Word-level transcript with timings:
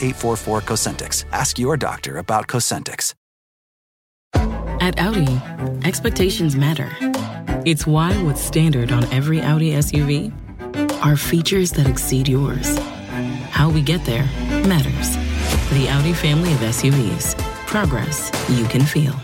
844 0.00 0.60
Cosentyx. 0.62 1.24
Ask 1.32 1.58
your 1.58 1.76
doctor 1.76 2.18
about 2.18 2.46
Cosentyx. 2.46 3.14
At 4.80 4.98
Audi, 4.98 5.40
expectations 5.86 6.56
matter. 6.56 6.90
It's 7.66 7.86
why 7.86 8.14
what's 8.22 8.40
standard 8.40 8.92
on 8.92 9.04
every 9.12 9.40
Audi 9.40 9.72
SUV 9.72 10.32
are 11.04 11.16
features 11.16 11.70
that 11.72 11.86
exceed 11.86 12.28
yours. 12.28 12.78
How 13.50 13.68
we 13.68 13.82
get 13.82 14.04
there 14.06 14.24
matters. 14.66 15.16
The 15.70 15.88
Audi 15.90 16.14
family 16.14 16.52
of 16.52 16.60
SUVs. 16.60 17.36
Progress 17.66 18.32
you 18.48 18.64
can 18.66 18.82
feel. 18.82 19.14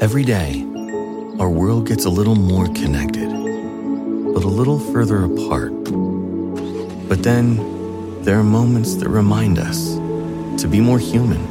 Every 0.00 0.24
day, 0.24 0.66
our 1.38 1.48
world 1.48 1.86
gets 1.86 2.04
a 2.04 2.10
little 2.10 2.34
more 2.34 2.66
connected, 2.66 3.28
but 4.34 4.42
a 4.42 4.48
little 4.48 4.80
further 4.80 5.24
apart. 5.24 5.72
But 7.08 7.22
then, 7.22 7.81
there 8.24 8.38
are 8.38 8.44
moments 8.44 8.94
that 8.96 9.08
remind 9.08 9.58
us 9.58 9.94
to 10.62 10.68
be 10.68 10.80
more 10.80 10.98
human. 10.98 11.42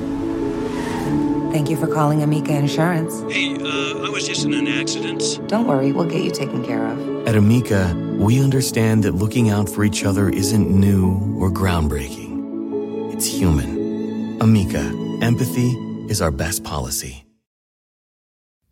Thank 1.52 1.70
you 1.70 1.76
for 1.76 1.88
calling 1.88 2.24
Amica 2.24 2.56
Insurance. 2.56 3.22
Hey, 3.34 3.56
uh, 3.56 4.06
I 4.06 4.10
was 4.10 4.26
just 4.26 4.46
in 4.46 4.54
an 4.54 4.68
accident. 4.68 5.22
Don't 5.48 5.68
worry, 5.68 5.92
we'll 5.92 6.06
get 6.06 6.24
you 6.24 6.32
taken 6.32 6.64
care 6.66 6.88
of. 6.88 7.28
At 7.28 7.36
Amica, 7.36 7.94
we 8.18 8.42
understand 8.42 9.04
that 9.04 9.16
looking 9.16 9.50
out 9.50 9.68
for 9.68 9.84
each 9.84 10.06
other 10.06 10.30
isn't 10.30 10.70
new 10.70 11.38
or 11.38 11.52
groundbreaking. 11.52 13.14
It's 13.14 13.26
human. 13.26 14.40
Amica, 14.42 14.80
empathy 15.22 15.72
is 16.08 16.22
our 16.22 16.32
best 16.32 16.64
policy. 16.64 17.26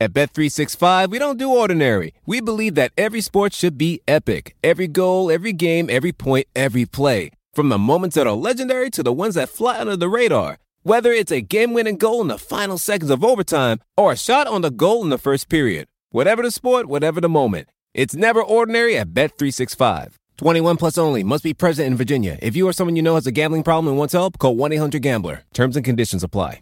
At 0.01 0.13
Bet365, 0.13 1.09
we 1.09 1.19
don't 1.19 1.37
do 1.37 1.51
ordinary. 1.51 2.13
We 2.25 2.39
believe 2.39 2.75
that 2.75 2.93
every 2.97 3.19
sport 3.19 3.53
should 3.53 3.77
be 3.77 3.99
epic. 4.07 4.55
Every 4.63 4.87
goal, 4.87 5.29
every 5.29 5.51
game, 5.51 5.89
every 5.89 6.13
point, 6.13 6.47
every 6.55 6.85
play. 6.85 7.31
From 7.53 7.69
the 7.69 7.77
moments 7.77 8.15
that 8.15 8.27
are 8.27 8.33
legendary 8.33 8.89
to 8.91 9.03
the 9.03 9.13
ones 9.13 9.35
that 9.35 9.49
fly 9.49 9.79
under 9.79 9.97
the 9.97 10.09
radar. 10.09 10.59
Whether 10.83 11.11
it's 11.11 11.31
a 11.31 11.41
game-winning 11.41 11.97
goal 11.97 12.21
in 12.21 12.27
the 12.27 12.37
final 12.37 12.77
seconds 12.77 13.09
of 13.11 13.23
overtime 13.23 13.79
or 13.97 14.11
a 14.11 14.17
shot 14.17 14.47
on 14.47 14.61
the 14.61 14.71
goal 14.71 15.03
in 15.03 15.09
the 15.09 15.17
first 15.17 15.49
period. 15.49 15.87
Whatever 16.11 16.41
the 16.41 16.51
sport, 16.51 16.85
whatever 16.85 17.19
the 17.19 17.29
moment. 17.29 17.69
It's 17.93 18.15
never 18.15 18.41
ordinary 18.41 18.97
at 18.97 19.13
Bet365. 19.13 20.13
21 20.37 20.77
plus 20.77 20.97
only. 20.97 21.23
Must 21.23 21.43
be 21.43 21.53
present 21.53 21.87
in 21.87 21.97
Virginia. 21.97 22.37
If 22.41 22.55
you 22.55 22.67
or 22.67 22.73
someone 22.73 22.95
you 22.95 23.01
know 23.01 23.15
has 23.15 23.27
a 23.27 23.31
gambling 23.31 23.63
problem 23.63 23.89
and 23.89 23.97
wants 23.97 24.13
help, 24.13 24.37
call 24.37 24.55
1-800-GAMBLER. 24.55 25.41
Terms 25.53 25.75
and 25.75 25.83
conditions 25.83 26.23
apply. 26.23 26.61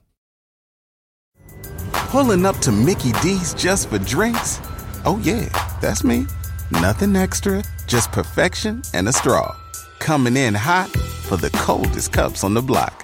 Pulling 2.09 2.45
up 2.45 2.57
to 2.59 2.71
Mickey 2.71 3.11
D's 3.21 3.53
just 3.53 3.89
for 3.89 3.99
drinks? 3.99 4.61
Oh 5.03 5.19
yeah, 5.23 5.49
that's 5.81 6.05
me. 6.05 6.25
Nothing 6.71 7.17
extra, 7.17 7.61
just 7.85 8.13
perfection 8.13 8.81
and 8.93 9.09
a 9.09 9.11
straw. 9.11 9.55
Coming 9.99 10.37
in 10.37 10.53
hot 10.53 10.89
for 10.89 11.37
the 11.37 11.49
coldest 11.51 12.11
cups 12.13 12.43
on 12.43 12.53
the 12.53 12.61
block. 12.61 13.03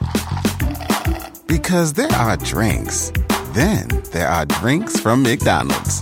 Because 1.47 1.93
there 1.93 2.11
are 2.11 2.37
drinks. 2.37 3.11
Then 3.53 3.87
there 4.11 4.27
are 4.27 4.45
drinks 4.45 4.99
from 4.99 5.23
McDonald's. 5.23 6.01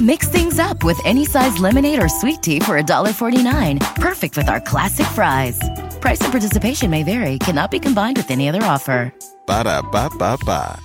Mix 0.00 0.28
things 0.28 0.58
up 0.58 0.82
with 0.82 1.00
any 1.04 1.24
size 1.24 1.58
lemonade 1.58 2.02
or 2.02 2.08
sweet 2.08 2.42
tea 2.42 2.58
for 2.58 2.80
$1.49. 2.80 3.94
Perfect 3.96 4.36
with 4.36 4.48
our 4.48 4.60
classic 4.60 5.06
fries. 5.06 5.58
Price 6.00 6.20
and 6.20 6.32
participation 6.32 6.90
may 6.90 7.04
vary, 7.04 7.38
cannot 7.38 7.70
be 7.70 7.78
combined 7.78 8.16
with 8.16 8.30
any 8.30 8.48
other 8.48 8.62
offer. 8.62 9.14
Ba 9.46 9.64
da 9.64 9.82
ba 9.82 10.10
ba 10.18 10.36
ba. 10.44 10.78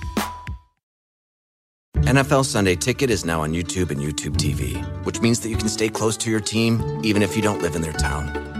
NFL 2.06 2.44
Sunday 2.46 2.76
Ticket 2.76 3.10
is 3.10 3.24
now 3.24 3.42
on 3.42 3.52
YouTube 3.52 3.90
and 3.90 4.00
YouTube 4.00 4.36
TV, 4.36 4.82
which 5.04 5.20
means 5.20 5.40
that 5.40 5.50
you 5.50 5.56
can 5.56 5.68
stay 5.68 5.88
close 5.88 6.16
to 6.18 6.30
your 6.30 6.40
team 6.40 7.00
even 7.02 7.22
if 7.22 7.36
you 7.36 7.42
don't 7.42 7.60
live 7.60 7.76
in 7.76 7.82
their 7.82 7.92
town. 7.92 8.59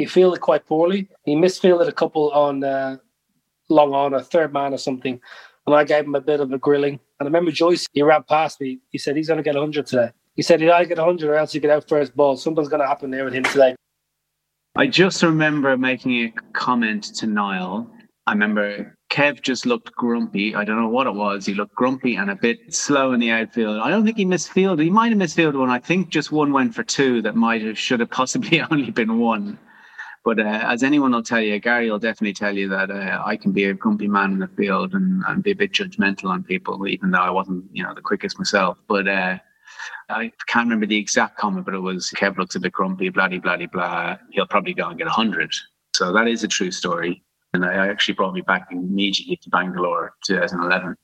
he 0.00 0.06
fielded 0.06 0.40
quite 0.40 0.64
poorly. 0.64 1.10
He 1.24 1.36
misfielded 1.36 1.86
a 1.86 1.92
couple 1.92 2.30
on 2.30 2.64
uh, 2.64 2.96
long 3.68 3.92
on 3.92 4.14
a 4.14 4.22
third 4.22 4.50
man 4.50 4.72
or 4.72 4.78
something. 4.78 5.20
And 5.66 5.76
I 5.76 5.84
gave 5.84 6.04
him 6.06 6.14
a 6.14 6.22
bit 6.22 6.40
of 6.40 6.50
a 6.52 6.56
grilling. 6.56 6.94
And 6.94 7.00
I 7.20 7.24
remember 7.26 7.50
Joyce, 7.50 7.86
he 7.92 8.00
ran 8.00 8.22
past 8.22 8.62
me. 8.62 8.78
He 8.88 8.96
said, 8.96 9.14
he's 9.14 9.26
going 9.26 9.36
to 9.36 9.42
get 9.42 9.56
100 9.56 9.84
today. 9.84 10.10
He 10.36 10.42
said, 10.42 10.62
he'd 10.62 10.70
either 10.70 10.88
get 10.88 10.96
100 10.96 11.28
or 11.28 11.34
else 11.34 11.52
he 11.52 11.60
get 11.60 11.70
out 11.70 11.86
first 11.86 12.16
ball. 12.16 12.38
Something's 12.38 12.68
going 12.68 12.80
to 12.80 12.86
happen 12.86 13.10
there 13.10 13.26
with 13.26 13.34
him 13.34 13.44
today. 13.44 13.76
I 14.74 14.86
just 14.86 15.22
remember 15.22 15.76
making 15.76 16.12
a 16.24 16.32
comment 16.54 17.04
to 17.16 17.26
Niall. 17.26 17.90
I 18.26 18.32
remember 18.32 18.96
Kev 19.10 19.42
just 19.42 19.66
looked 19.66 19.92
grumpy. 19.92 20.54
I 20.54 20.64
don't 20.64 20.80
know 20.80 20.88
what 20.88 21.08
it 21.08 21.14
was. 21.14 21.44
He 21.44 21.52
looked 21.52 21.74
grumpy 21.74 22.14
and 22.14 22.30
a 22.30 22.36
bit 22.36 22.72
slow 22.72 23.12
in 23.12 23.20
the 23.20 23.32
outfield. 23.32 23.80
I 23.80 23.90
don't 23.90 24.06
think 24.06 24.16
he 24.16 24.24
misfielded. 24.24 24.82
He 24.82 24.90
might 24.90 25.10
have 25.10 25.18
misfielded 25.18 25.60
one. 25.60 25.68
I 25.68 25.78
think 25.78 26.08
just 26.08 26.32
one 26.32 26.54
went 26.54 26.74
for 26.74 26.84
two 26.84 27.20
that 27.20 27.36
might 27.36 27.60
have 27.60 27.78
should 27.78 28.00
have 28.00 28.10
possibly 28.10 28.62
only 28.70 28.90
been 28.90 29.18
one. 29.18 29.58
But 30.24 30.38
uh, 30.38 30.60
as 30.64 30.82
anyone 30.82 31.12
will 31.12 31.22
tell 31.22 31.40
you, 31.40 31.58
Gary 31.58 31.90
will 31.90 31.98
definitely 31.98 32.34
tell 32.34 32.56
you 32.56 32.68
that 32.68 32.90
uh, 32.90 33.22
I 33.24 33.36
can 33.36 33.52
be 33.52 33.64
a 33.64 33.74
grumpy 33.74 34.06
man 34.06 34.32
in 34.32 34.38
the 34.40 34.48
field 34.48 34.94
and, 34.94 35.22
and 35.26 35.42
be 35.42 35.52
a 35.52 35.56
bit 35.56 35.72
judgmental 35.72 36.26
on 36.26 36.44
people, 36.44 36.86
even 36.86 37.10
though 37.10 37.20
I 37.20 37.30
wasn't, 37.30 37.64
you 37.72 37.82
know, 37.82 37.94
the 37.94 38.02
quickest 38.02 38.38
myself. 38.38 38.76
But 38.86 39.08
uh, 39.08 39.38
I 40.10 40.32
can't 40.46 40.66
remember 40.66 40.86
the 40.86 40.98
exact 40.98 41.38
comment, 41.38 41.64
but 41.64 41.74
it 41.74 41.80
was 41.80 42.10
Kev 42.10 42.36
looks 42.36 42.54
a 42.54 42.60
bit 42.60 42.72
grumpy, 42.72 43.08
bloody, 43.08 43.38
bloody, 43.38 43.66
blah, 43.66 43.88
blah. 43.88 44.18
He'll 44.30 44.46
probably 44.46 44.74
go 44.74 44.88
and 44.88 44.98
get 44.98 45.06
100. 45.06 45.52
So 45.94 46.12
that 46.12 46.28
is 46.28 46.44
a 46.44 46.48
true 46.48 46.70
story. 46.70 47.22
And 47.54 47.64
I 47.64 47.88
actually 47.88 48.14
brought 48.14 48.34
me 48.34 48.42
back 48.42 48.68
immediately 48.70 49.36
to 49.42 49.50
Bangalore 49.50 50.14
2011. 50.24 50.96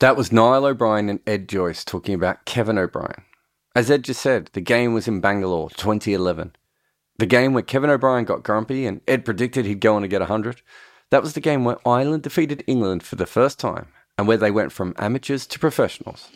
That 0.00 0.16
was 0.16 0.32
Niall 0.32 0.64
O'Brien 0.64 1.08
and 1.08 1.20
Ed 1.26 1.48
Joyce 1.48 1.84
talking 1.84 2.14
about 2.14 2.44
Kevin 2.44 2.78
O'Brien. 2.78 3.22
As 3.76 3.90
Ed 3.90 4.02
just 4.04 4.20
said, 4.20 4.50
the 4.52 4.60
game 4.60 4.94
was 4.94 5.06
in 5.06 5.20
Bangalore 5.20 5.70
2011. 5.70 6.56
The 7.22 7.26
game 7.26 7.52
where 7.52 7.62
Kevin 7.62 7.88
O'Brien 7.88 8.24
got 8.24 8.42
grumpy 8.42 8.84
and 8.84 9.00
Ed 9.06 9.24
predicted 9.24 9.64
he'd 9.64 9.78
go 9.78 9.94
on 9.94 10.02
to 10.02 10.08
get 10.08 10.22
100. 10.22 10.60
That 11.10 11.22
was 11.22 11.34
the 11.34 11.40
game 11.40 11.64
where 11.64 11.76
Ireland 11.86 12.24
defeated 12.24 12.64
England 12.66 13.04
for 13.04 13.14
the 13.14 13.26
first 13.26 13.60
time 13.60 13.86
and 14.18 14.26
where 14.26 14.36
they 14.36 14.50
went 14.50 14.72
from 14.72 14.92
amateurs 14.98 15.46
to 15.46 15.60
professionals. 15.60 16.28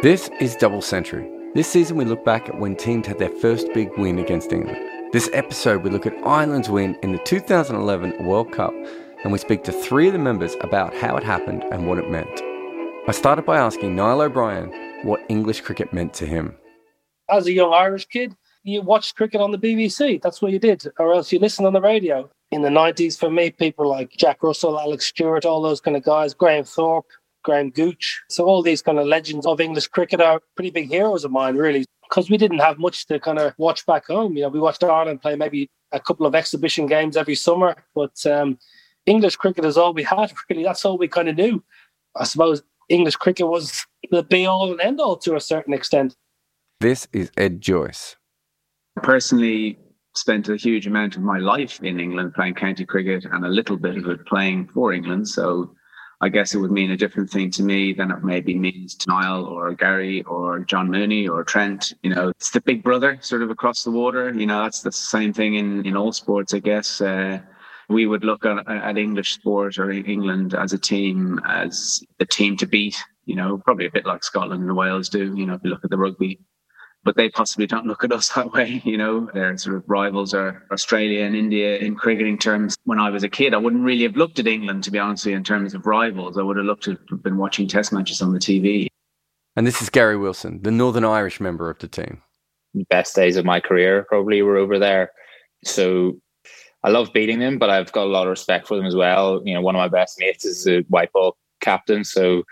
This 0.00 0.30
is 0.38 0.54
Double 0.54 0.80
Century. 0.80 1.28
This 1.56 1.66
season 1.66 1.96
we 1.96 2.04
look 2.04 2.24
back 2.24 2.48
at 2.48 2.60
when 2.60 2.76
teams 2.76 3.08
had 3.08 3.18
their 3.18 3.30
first 3.40 3.66
big 3.74 3.90
win 3.98 4.20
against 4.20 4.52
England. 4.52 4.78
This 5.12 5.28
episode 5.32 5.82
we 5.82 5.90
look 5.90 6.06
at 6.06 6.14
Ireland's 6.24 6.70
win 6.70 6.96
in 7.02 7.10
the 7.10 7.22
2011 7.24 8.24
World 8.24 8.52
Cup 8.52 8.72
and 9.24 9.32
we 9.32 9.38
speak 9.38 9.64
to 9.64 9.72
three 9.72 10.06
of 10.06 10.12
the 10.12 10.20
members 10.20 10.54
about 10.60 10.94
how 10.94 11.16
it 11.16 11.24
happened 11.24 11.64
and 11.72 11.88
what 11.88 11.98
it 11.98 12.08
meant. 12.08 12.40
I 13.08 13.12
started 13.12 13.44
by 13.44 13.58
asking 13.58 13.96
Niall 13.96 14.20
O'Brien 14.20 14.72
what 15.02 15.24
English 15.28 15.60
cricket 15.62 15.92
meant 15.92 16.14
to 16.14 16.26
him. 16.26 16.56
As 17.28 17.46
a 17.46 17.52
young 17.52 17.72
Irish 17.72 18.06
kid, 18.06 18.34
you 18.62 18.82
watched 18.82 19.16
cricket 19.16 19.40
on 19.40 19.52
the 19.52 19.58
BBC. 19.58 20.20
That's 20.20 20.42
what 20.42 20.52
you 20.52 20.58
did, 20.58 20.86
or 20.98 21.14
else 21.14 21.32
you 21.32 21.38
listened 21.38 21.66
on 21.66 21.72
the 21.72 21.80
radio. 21.80 22.30
In 22.50 22.62
the 22.62 22.68
90s, 22.68 23.18
for 23.18 23.30
me, 23.30 23.50
people 23.50 23.88
like 23.88 24.10
Jack 24.10 24.42
Russell, 24.42 24.78
Alex 24.78 25.06
Stewart, 25.06 25.44
all 25.44 25.62
those 25.62 25.80
kind 25.80 25.96
of 25.96 26.02
guys, 26.02 26.34
Graham 26.34 26.64
Thorpe, 26.64 27.06
Graham 27.42 27.70
Gooch. 27.70 28.20
So 28.28 28.44
all 28.44 28.62
these 28.62 28.82
kind 28.82 28.98
of 28.98 29.06
legends 29.06 29.46
of 29.46 29.60
English 29.60 29.86
cricket 29.88 30.20
are 30.20 30.40
pretty 30.56 30.70
big 30.70 30.88
heroes 30.88 31.24
of 31.24 31.30
mine, 31.30 31.56
really, 31.56 31.86
because 32.08 32.28
we 32.28 32.36
didn't 32.36 32.58
have 32.58 32.78
much 32.78 33.06
to 33.06 33.18
kind 33.20 33.38
of 33.38 33.54
watch 33.56 33.86
back 33.86 34.06
home. 34.08 34.36
You 34.36 34.42
know, 34.42 34.48
we 34.48 34.60
watched 34.60 34.82
Ireland 34.82 35.22
play 35.22 35.36
maybe 35.36 35.70
a 35.92 36.00
couple 36.00 36.26
of 36.26 36.34
exhibition 36.34 36.86
games 36.86 37.16
every 37.16 37.34
summer, 37.36 37.76
but 37.94 38.14
um, 38.26 38.58
English 39.06 39.36
cricket 39.36 39.64
is 39.64 39.78
all 39.78 39.94
we 39.94 40.02
had. 40.02 40.32
Really, 40.50 40.64
that's 40.64 40.84
all 40.84 40.98
we 40.98 41.08
kind 41.08 41.28
of 41.28 41.36
knew. 41.36 41.62
I 42.16 42.24
suppose 42.24 42.62
English 42.90 43.16
cricket 43.16 43.48
was 43.48 43.86
the 44.10 44.22
be 44.22 44.44
all 44.46 44.70
and 44.70 44.80
end 44.80 45.00
all 45.00 45.16
to 45.18 45.36
a 45.36 45.40
certain 45.40 45.72
extent. 45.72 46.14
This 46.80 47.08
is 47.12 47.30
Ed 47.36 47.60
Joyce. 47.60 48.16
Personally, 49.02 49.78
spent 50.14 50.48
a 50.48 50.56
huge 50.56 50.86
amount 50.86 51.16
of 51.16 51.22
my 51.22 51.38
life 51.38 51.80
in 51.82 52.00
England 52.00 52.34
playing 52.34 52.54
county 52.54 52.84
cricket 52.84 53.24
and 53.24 53.44
a 53.44 53.48
little 53.48 53.76
bit 53.76 53.96
of 53.96 54.06
it 54.08 54.26
playing 54.26 54.68
for 54.68 54.92
England. 54.92 55.28
So 55.28 55.74
I 56.20 56.28
guess 56.28 56.52
it 56.52 56.58
would 56.58 56.72
mean 56.72 56.90
a 56.90 56.96
different 56.96 57.30
thing 57.30 57.50
to 57.52 57.62
me 57.62 57.92
than 57.92 58.10
it 58.10 58.22
maybe 58.22 58.54
means 58.54 58.94
to 58.96 59.08
Niall 59.08 59.44
or 59.44 59.72
Gary 59.72 60.22
or 60.24 60.60
John 60.60 60.90
Mooney 60.90 61.28
or 61.28 61.44
Trent. 61.44 61.94
You 62.02 62.14
know, 62.14 62.28
it's 62.30 62.50
the 62.50 62.60
big 62.60 62.82
brother 62.82 63.18
sort 63.20 63.42
of 63.42 63.50
across 63.50 63.84
the 63.84 63.90
water. 63.90 64.34
You 64.34 64.46
know, 64.46 64.62
that's 64.62 64.82
the 64.82 64.92
same 64.92 65.32
thing 65.32 65.54
in, 65.54 65.86
in 65.86 65.96
all 65.96 66.12
sports, 66.12 66.52
I 66.52 66.58
guess. 66.58 67.00
Uh, 67.00 67.38
we 67.90 68.06
would 68.06 68.24
look 68.24 68.46
at, 68.46 68.68
at 68.70 68.96
English 68.96 69.34
sport 69.34 69.76
or 69.76 69.90
England 69.90 70.54
as 70.54 70.72
a 70.72 70.78
team 70.78 71.40
as 71.44 72.02
the 72.18 72.24
team 72.24 72.56
to 72.58 72.66
beat. 72.66 72.96
You 73.26 73.36
know, 73.36 73.58
probably 73.58 73.86
a 73.86 73.90
bit 73.90 74.06
like 74.06 74.24
Scotland 74.24 74.62
and 74.62 74.76
Wales 74.76 75.08
do. 75.08 75.36
You 75.36 75.46
know, 75.46 75.54
if 75.54 75.60
you 75.64 75.70
look 75.70 75.84
at 75.84 75.90
the 75.90 75.98
rugby, 75.98 76.40
but 77.02 77.16
they 77.16 77.28
possibly 77.28 77.66
don't 77.66 77.86
look 77.86 78.04
at 78.04 78.12
us 78.12 78.28
that 78.34 78.52
way. 78.52 78.80
You 78.84 78.96
know, 78.96 79.28
their 79.34 79.56
sort 79.58 79.76
of 79.76 79.84
rivals 79.88 80.32
are 80.34 80.62
Australia 80.72 81.24
and 81.24 81.34
India 81.34 81.78
in 81.78 81.96
cricketing 81.96 82.38
terms. 82.38 82.76
When 82.84 83.00
I 83.00 83.10
was 83.10 83.24
a 83.24 83.28
kid, 83.28 83.54
I 83.54 83.58
wouldn't 83.58 83.84
really 83.84 84.04
have 84.04 84.16
looked 84.16 84.38
at 84.38 84.46
England, 84.46 84.84
to 84.84 84.90
be 84.90 84.98
honest 84.98 85.26
with 85.26 85.32
you, 85.32 85.36
in 85.36 85.44
terms 85.44 85.74
of 85.74 85.84
rivals. 85.84 86.38
I 86.38 86.42
would 86.42 86.56
have 86.56 86.66
looked 86.66 86.88
at, 86.88 86.98
been 87.22 87.36
watching 87.36 87.66
test 87.66 87.92
matches 87.92 88.22
on 88.22 88.32
the 88.32 88.38
TV. 88.38 88.86
And 89.56 89.66
this 89.66 89.82
is 89.82 89.90
Gary 89.90 90.16
Wilson, 90.16 90.62
the 90.62 90.70
Northern 90.70 91.04
Irish 91.04 91.40
member 91.40 91.68
of 91.68 91.78
the 91.80 91.88
team. 91.88 92.22
Best 92.88 93.16
days 93.16 93.36
of 93.36 93.44
my 93.44 93.58
career 93.58 94.06
probably 94.08 94.42
were 94.42 94.56
over 94.56 94.78
there. 94.78 95.10
So 95.64 96.20
I 96.82 96.90
love 96.90 97.12
beating 97.12 97.40
them, 97.40 97.58
but 97.58 97.70
I've 97.70 97.92
got 97.92 98.04
a 98.04 98.10
lot 98.10 98.26
of 98.26 98.30
respect 98.30 98.66
for 98.66 98.76
them 98.76 98.86
as 98.86 98.96
well. 98.96 99.42
You 99.44 99.54
know, 99.54 99.60
one 99.60 99.74
of 99.74 99.80
my 99.80 99.88
best 99.88 100.18
mates 100.18 100.44
is 100.44 100.64
the 100.64 100.84
white 100.88 101.12
ball 101.12 101.36
captain, 101.60 102.04
so 102.04 102.42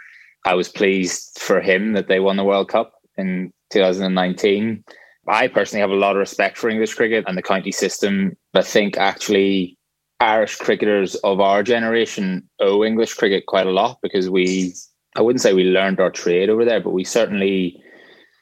I 0.45 0.55
was 0.55 0.69
pleased 0.69 1.39
for 1.41 1.61
him 1.61 1.93
that 1.95 2.09
they 2.09 2.21
won 2.21 2.37
the 2.37 2.45
World 2.45 2.69
Cup 2.69 2.93
in 3.17 3.53
2019. 3.71 4.85
I 5.29 5.49
personally 5.49 5.81
have 5.81 5.91
a 5.91 5.95
lot 5.95 6.13
of 6.13 6.21
respect 6.21 6.57
for 6.57 6.71
English 6.71 6.95
cricket 6.95 7.25
and 7.27 7.37
the 7.37 7.43
county 7.43 7.73
system. 7.73 8.37
I 8.55 8.63
think 8.63 8.97
actually 8.97 9.79
Irish 10.21 10.57
cricketers 10.57 11.15
of 11.17 11.41
our 11.41 11.63
generation 11.63 12.49
owe 12.61 12.85
English 12.85 13.15
cricket 13.15 13.47
quite 13.47 13.67
a 13.67 13.71
lot 13.73 13.99
because 14.03 14.31
we, 14.31 14.73
I 15.17 15.23
wouldn't 15.23 15.43
say 15.43 15.53
we 15.53 15.65
learned 15.65 16.01
our 16.01 16.11
trade 16.11 16.51
over 16.51 16.65
there, 16.65 16.81
but 16.81 16.93
we 16.93 17.05
certainly 17.05 17.81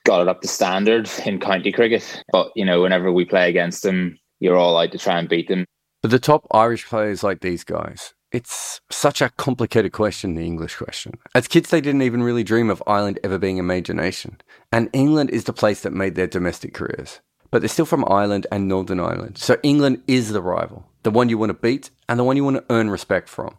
got 0.05 0.23
it 0.23 0.29
up 0.29 0.41
to 0.43 0.49
standard 0.49 1.11
in 1.27 1.41
county 1.41 1.73
cricket. 1.73 2.23
But, 2.31 2.53
you 2.55 2.65
know, 2.65 2.83
whenever 2.83 3.13
we 3.13 3.25
play 3.25 3.49
against 3.49 3.83
them, 3.83 4.19
you're 4.39 4.57
all 4.57 4.79
out 4.79 4.93
to 4.93 4.99
try 4.99 5.19
and 5.19 5.29
beat 5.29 5.49
them. 5.49 5.67
The 6.07 6.21
top 6.21 6.47
Irish 6.53 6.87
players 6.87 7.25
like 7.25 7.41
these 7.41 7.65
guys, 7.65 8.15
it's 8.31 8.81
such 8.93 9.21
a 9.21 9.31
complicated 9.31 9.91
question, 9.91 10.37
the 10.37 10.47
English 10.47 10.77
question. 10.77 11.15
As 11.35 11.49
kids, 11.49 11.71
they 11.71 11.81
didn't 11.81 12.03
even 12.03 12.23
really 12.23 12.45
dream 12.45 12.71
of 12.71 12.81
Ireland 12.87 13.19
ever 13.25 13.39
being 13.39 13.59
a 13.59 13.65
major 13.65 13.93
nation. 13.93 14.41
And 14.71 14.89
England 14.93 15.31
is 15.31 15.45
the 15.45 15.53
place 15.53 15.81
that 15.81 15.93
made 15.93 16.15
their 16.15 16.29
domestic 16.29 16.75
careers. 16.75 17.19
But 17.51 17.61
they're 17.61 17.69
still 17.69 17.87
from 17.87 18.05
Ireland 18.09 18.47
and 18.53 18.69
Northern 18.69 19.01
Ireland. 19.01 19.39
So 19.39 19.57
England 19.65 20.01
is 20.07 20.31
the 20.31 20.41
rival, 20.41 20.87
the 21.03 21.11
one 21.11 21.29
you 21.29 21.39
want 21.39 21.51
to 21.51 21.55
beat 21.55 21.91
and 22.09 22.21
the 22.21 22.25
one 22.25 22.37
you 22.37 22.45
want 22.45 22.59
to 22.59 22.73
earn 22.73 22.89
respect 22.89 23.29
from. 23.29 23.57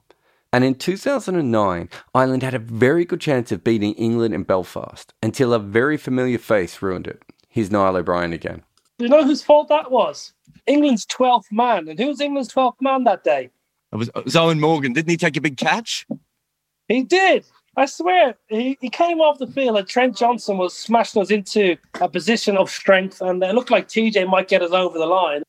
And 0.54 0.64
in 0.64 0.76
2009, 0.76 1.90
Ireland 2.16 2.44
had 2.44 2.54
a 2.54 2.60
very 2.60 3.04
good 3.04 3.20
chance 3.20 3.52
of 3.52 3.66
beating 3.66 3.94
England 3.96 4.34
in 4.34 4.44
Belfast 4.44 5.14
until 5.22 5.54
a 5.54 5.60
very 5.60 5.98
familiar 5.98 6.38
face 6.38 6.82
ruined 6.82 7.08
it. 7.08 7.22
Here's 7.50 7.72
Niall 7.72 7.98
O'Brien 7.98 8.32
again. 8.32 8.64
Do 8.98 9.06
you 9.06 9.10
know 9.10 9.24
whose 9.24 9.44
fault 9.44 9.70
that 9.70 9.92
was? 9.92 10.34
England's 10.66 11.06
12th 11.06 11.52
man. 11.52 11.88
And 11.88 12.00
who 12.00 12.08
was 12.08 12.20
England's 12.20 12.52
12th 12.54 12.82
man 12.82 13.04
that 13.04 13.24
day? 13.24 13.50
It 13.92 13.96
was, 13.96 14.10
it 14.10 14.26
was 14.26 14.36
Eoin 14.36 14.60
Morgan. 14.60 14.94
Didn't 14.94 15.10
he 15.10 15.18
take 15.18 15.38
a 15.38 15.42
big 15.42 15.58
catch? 15.58 16.06
He 16.88 17.04
did. 17.04 17.46
I 17.76 17.86
swear, 17.86 18.36
he, 18.48 18.76
he 18.82 18.90
came 18.90 19.22
off 19.22 19.38
the 19.38 19.46
field 19.46 19.78
and 19.78 19.88
Trent 19.88 20.18
Johnson 20.18 20.58
was 20.58 20.76
smashing 20.76 21.22
us 21.22 21.30
into 21.30 21.78
a 22.02 22.10
position 22.10 22.58
of 22.58 22.72
strength, 22.72 23.22
and 23.22 23.44
it 23.44 23.54
looked 23.54 23.70
like 23.70 23.88
TJ 23.88 24.28
might 24.28 24.48
get 24.48 24.64
us 24.64 24.72
over 24.72 24.98
the 24.98 25.06
line. 25.06 25.44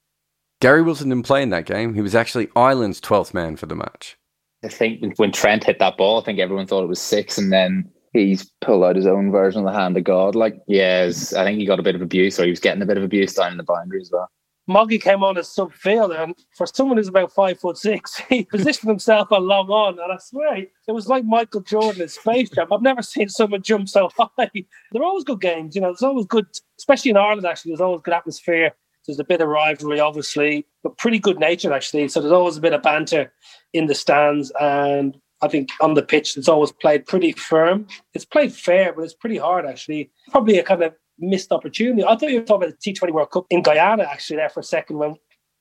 Gary 0.60 0.82
Wilson 0.82 1.08
didn't 1.08 1.24
play 1.24 1.42
in 1.42 1.48
that 1.50 1.64
game. 1.64 1.94
He 1.94 2.02
was 2.02 2.14
actually 2.14 2.48
Ireland's 2.54 3.00
12th 3.00 3.32
man 3.32 3.56
for 3.56 3.64
the 3.64 3.76
match. 3.76 4.18
I 4.62 4.68
think 4.68 5.18
when 5.18 5.32
Trent 5.32 5.64
hit 5.64 5.78
that 5.78 5.96
ball, 5.96 6.20
I 6.20 6.24
think 6.24 6.38
everyone 6.38 6.66
thought 6.66 6.82
it 6.82 6.88
was 6.88 7.00
six, 7.00 7.38
and 7.38 7.50
then 7.50 7.90
he's 8.26 8.50
pulled 8.60 8.84
out 8.84 8.96
his 8.96 9.06
own 9.06 9.30
version 9.30 9.66
of 9.66 9.72
the 9.72 9.78
hand 9.78 9.96
of 9.96 10.04
God. 10.04 10.34
Like, 10.34 10.60
yes, 10.66 11.32
I 11.34 11.44
think 11.44 11.58
he 11.58 11.66
got 11.66 11.80
a 11.80 11.82
bit 11.82 11.94
of 11.94 12.02
abuse, 12.02 12.38
or 12.38 12.44
he 12.44 12.50
was 12.50 12.60
getting 12.60 12.82
a 12.82 12.86
bit 12.86 12.98
of 12.98 13.04
abuse 13.04 13.34
down 13.34 13.52
in 13.52 13.58
the 13.58 13.64
boundary 13.64 14.00
as 14.00 14.10
well. 14.12 14.30
Moggy 14.68 14.98
came 14.98 15.24
on 15.24 15.38
as 15.38 15.48
sub 15.48 15.72
fielder, 15.72 16.14
and 16.14 16.34
for 16.54 16.66
someone 16.66 16.98
who's 16.98 17.08
about 17.08 17.32
five 17.32 17.58
foot 17.58 17.78
six, 17.78 18.18
he 18.28 18.44
positioned 18.44 18.90
himself 18.90 19.30
a 19.30 19.36
long 19.36 19.68
on, 19.70 19.98
and 19.98 20.12
I 20.12 20.18
swear 20.18 20.56
it 20.56 20.92
was 20.92 21.08
like 21.08 21.24
Michael 21.24 21.62
Jordan 21.62 22.02
in 22.02 22.08
Space 22.08 22.50
Jam. 22.50 22.70
I've 22.70 22.82
never 22.82 23.02
seen 23.02 23.30
someone 23.30 23.62
jump 23.62 23.88
so 23.88 24.10
high. 24.18 24.50
They're 24.92 25.02
always 25.02 25.24
good 25.24 25.40
games, 25.40 25.74
you 25.74 25.80
know. 25.80 25.88
There's 25.88 26.02
always 26.02 26.26
good, 26.26 26.46
especially 26.78 27.10
in 27.10 27.16
Ireland. 27.16 27.46
Actually, 27.46 27.72
there's 27.72 27.80
always 27.80 28.02
good 28.02 28.14
atmosphere. 28.14 28.74
There's 29.06 29.18
a 29.18 29.24
bit 29.24 29.40
of 29.40 29.48
rivalry, 29.48 30.00
obviously, 30.00 30.66
but 30.82 30.98
pretty 30.98 31.18
good 31.18 31.40
natured 31.40 31.72
actually. 31.72 32.08
So 32.08 32.20
there's 32.20 32.30
always 32.30 32.58
a 32.58 32.60
bit 32.60 32.74
of 32.74 32.82
banter 32.82 33.32
in 33.72 33.86
the 33.86 33.94
stands, 33.94 34.52
and 34.60 35.16
I 35.40 35.48
think 35.48 35.70
on 35.80 35.94
the 35.94 36.02
pitch 36.02 36.36
it's 36.36 36.48
always 36.48 36.72
played 36.72 37.06
pretty 37.06 37.32
firm. 37.32 37.86
It's 38.14 38.24
played 38.24 38.52
fair, 38.52 38.92
but 38.92 39.04
it's 39.04 39.14
pretty 39.14 39.38
hard 39.38 39.66
actually. 39.66 40.10
Probably 40.30 40.58
a 40.58 40.64
kind 40.64 40.82
of 40.82 40.94
missed 41.18 41.52
opportunity. 41.52 42.04
I 42.04 42.16
thought 42.16 42.30
you 42.30 42.40
were 42.40 42.46
talking 42.46 42.68
about 42.68 42.80
the 42.80 42.92
T20 42.92 43.12
World 43.12 43.30
Cup 43.30 43.46
in 43.50 43.62
Guyana 43.62 44.04
actually 44.04 44.36
there 44.36 44.48
for 44.48 44.60
a 44.60 44.64
second 44.64 44.98
when 44.98 45.16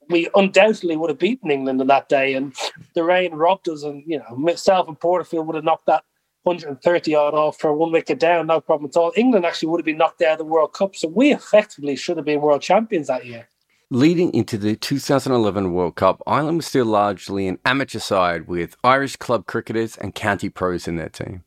we 0.09 0.29
undoubtedly 0.35 0.95
would 0.95 1.09
have 1.09 1.19
beaten 1.19 1.51
England 1.51 1.81
on 1.81 1.87
that 1.87 2.09
day, 2.09 2.33
and 2.33 2.55
the 2.95 3.03
rain 3.03 3.33
robbed 3.33 3.67
us. 3.69 3.83
And 3.83 4.03
you 4.07 4.19
know, 4.19 4.35
myself 4.35 4.87
and 4.87 4.99
Porterfield 4.99 5.47
would 5.47 5.55
have 5.55 5.65
knocked 5.65 5.87
that 5.87 6.03
130 6.43 7.15
odd 7.15 7.33
off 7.33 7.59
for 7.59 7.73
one 7.73 7.91
wicket 7.91 8.19
down, 8.19 8.47
no 8.47 8.61
problem 8.61 8.89
at 8.89 8.97
all. 8.97 9.11
England 9.17 9.45
actually 9.45 9.69
would 9.69 9.79
have 9.79 9.85
been 9.85 9.97
knocked 9.97 10.21
out 10.21 10.33
of 10.33 10.37
the 10.37 10.45
World 10.45 10.73
Cup, 10.73 10.95
so 10.95 11.07
we 11.09 11.33
effectively 11.33 11.95
should 11.95 12.17
have 12.17 12.25
been 12.25 12.41
world 12.41 12.61
champions 12.61 13.07
that 13.07 13.25
year. 13.25 13.47
Leading 13.89 14.33
into 14.33 14.57
the 14.57 14.75
2011 14.75 15.71
World 15.71 15.95
Cup, 15.95 16.21
Ireland 16.27 16.57
was 16.57 16.65
still 16.65 16.85
largely 16.85 17.47
an 17.47 17.57
amateur 17.63 17.99
side 17.99 18.45
with 18.45 18.75
Irish 18.83 19.15
club 19.15 19.45
cricketers 19.45 19.95
and 19.95 20.13
county 20.13 20.49
pros 20.49 20.89
in 20.89 20.97
their 20.97 21.07
team 21.07 21.45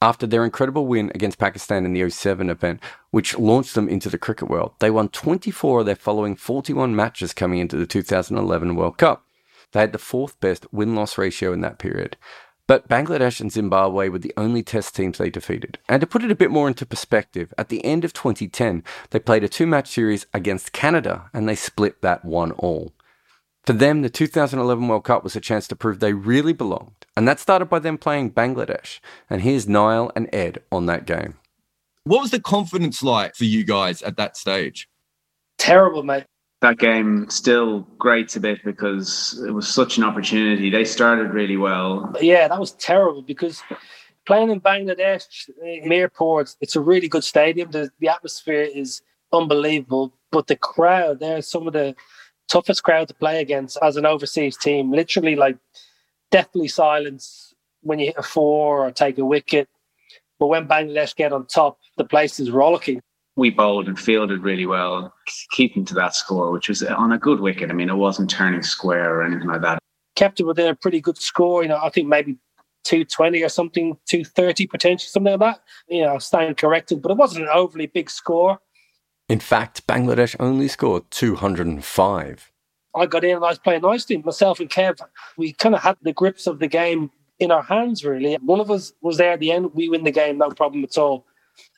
after 0.00 0.26
their 0.26 0.46
incredible 0.46 0.86
win 0.86 1.12
against 1.14 1.36
Pakistan 1.36 1.84
in 1.84 1.92
the 1.92 2.08
07 2.08 2.48
event, 2.48 2.80
which 3.10 3.36
launched 3.36 3.74
them 3.74 3.86
into 3.86 4.08
the 4.08 4.16
cricket 4.16 4.48
world. 4.48 4.72
They 4.78 4.90
won 4.90 5.10
24 5.10 5.80
of 5.80 5.86
their 5.86 5.94
following 5.94 6.36
41 6.36 6.96
matches 6.96 7.34
coming 7.34 7.58
into 7.58 7.76
the 7.76 7.86
2011 7.86 8.76
World 8.76 8.96
Cup. 8.96 9.26
They 9.72 9.80
had 9.80 9.92
the 9.92 9.98
fourth 9.98 10.40
best 10.40 10.66
win 10.72 10.94
loss 10.94 11.18
ratio 11.18 11.52
in 11.52 11.60
that 11.60 11.78
period. 11.78 12.16
But 12.66 12.88
Bangladesh 12.88 13.40
and 13.40 13.52
Zimbabwe 13.52 14.08
were 14.08 14.18
the 14.18 14.32
only 14.36 14.62
test 14.62 14.96
teams 14.96 15.18
they 15.18 15.28
defeated. 15.28 15.78
And 15.88 16.00
to 16.00 16.06
put 16.06 16.24
it 16.24 16.30
a 16.30 16.36
bit 16.36 16.50
more 16.50 16.66
into 16.66 16.86
perspective, 16.86 17.52
at 17.58 17.68
the 17.68 17.84
end 17.84 18.04
of 18.04 18.14
2010, 18.14 18.82
they 19.10 19.18
played 19.18 19.44
a 19.44 19.48
two 19.48 19.66
match 19.66 19.88
series 19.88 20.26
against 20.32 20.72
Canada 20.72 21.30
and 21.34 21.46
they 21.46 21.56
split 21.56 22.00
that 22.00 22.24
one 22.24 22.52
all. 22.52 22.92
For 23.66 23.72
them, 23.72 24.02
the 24.02 24.10
2011 24.10 24.88
World 24.88 25.04
Cup 25.04 25.24
was 25.24 25.36
a 25.36 25.40
chance 25.40 25.66
to 25.68 25.76
prove 25.76 26.00
they 26.00 26.12
really 26.12 26.52
belonged, 26.52 27.06
and 27.16 27.26
that 27.26 27.40
started 27.40 27.66
by 27.66 27.78
them 27.78 27.96
playing 27.96 28.32
Bangladesh. 28.32 29.00
And 29.30 29.40
here's 29.40 29.66
Niall 29.66 30.12
and 30.14 30.28
Ed 30.34 30.62
on 30.70 30.84
that 30.86 31.06
game. 31.06 31.34
What 32.04 32.20
was 32.20 32.30
the 32.30 32.40
confidence 32.40 33.02
like 33.02 33.34
for 33.34 33.44
you 33.44 33.64
guys 33.64 34.02
at 34.02 34.18
that 34.18 34.36
stage? 34.36 34.86
Terrible, 35.56 36.02
mate. 36.02 36.24
That 36.60 36.78
game 36.78 37.28
still 37.28 37.80
grates 37.98 38.36
a 38.36 38.40
bit 38.40 38.64
because 38.64 39.42
it 39.46 39.50
was 39.50 39.68
such 39.68 39.98
an 39.98 40.04
opportunity. 40.04 40.70
They 40.70 40.84
started 40.84 41.34
really 41.34 41.58
well. 41.58 42.14
Yeah, 42.20 42.48
that 42.48 42.58
was 42.58 42.72
terrible 42.72 43.22
because 43.22 43.62
playing 44.24 44.50
in 44.50 44.60
Bangladesh, 44.60 45.50
Mirpur, 45.84 46.54
it's 46.60 46.76
a 46.76 46.80
really 46.80 47.08
good 47.08 47.24
stadium. 47.24 47.70
The, 47.70 47.90
the 48.00 48.08
atmosphere 48.08 48.62
is 48.62 49.02
unbelievable, 49.32 50.14
but 50.30 50.46
the 50.46 50.56
crowd, 50.56 51.20
there, 51.20 51.42
some 51.42 51.66
of 51.66 51.72
the 51.72 51.94
toughest 52.48 52.82
crowd 52.82 53.08
to 53.08 53.14
play 53.14 53.40
against 53.40 53.76
as 53.82 53.96
an 53.96 54.06
overseas 54.06 54.56
team. 54.56 54.90
Literally, 54.90 55.36
like 55.36 55.58
deathly 56.30 56.68
silence 56.68 57.54
when 57.82 57.98
you 57.98 58.06
hit 58.06 58.16
a 58.16 58.22
four 58.22 58.86
or 58.86 58.90
take 58.90 59.18
a 59.18 59.24
wicket. 59.24 59.68
But 60.38 60.48
when 60.48 60.66
Bangladesh 60.66 61.14
get 61.14 61.32
on 61.32 61.46
top, 61.46 61.78
the 61.96 62.04
place 62.04 62.40
is 62.40 62.50
rollicking. 62.50 63.02
We 63.36 63.50
bowled 63.50 63.88
and 63.88 63.98
fielded 63.98 64.42
really 64.42 64.66
well, 64.66 65.12
keeping 65.50 65.84
to 65.86 65.94
that 65.94 66.14
score, 66.14 66.52
which 66.52 66.68
was 66.68 66.82
on 66.82 67.12
a 67.12 67.18
good 67.18 67.40
wicket. 67.40 67.70
I 67.70 67.72
mean, 67.72 67.90
it 67.90 67.96
wasn't 67.96 68.30
turning 68.30 68.62
square 68.62 69.14
or 69.14 69.24
anything 69.24 69.48
like 69.48 69.62
that. 69.62 69.78
Kept 70.14 70.38
it 70.38 70.44
within 70.44 70.68
a 70.68 70.74
pretty 70.74 71.00
good 71.00 71.18
score. 71.18 71.62
You 71.62 71.70
know, 71.70 71.80
I 71.82 71.90
think 71.90 72.06
maybe 72.06 72.38
220 72.84 73.42
or 73.42 73.48
something, 73.48 73.96
230 74.08 74.66
potentially, 74.68 75.08
something 75.08 75.32
like 75.32 75.40
that. 75.40 75.62
You 75.88 76.02
know, 76.02 76.18
staying 76.18 76.54
corrected, 76.54 77.02
but 77.02 77.10
it 77.10 77.16
wasn't 77.16 77.44
an 77.46 77.50
overly 77.52 77.86
big 77.86 78.08
score. 78.08 78.60
In 79.28 79.40
fact, 79.40 79.86
Bangladesh 79.86 80.36
only 80.38 80.68
scored 80.68 81.10
205. 81.10 82.52
I 82.94 83.06
got 83.06 83.24
in 83.24 83.36
and 83.36 83.44
I 83.44 83.48
was 83.48 83.58
playing 83.58 83.82
nicely. 83.82 84.18
Myself 84.18 84.60
and 84.60 84.70
Kev, 84.70 85.00
we 85.36 85.52
kind 85.52 85.74
of 85.74 85.82
had 85.82 85.96
the 86.02 86.12
grips 86.12 86.46
of 86.46 86.60
the 86.60 86.68
game 86.68 87.10
in 87.40 87.50
our 87.50 87.62
hands, 87.62 88.04
really. 88.04 88.34
One 88.34 88.60
of 88.60 88.70
us 88.70 88.92
was 89.02 89.16
there 89.16 89.32
at 89.32 89.40
the 89.40 89.50
end. 89.50 89.74
We 89.74 89.88
win 89.88 90.04
the 90.04 90.12
game, 90.12 90.38
no 90.38 90.50
problem 90.50 90.84
at 90.84 90.96
all. 90.96 91.26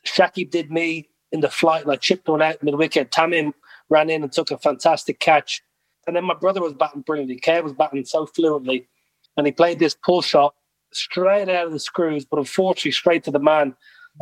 Shakib 0.04 0.50
did 0.50 0.70
me 0.70 1.08
in 1.32 1.40
the 1.40 1.50
flight, 1.50 1.88
I 1.88 1.96
chipped 1.96 2.28
one 2.28 2.42
out 2.42 2.62
mid 2.62 2.74
wicket. 2.74 3.10
Tamim 3.10 3.52
ran 3.88 4.10
in 4.10 4.22
and 4.22 4.32
took 4.32 4.50
a 4.50 4.58
fantastic 4.58 5.20
catch. 5.20 5.62
And 6.06 6.14
then 6.14 6.24
my 6.24 6.34
brother 6.34 6.60
was 6.60 6.72
batting 6.72 7.02
brilliantly. 7.02 7.40
Kev 7.40 7.64
was 7.64 7.72
batting 7.72 8.04
so 8.04 8.26
fluently. 8.26 8.88
and 9.36 9.46
he 9.46 9.52
played 9.52 9.78
this 9.78 9.94
pull 9.94 10.22
shot 10.22 10.54
straight 10.92 11.48
out 11.48 11.66
of 11.66 11.72
the 11.72 11.80
screws, 11.80 12.24
but 12.24 12.38
unfortunately 12.38 12.92
straight 12.92 13.24
to 13.24 13.30
the 13.30 13.38
man 13.38 13.74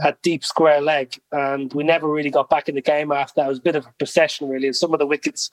at 0.02 0.20
deep 0.22 0.44
square 0.44 0.80
leg. 0.80 1.20
And 1.30 1.72
we 1.72 1.84
never 1.84 2.08
really 2.08 2.30
got 2.30 2.50
back 2.50 2.68
in 2.68 2.74
the 2.74 2.80
game 2.80 3.12
after 3.12 3.34
that. 3.36 3.46
It 3.46 3.50
was 3.50 3.58
a 3.58 3.62
bit 3.62 3.76
of 3.76 3.86
a 3.86 3.92
procession, 3.98 4.48
really. 4.48 4.66
And 4.66 4.76
some 4.76 4.92
of 4.92 4.98
the 4.98 5.06
wickets 5.06 5.50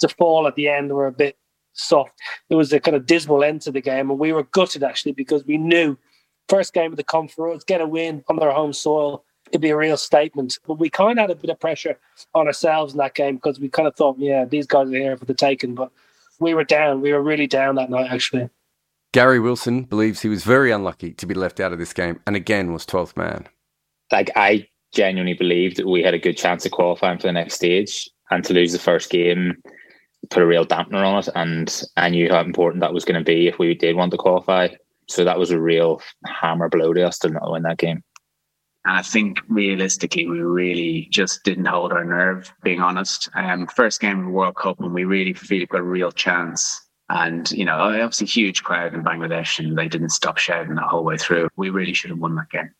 to 0.00 0.08
fall 0.08 0.46
at 0.46 0.54
the 0.54 0.68
end 0.68 0.92
were 0.92 1.06
a 1.06 1.12
bit 1.12 1.36
soft. 1.72 2.12
It 2.48 2.54
was 2.54 2.72
a 2.72 2.80
kind 2.80 2.96
of 2.96 3.06
dismal 3.06 3.42
end 3.42 3.62
to 3.62 3.72
the 3.72 3.80
game. 3.80 4.10
And 4.10 4.18
we 4.18 4.32
were 4.32 4.44
gutted, 4.44 4.82
actually, 4.82 5.12
because 5.12 5.44
we 5.44 5.56
knew 5.56 5.96
first 6.48 6.72
game 6.72 6.92
of 6.92 6.98
the 6.98 7.06
us, 7.06 7.64
get 7.64 7.80
a 7.80 7.86
win 7.86 8.24
on 8.28 8.36
their 8.36 8.52
home 8.52 8.72
soil. 8.72 9.24
It'd 9.50 9.60
be 9.60 9.70
a 9.70 9.76
real 9.76 9.96
statement. 9.96 10.58
But 10.66 10.74
we 10.74 10.90
kind 10.90 11.18
of 11.18 11.22
had 11.22 11.30
a 11.30 11.34
bit 11.34 11.50
of 11.50 11.60
pressure 11.60 11.98
on 12.34 12.46
ourselves 12.46 12.92
in 12.92 12.98
that 12.98 13.14
game 13.14 13.36
because 13.36 13.60
we 13.60 13.68
kind 13.68 13.88
of 13.88 13.96
thought, 13.96 14.18
yeah, 14.18 14.44
these 14.44 14.66
guys 14.66 14.88
are 14.88 14.96
here 14.96 15.16
for 15.16 15.24
the 15.24 15.34
taking. 15.34 15.74
But 15.74 15.90
we 16.38 16.54
were 16.54 16.64
down. 16.64 17.00
We 17.00 17.12
were 17.12 17.22
really 17.22 17.46
down 17.46 17.74
that 17.76 17.90
night, 17.90 18.10
actually. 18.10 18.48
Gary 19.12 19.40
Wilson 19.40 19.82
believes 19.82 20.22
he 20.22 20.28
was 20.28 20.44
very 20.44 20.70
unlucky 20.70 21.12
to 21.14 21.26
be 21.26 21.34
left 21.34 21.58
out 21.58 21.72
of 21.72 21.80
this 21.80 21.92
game 21.92 22.20
and 22.28 22.36
again 22.36 22.72
was 22.72 22.86
12th 22.86 23.16
man. 23.16 23.48
Like, 24.12 24.30
I 24.36 24.68
genuinely 24.92 25.34
believed 25.34 25.76
that 25.76 25.88
we 25.88 26.02
had 26.02 26.14
a 26.14 26.18
good 26.18 26.36
chance 26.36 26.64
of 26.64 26.70
qualifying 26.70 27.18
for 27.18 27.26
the 27.26 27.32
next 27.32 27.54
stage 27.54 28.08
and 28.30 28.44
to 28.44 28.54
lose 28.54 28.72
the 28.72 28.78
first 28.78 29.10
game 29.10 29.60
put 30.28 30.42
a 30.42 30.46
real 30.46 30.66
dampener 30.66 31.06
on 31.06 31.18
it. 31.18 31.28
And 31.34 31.82
I 31.96 32.08
knew 32.08 32.28
how 32.28 32.40
important 32.40 32.80
that 32.80 32.92
was 32.92 33.04
going 33.04 33.18
to 33.18 33.24
be 33.24 33.48
if 33.48 33.58
we 33.58 33.74
did 33.74 33.96
want 33.96 34.10
to 34.12 34.18
qualify. 34.18 34.68
So 35.08 35.24
that 35.24 35.38
was 35.38 35.50
a 35.50 35.60
real 35.60 36.00
hammer 36.26 36.68
blow 36.68 36.92
to 36.92 37.06
us 37.06 37.18
to 37.20 37.30
not 37.30 37.50
win 37.50 37.62
that 37.62 37.78
game. 37.78 38.02
And 38.90 38.98
I 38.98 39.02
think 39.02 39.38
realistically, 39.48 40.26
we 40.26 40.40
really 40.40 41.06
just 41.12 41.44
didn't 41.44 41.66
hold 41.66 41.92
our 41.92 42.04
nerve, 42.04 42.52
being 42.64 42.80
honest. 42.80 43.28
Um, 43.36 43.68
first 43.68 44.00
game 44.00 44.18
of 44.18 44.24
the 44.24 44.32
World 44.32 44.56
Cup, 44.56 44.80
and 44.80 44.92
we 44.92 45.04
really 45.04 45.32
feel 45.32 45.64
got 45.66 45.78
a 45.78 45.82
real 45.84 46.10
chance. 46.10 46.88
And, 47.08 47.48
you 47.52 47.64
know, 47.64 47.78
obviously 47.78 48.26
huge 48.26 48.64
crowd 48.64 48.92
in 48.92 49.04
Bangladesh, 49.04 49.60
and 49.60 49.78
they 49.78 49.86
didn't 49.86 50.08
stop 50.08 50.38
shouting 50.38 50.74
the 50.74 50.82
whole 50.82 51.04
way 51.04 51.16
through. 51.18 51.50
We 51.56 51.70
really 51.70 51.92
should 51.92 52.10
have 52.10 52.18
won 52.18 52.34
that 52.34 52.50
game. 52.50 52.74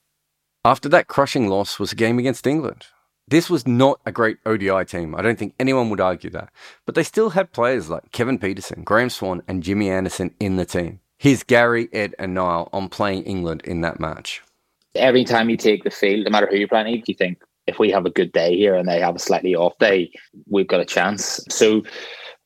After 0.65 0.89
that 0.89 1.07
crushing 1.07 1.47
loss 1.47 1.79
was 1.79 1.93
a 1.93 1.97
game 1.97 2.19
against 2.19 2.45
England. 2.45 2.87
This 3.29 3.49
was 3.49 3.65
not 3.65 4.01
a 4.05 4.11
great 4.11 4.39
ODI 4.45 4.85
team. 4.87 5.15
I 5.15 5.23
don't 5.23 5.39
think 5.39 5.55
anyone 5.61 5.91
would 5.91 6.01
argue 6.01 6.31
that. 6.31 6.49
But 6.87 6.97
they 6.97 7.05
still 7.05 7.31
had 7.31 7.53
players 7.53 7.89
like 7.89 8.11
Kevin 8.11 8.41
Pietersen, 8.41 8.83
Graeme 8.83 9.11
Swann, 9.11 9.45
and 9.47 9.63
Jimmy 9.63 9.89
Anderson 9.89 10.35
in 10.41 10.57
the 10.57 10.67
team. 10.67 10.99
Here's 11.19 11.45
Gary, 11.45 11.89
Ed, 11.93 12.17
and 12.19 12.35
Niall 12.35 12.69
on 12.73 12.89
playing 12.89 13.23
England 13.23 13.63
in 13.65 13.83
that 13.83 14.01
match. 14.01 14.43
Every 14.95 15.25
time 15.25 15.51
you 15.51 15.57
take 15.57 15.85
the 15.85 15.91
field, 15.91 16.25
no 16.25 16.31
matter 16.31 16.49
who 16.49 16.57
you're 16.57 16.69
playing, 16.69 17.03
you 17.07 17.15
think 17.15 17.43
if 17.67 17.79
we 17.79 17.91
have 17.91 18.07
a 18.07 18.11
good 18.11 18.33
day 18.33 18.57
here 18.57 18.75
and 18.75 18.89
they 18.89 19.01
have 19.01 19.15
a 19.15 19.21
slightly 19.21 19.55
off 19.55 19.79
day, 19.79 20.11
we've 20.47 20.67
got 20.67 20.81
a 20.81 20.85
chance. 20.85 21.41
So, 21.49 21.83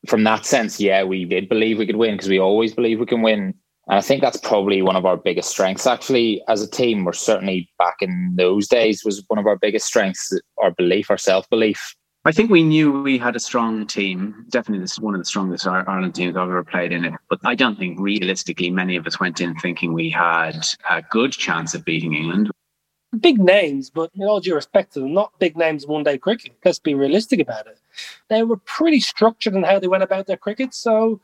from 0.07 0.23
that 0.25 0.45
sense, 0.45 0.79
yeah, 0.79 1.03
we 1.03 1.25
did 1.25 1.49
believe 1.49 1.79
we 1.79 1.87
could 1.87 1.95
win 1.95 2.13
because 2.13 2.29
we 2.29 2.39
always 2.39 2.73
believe 2.73 2.99
we 2.99 3.07
can 3.07 3.23
win. 3.23 3.55
And 3.87 3.97
I 3.97 4.01
think 4.01 4.21
that's 4.21 4.37
probably 4.37 4.81
one 4.81 4.95
of 4.95 5.05
our 5.05 5.17
biggest 5.17 5.49
strengths, 5.49 5.87
actually, 5.87 6.43
as 6.47 6.61
a 6.61 6.69
team. 6.69 7.05
We're 7.05 7.13
certainly 7.13 7.69
back 7.77 7.95
in 8.01 8.33
those 8.35 8.67
days 8.67 9.03
was 9.03 9.23
one 9.27 9.39
of 9.39 9.47
our 9.47 9.57
biggest 9.57 9.87
strengths, 9.87 10.31
our 10.57 10.71
belief, 10.71 11.09
our 11.09 11.17
self 11.17 11.49
belief. 11.49 11.95
I 12.27 12.31
think 12.31 12.49
we 12.49 12.63
knew 12.63 13.03
we 13.03 13.19
had 13.19 13.35
a 13.35 13.39
strong 13.39 13.85
team. 13.85 14.45
Definitely, 14.49 14.81
this 14.81 14.93
is 14.93 14.99
one 14.99 15.13
of 15.13 15.21
the 15.21 15.25
strongest 15.25 15.67
Ireland 15.67 16.15
teams 16.15 16.35
I've 16.35 16.49
ever 16.49 16.63
played 16.63 16.91
in 16.91 17.05
it. 17.05 17.13
But 17.29 17.39
I 17.43 17.53
don't 17.53 17.77
think 17.77 17.99
realistically 17.99 18.71
many 18.71 18.95
of 18.95 19.05
us 19.05 19.19
went 19.19 19.41
in 19.41 19.53
thinking 19.59 19.93
we 19.93 20.09
had 20.09 20.65
a 20.89 21.03
good 21.03 21.33
chance 21.33 21.75
of 21.75 21.85
beating 21.85 22.15
England. 22.15 22.49
Big 23.19 23.39
names, 23.39 23.91
but 23.91 24.09
in 24.15 24.23
all 24.23 24.39
due 24.39 24.55
respect 24.55 24.93
to 24.93 25.01
them, 25.01 25.13
not 25.13 25.37
big 25.37 25.55
names 25.55 25.85
one 25.85 26.03
day 26.03 26.17
cricket. 26.17 26.53
Let's 26.65 26.79
be 26.79 26.95
realistic 26.95 27.39
about 27.39 27.67
it. 27.67 27.77
They 28.27 28.41
were 28.41 28.57
pretty 28.57 29.01
structured 29.01 29.53
in 29.53 29.61
how 29.61 29.77
they 29.77 29.87
went 29.87 30.03
about 30.03 30.25
their 30.25 30.35
cricket. 30.35 30.73
So, 30.73 31.21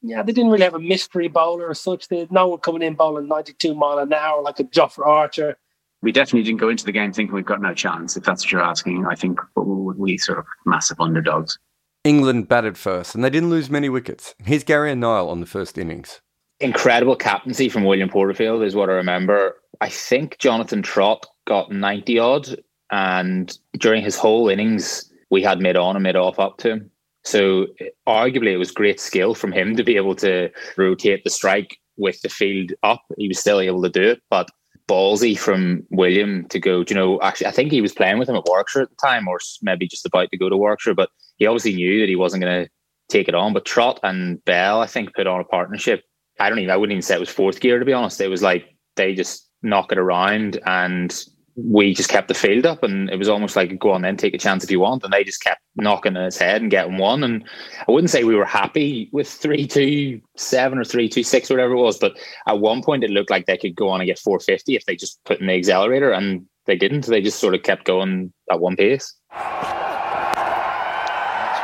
yeah, 0.00 0.22
they 0.22 0.32
didn't 0.32 0.50
really 0.50 0.64
have 0.64 0.74
a 0.74 0.80
mystery 0.80 1.28
bowler 1.28 1.70
as 1.70 1.78
such. 1.78 2.08
They 2.08 2.20
had 2.20 2.32
no 2.32 2.48
one 2.48 2.60
coming 2.60 2.80
in 2.80 2.94
bowling 2.94 3.28
92 3.28 3.74
mile 3.74 3.98
an 3.98 4.14
hour 4.14 4.40
like 4.40 4.60
a 4.60 4.64
Jofra 4.64 5.06
Archer 5.06 5.58
we 6.02 6.12
definitely 6.12 6.44
didn't 6.44 6.60
go 6.60 6.68
into 6.68 6.84
the 6.84 6.92
game 6.92 7.12
thinking 7.12 7.34
we've 7.34 7.44
got 7.44 7.60
no 7.60 7.74
chance. 7.74 8.16
If 8.16 8.24
that's 8.24 8.44
what 8.44 8.52
you're 8.52 8.62
asking, 8.62 9.06
I 9.06 9.14
think 9.14 9.40
we 9.56 10.16
sort 10.18 10.38
of 10.38 10.46
massive 10.64 11.00
underdogs. 11.00 11.58
England 12.04 12.48
batted 12.48 12.78
first, 12.78 13.14
and 13.14 13.24
they 13.24 13.30
didn't 13.30 13.50
lose 13.50 13.68
many 13.68 13.88
wickets. 13.88 14.34
Here's 14.44 14.64
Gary 14.64 14.92
and 14.92 15.00
Niall 15.00 15.28
on 15.28 15.40
the 15.40 15.46
first 15.46 15.76
innings. 15.76 16.20
Incredible 16.60 17.16
captaincy 17.16 17.68
from 17.68 17.84
William 17.84 18.08
Porterfield 18.08 18.62
is 18.62 18.74
what 18.74 18.88
I 18.88 18.94
remember. 18.94 19.56
I 19.80 19.88
think 19.88 20.38
Jonathan 20.38 20.82
Trott 20.82 21.26
got 21.46 21.70
90 21.70 22.18
odd, 22.18 22.48
and 22.90 23.56
during 23.78 24.02
his 24.02 24.16
whole 24.16 24.48
innings, 24.48 25.12
we 25.30 25.42
had 25.42 25.60
mid 25.60 25.76
on 25.76 25.96
and 25.96 26.02
mid 26.02 26.16
off 26.16 26.38
up 26.38 26.58
to 26.58 26.70
him. 26.70 26.90
So, 27.24 27.66
arguably, 28.06 28.52
it 28.52 28.56
was 28.56 28.70
great 28.70 29.00
skill 29.00 29.34
from 29.34 29.52
him 29.52 29.76
to 29.76 29.84
be 29.84 29.96
able 29.96 30.14
to 30.16 30.50
rotate 30.76 31.24
the 31.24 31.30
strike 31.30 31.76
with 31.96 32.20
the 32.22 32.28
field 32.28 32.72
up. 32.82 33.02
He 33.18 33.28
was 33.28 33.38
still 33.38 33.60
able 33.60 33.82
to 33.82 33.90
do 33.90 34.02
it, 34.02 34.22
but 34.30 34.48
ballsy 34.88 35.38
from 35.38 35.84
William 35.90 36.48
to 36.48 36.58
go, 36.58 36.82
you 36.88 36.96
know, 36.96 37.20
actually, 37.20 37.46
I 37.46 37.50
think 37.52 37.70
he 37.70 37.80
was 37.80 37.92
playing 37.92 38.18
with 38.18 38.28
him 38.28 38.36
at 38.36 38.44
Warwickshire 38.46 38.82
at 38.82 38.90
the 38.90 38.96
time, 38.96 39.28
or 39.28 39.38
maybe 39.62 39.86
just 39.86 40.06
about 40.06 40.30
to 40.30 40.38
go 40.38 40.48
to 40.48 40.56
Warwickshire, 40.56 40.94
but 40.94 41.10
he 41.36 41.46
obviously 41.46 41.74
knew 41.74 42.00
that 42.00 42.08
he 42.08 42.16
wasn't 42.16 42.42
going 42.42 42.64
to 42.64 42.70
take 43.08 43.28
it 43.28 43.34
on. 43.34 43.52
But 43.52 43.66
Trott 43.66 44.00
and 44.02 44.42
Bell, 44.44 44.80
I 44.80 44.86
think, 44.86 45.14
put 45.14 45.26
on 45.26 45.40
a 45.40 45.44
partnership. 45.44 46.02
I 46.40 46.48
don't 46.48 46.58
even, 46.58 46.70
I 46.70 46.76
wouldn't 46.76 46.92
even 46.92 47.02
say 47.02 47.16
it 47.16 47.20
was 47.20 47.28
fourth 47.28 47.60
gear, 47.60 47.78
to 47.78 47.84
be 47.84 47.92
honest. 47.92 48.20
It 48.20 48.28
was 48.28 48.42
like 48.42 48.66
they 48.96 49.14
just 49.14 49.48
knock 49.62 49.92
it 49.92 49.98
around 49.98 50.58
and 50.66 51.24
we 51.64 51.92
just 51.92 52.08
kept 52.08 52.28
the 52.28 52.34
field 52.34 52.64
up 52.64 52.84
and 52.84 53.10
it 53.10 53.18
was 53.18 53.28
almost 53.28 53.56
like 53.56 53.76
go 53.80 53.90
on 53.90 54.02
then 54.02 54.16
take 54.16 54.34
a 54.34 54.38
chance 54.38 54.62
if 54.62 54.70
you 54.70 54.78
want. 54.78 55.02
And 55.02 55.12
they 55.12 55.24
just 55.24 55.42
kept 55.42 55.60
knocking 55.76 56.16
on 56.16 56.24
its 56.24 56.38
head 56.38 56.62
and 56.62 56.70
getting 56.70 56.98
one. 56.98 57.24
And 57.24 57.44
I 57.86 57.90
wouldn't 57.90 58.10
say 58.10 58.22
we 58.22 58.36
were 58.36 58.44
happy 58.44 59.08
with 59.12 59.28
three 59.28 59.66
two 59.66 60.20
seven 60.36 60.78
or 60.78 60.84
three 60.84 61.08
two 61.08 61.24
six 61.24 61.50
or 61.50 61.54
whatever 61.54 61.74
it 61.74 61.78
was 61.82 61.98
but 61.98 62.16
at 62.46 62.60
one 62.60 62.82
point 62.82 63.02
it 63.02 63.10
looked 63.10 63.30
like 63.30 63.46
they 63.46 63.56
could 63.56 63.74
go 63.74 63.88
on 63.88 64.00
and 64.00 64.06
get 64.06 64.18
450 64.18 64.76
if 64.76 64.86
they 64.86 64.94
just 64.94 65.18
put 65.24 65.40
in 65.40 65.48
the 65.48 65.54
accelerator 65.54 66.12
and 66.12 66.46
they 66.66 66.76
didn't. 66.76 67.06
They 67.06 67.20
just 67.20 67.40
sort 67.40 67.54
of 67.54 67.62
kept 67.62 67.84
going 67.84 68.32
at 68.50 68.60
one 68.60 68.76
pace. 68.76 69.14
That's 69.32 69.64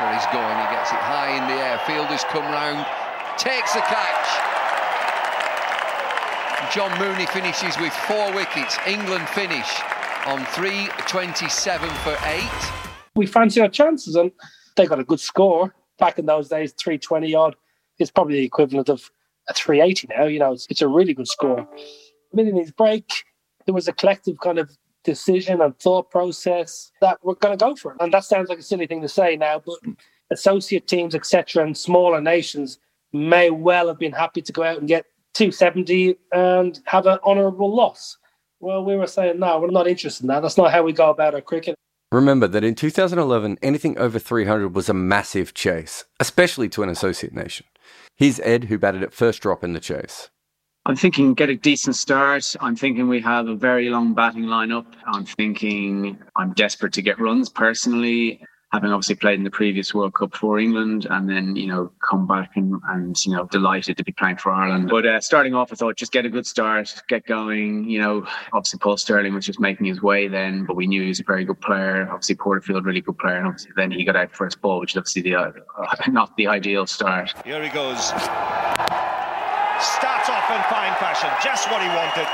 where 0.00 0.14
he's 0.14 0.26
going. 0.26 0.58
He 0.58 0.74
gets 0.74 0.90
it 0.90 0.98
high 0.98 1.36
in 1.36 1.46
the 1.46 1.54
air. 1.62 1.78
Fielders 1.86 2.24
come 2.24 2.44
round. 2.44 2.84
Takes 3.38 3.74
the 3.74 3.80
catch 3.80 4.53
John 6.74 6.98
Mooney 6.98 7.24
finishes 7.26 7.78
with 7.78 7.92
four 7.92 8.34
wickets. 8.34 8.76
England 8.84 9.28
finish 9.28 9.80
on 10.26 10.44
327 10.46 11.88
for 11.88 12.16
eight. 12.24 12.72
We 13.14 13.26
fancy 13.26 13.60
our 13.60 13.68
chances, 13.68 14.16
and 14.16 14.32
they 14.74 14.86
got 14.86 14.98
a 14.98 15.04
good 15.04 15.20
score. 15.20 15.72
Back 16.00 16.18
in 16.18 16.26
those 16.26 16.48
days, 16.48 16.72
320 16.72 17.32
odd 17.32 17.54
is 18.00 18.10
probably 18.10 18.38
the 18.38 18.44
equivalent 18.44 18.88
of 18.88 19.08
a 19.48 19.54
380 19.54 20.08
now. 20.18 20.24
You 20.24 20.40
know, 20.40 20.52
it's, 20.54 20.66
it's 20.68 20.82
a 20.82 20.88
really 20.88 21.14
good 21.14 21.28
score. 21.28 21.64
Mid 22.32 22.48
innings 22.48 22.72
break, 22.72 23.08
there 23.66 23.74
was 23.74 23.86
a 23.86 23.92
collective 23.92 24.40
kind 24.40 24.58
of 24.58 24.76
decision 25.04 25.60
and 25.60 25.78
thought 25.78 26.10
process 26.10 26.90
that 27.00 27.20
we're 27.22 27.34
going 27.34 27.56
to 27.56 27.64
go 27.64 27.76
for 27.76 27.92
it. 27.92 27.98
And 28.00 28.12
that 28.12 28.24
sounds 28.24 28.48
like 28.48 28.58
a 28.58 28.62
silly 28.62 28.88
thing 28.88 29.00
to 29.02 29.08
say 29.08 29.36
now, 29.36 29.62
but 29.64 29.78
associate 30.32 30.88
teams, 30.88 31.14
etc., 31.14 31.64
and 31.64 31.78
smaller 31.78 32.20
nations 32.20 32.80
may 33.12 33.48
well 33.50 33.86
have 33.86 34.00
been 34.00 34.10
happy 34.10 34.42
to 34.42 34.52
go 34.52 34.64
out 34.64 34.78
and 34.78 34.88
get 34.88 35.06
270 35.34 36.16
and 36.32 36.80
have 36.86 37.06
an 37.06 37.18
honourable 37.24 37.74
loss. 37.74 38.16
Well, 38.60 38.84
we 38.84 38.96
were 38.96 39.06
saying, 39.06 39.38
no, 39.38 39.60
we're 39.60 39.70
not 39.70 39.86
interested 39.86 40.22
in 40.22 40.28
that. 40.28 40.40
That's 40.40 40.56
not 40.56 40.72
how 40.72 40.82
we 40.82 40.92
go 40.92 41.10
about 41.10 41.34
our 41.34 41.40
cricket. 41.40 41.74
Remember 42.10 42.46
that 42.46 42.64
in 42.64 42.74
2011, 42.74 43.58
anything 43.60 43.98
over 43.98 44.18
300 44.18 44.74
was 44.74 44.88
a 44.88 44.94
massive 44.94 45.52
chase, 45.52 46.04
especially 46.20 46.68
to 46.70 46.82
an 46.82 46.88
associate 46.88 47.34
nation. 47.34 47.66
Here's 48.16 48.40
Ed, 48.40 48.64
who 48.64 48.78
batted 48.78 49.02
at 49.02 49.12
first 49.12 49.42
drop 49.42 49.64
in 49.64 49.72
the 49.72 49.80
chase. 49.80 50.30
I'm 50.86 50.96
thinking 50.96 51.34
get 51.34 51.48
a 51.48 51.56
decent 51.56 51.96
start. 51.96 52.54
I'm 52.60 52.76
thinking 52.76 53.08
we 53.08 53.20
have 53.22 53.48
a 53.48 53.54
very 53.56 53.88
long 53.88 54.14
batting 54.14 54.44
lineup. 54.44 54.86
I'm 55.06 55.24
thinking 55.24 56.18
I'm 56.36 56.52
desperate 56.52 56.92
to 56.92 57.02
get 57.02 57.18
runs 57.18 57.48
personally 57.48 58.44
having 58.74 58.90
obviously 58.90 59.14
played 59.14 59.38
in 59.38 59.44
the 59.44 59.52
previous 59.52 59.94
World 59.94 60.14
Cup 60.14 60.34
for 60.34 60.58
England 60.58 61.06
and 61.08 61.30
then, 61.30 61.54
you 61.54 61.68
know, 61.68 61.92
come 62.06 62.26
back 62.26 62.56
and, 62.56 62.80
and 62.88 63.24
you 63.24 63.30
know, 63.30 63.46
delighted 63.46 63.96
to 63.96 64.02
be 64.02 64.10
playing 64.10 64.36
for 64.36 64.50
Ireland. 64.50 64.88
But 64.90 65.06
uh, 65.06 65.20
starting 65.20 65.54
off, 65.54 65.72
I 65.72 65.76
thought 65.76 65.96
just 65.96 66.10
get 66.10 66.26
a 66.26 66.28
good 66.28 66.44
start, 66.44 66.92
get 67.08 67.24
going. 67.24 67.88
You 67.88 68.00
know, 68.00 68.26
obviously 68.52 68.80
Paul 68.80 68.96
Stirling 68.96 69.32
was 69.32 69.46
just 69.46 69.60
making 69.60 69.86
his 69.86 70.02
way 70.02 70.26
then, 70.26 70.64
but 70.64 70.74
we 70.74 70.88
knew 70.88 71.02
he 71.02 71.08
was 71.08 71.20
a 71.20 71.24
very 71.24 71.44
good 71.44 71.60
player. 71.60 72.08
Obviously 72.10 72.34
Porterfield, 72.34 72.84
really 72.84 73.00
good 73.00 73.16
player. 73.16 73.36
And 73.36 73.46
obviously 73.46 73.70
then 73.76 73.92
he 73.92 74.04
got 74.04 74.16
out 74.16 74.32
first 74.32 74.60
ball, 74.60 74.80
which 74.80 74.94
is 74.94 74.96
obviously 74.96 75.22
the, 75.22 75.36
uh, 75.36 75.52
not 76.08 76.36
the 76.36 76.48
ideal 76.48 76.84
start. 76.84 77.32
Here 77.44 77.62
he 77.62 77.68
goes. 77.68 78.08
Starts 79.78 80.28
off 80.28 80.50
in 80.50 80.62
fine 80.66 80.94
fashion, 80.98 81.30
just 81.44 81.70
what 81.70 81.80
he 81.80 81.88
wanted. 81.88 82.26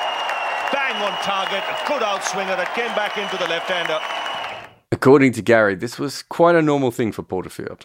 Bang 0.73 0.97
on 1.03 1.13
target, 1.23 1.63
a 1.69 1.77
good 1.87 2.01
outswinger 2.01 2.57
that 2.57 2.73
came 2.75 2.95
back 2.95 3.19
into 3.19 3.37
the 3.37 3.47
left-hander. 3.47 4.01
According 4.93 5.33
to 5.33 5.43
Gary, 5.43 5.75
this 5.75 5.99
was 5.99 6.23
quite 6.23 6.57
a 6.57 6.63
normal 6.63 6.91
thing 6.91 7.13
for 7.13 7.23
Porterfield. 7.23 7.85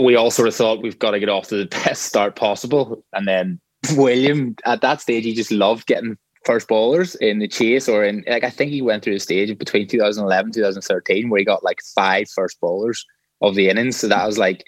We 0.00 0.16
all 0.16 0.30
sort 0.30 0.48
of 0.48 0.54
thought 0.54 0.82
we've 0.82 0.98
got 0.98 1.10
to 1.12 1.20
get 1.20 1.28
off 1.28 1.48
to 1.48 1.56
the 1.56 1.66
best 1.84 2.02
start 2.04 2.36
possible. 2.36 3.04
And 3.12 3.26
then 3.28 3.60
William, 3.96 4.56
at 4.64 4.80
that 4.82 5.00
stage, 5.00 5.24
he 5.24 5.34
just 5.34 5.52
loved 5.52 5.86
getting 5.86 6.16
first 6.46 6.68
ballers 6.68 7.16
in 7.20 7.38
the 7.38 7.48
chase 7.48 7.86
or 7.86 8.02
in 8.02 8.24
like 8.26 8.44
I 8.44 8.48
think 8.48 8.70
he 8.70 8.80
went 8.80 9.04
through 9.04 9.16
a 9.16 9.20
stage 9.20 9.56
between 9.58 9.86
2011 9.86 10.52
2013 10.52 11.28
where 11.28 11.38
he 11.38 11.44
got 11.44 11.62
like 11.62 11.80
five 11.94 12.30
first 12.30 12.58
ballers 12.62 13.04
of 13.42 13.54
the 13.56 13.68
innings 13.68 13.96
so 13.96 14.08
that 14.08 14.26
was 14.26 14.38
like 14.38 14.64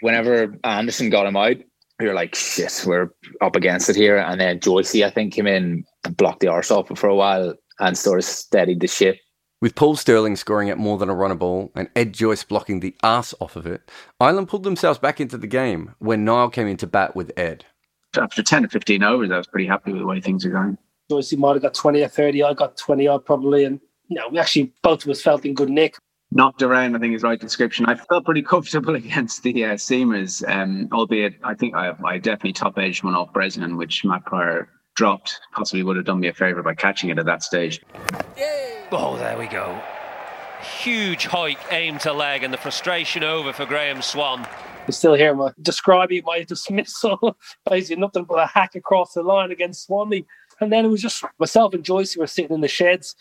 whenever 0.00 0.56
Anderson 0.64 1.10
got 1.10 1.26
him 1.26 1.36
out 1.36 1.58
you're 2.00 2.14
like, 2.14 2.34
shit, 2.34 2.84
we're 2.86 3.10
up 3.40 3.56
against 3.56 3.88
it 3.88 3.96
here. 3.96 4.18
And 4.18 4.40
then 4.40 4.60
Joycey, 4.60 5.04
I 5.04 5.10
think, 5.10 5.34
came 5.34 5.46
in 5.46 5.84
and 6.04 6.16
blocked 6.16 6.40
the 6.40 6.48
arse 6.48 6.70
off 6.70 6.96
for 6.96 7.08
a 7.08 7.14
while 7.14 7.54
and 7.80 7.98
sort 7.98 8.18
of 8.18 8.24
steadied 8.24 8.80
the 8.80 8.86
ship. 8.86 9.18
With 9.60 9.74
Paul 9.74 9.96
Stirling 9.96 10.36
scoring 10.36 10.70
at 10.70 10.78
more 10.78 10.98
than 10.98 11.08
a 11.08 11.14
runner 11.14 11.34
ball 11.34 11.72
and 11.74 11.90
Ed 11.96 12.12
Joyce 12.12 12.44
blocking 12.44 12.78
the 12.78 12.94
arse 13.02 13.34
off 13.40 13.56
of 13.56 13.66
it, 13.66 13.90
Ireland 14.20 14.46
pulled 14.46 14.62
themselves 14.62 15.00
back 15.00 15.20
into 15.20 15.36
the 15.36 15.48
game 15.48 15.96
when 15.98 16.24
Niall 16.24 16.48
came 16.48 16.68
into 16.68 16.86
bat 16.86 17.16
with 17.16 17.32
Ed. 17.36 17.64
After 18.16 18.40
10 18.40 18.66
or 18.66 18.68
15 18.68 19.02
overs, 19.02 19.32
I 19.32 19.36
was 19.36 19.48
pretty 19.48 19.66
happy 19.66 19.90
with 19.92 20.00
the 20.00 20.06
way 20.06 20.20
things 20.20 20.46
are 20.46 20.50
going. 20.50 20.78
Joyce 21.10 21.32
might 21.32 21.54
have 21.54 21.62
got 21.62 21.74
20 21.74 22.02
or 22.02 22.08
30. 22.08 22.44
I 22.44 22.54
got 22.54 22.76
20 22.76 23.08
odd 23.08 23.24
probably. 23.24 23.64
And, 23.64 23.80
you 24.06 24.16
know, 24.16 24.28
we 24.28 24.38
actually, 24.38 24.72
both 24.84 25.04
of 25.04 25.10
us 25.10 25.20
felt 25.20 25.44
in 25.44 25.54
good 25.54 25.70
nick. 25.70 25.96
Knocked 26.30 26.62
around, 26.62 26.94
I 26.94 27.00
think 27.00 27.16
is 27.16 27.22
the 27.22 27.28
right 27.28 27.40
description. 27.40 27.86
I 27.86 27.96
felt 27.96 28.26
pretty 28.26 28.42
comfortable 28.54 28.94
against 28.94 29.42
the 29.42 29.64
uh, 29.64 29.74
Seamers, 29.74 30.48
um, 30.48 30.88
albeit 30.92 31.34
I 31.42 31.54
think 31.54 31.74
I, 31.74 31.94
I 32.04 32.18
definitely 32.18 32.52
top 32.52 32.78
edged 32.78 33.02
one 33.02 33.16
off 33.16 33.32
Bresnan, 33.32 33.76
which 33.76 34.04
Matt 34.04 34.24
Prior 34.24 34.68
dropped. 34.94 35.40
Possibly 35.52 35.82
would 35.82 35.96
have 35.96 36.04
done 36.06 36.20
me 36.20 36.28
a 36.28 36.32
favour 36.32 36.62
by 36.62 36.74
catching 36.74 37.10
it 37.10 37.18
at 37.18 37.26
that 37.26 37.42
stage. 37.42 37.80
Oh, 38.90 39.18
there 39.18 39.36
we 39.36 39.46
go. 39.46 39.78
Huge 40.80 41.26
hike 41.26 41.58
aim 41.70 41.98
to 41.98 42.12
leg, 42.12 42.42
and 42.42 42.52
the 42.52 42.56
frustration 42.56 43.22
over 43.22 43.52
for 43.52 43.66
Graeme 43.66 44.00
Swann. 44.00 44.46
You 44.86 44.92
still 44.92 45.14
hear 45.14 45.34
my 45.34 45.52
describing 45.60 46.22
my 46.24 46.42
dismissal. 46.48 47.36
Basically, 47.68 48.00
nothing 48.00 48.24
but 48.24 48.38
a 48.38 48.46
hack 48.46 48.74
across 48.74 49.12
the 49.12 49.22
line 49.22 49.50
against 49.50 49.86
Swanee. 49.86 50.24
And 50.60 50.72
then 50.72 50.86
it 50.86 50.88
was 50.88 51.02
just 51.02 51.22
myself 51.38 51.74
and 51.74 51.84
Joyce 51.84 52.12
who 52.12 52.20
were 52.20 52.26
sitting 52.26 52.54
in 52.54 52.62
the 52.62 52.68
sheds, 52.68 53.14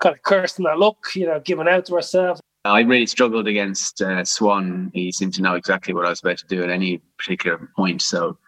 kind 0.00 0.14
of 0.14 0.22
cursing 0.22 0.66
our 0.66 0.78
luck, 0.78 0.98
you 1.16 1.26
know, 1.26 1.40
giving 1.40 1.68
out 1.68 1.86
to 1.86 1.94
ourselves. 1.94 2.40
I 2.64 2.80
really 2.80 3.06
struggled 3.06 3.48
against 3.48 4.00
uh, 4.00 4.24
Swann. 4.24 4.90
He 4.94 5.10
seemed 5.10 5.34
to 5.34 5.42
know 5.42 5.54
exactly 5.54 5.94
what 5.94 6.06
I 6.06 6.10
was 6.10 6.20
about 6.20 6.38
to 6.38 6.46
do 6.46 6.62
at 6.62 6.70
any 6.70 7.02
particular 7.18 7.70
point. 7.76 8.02
So 8.02 8.38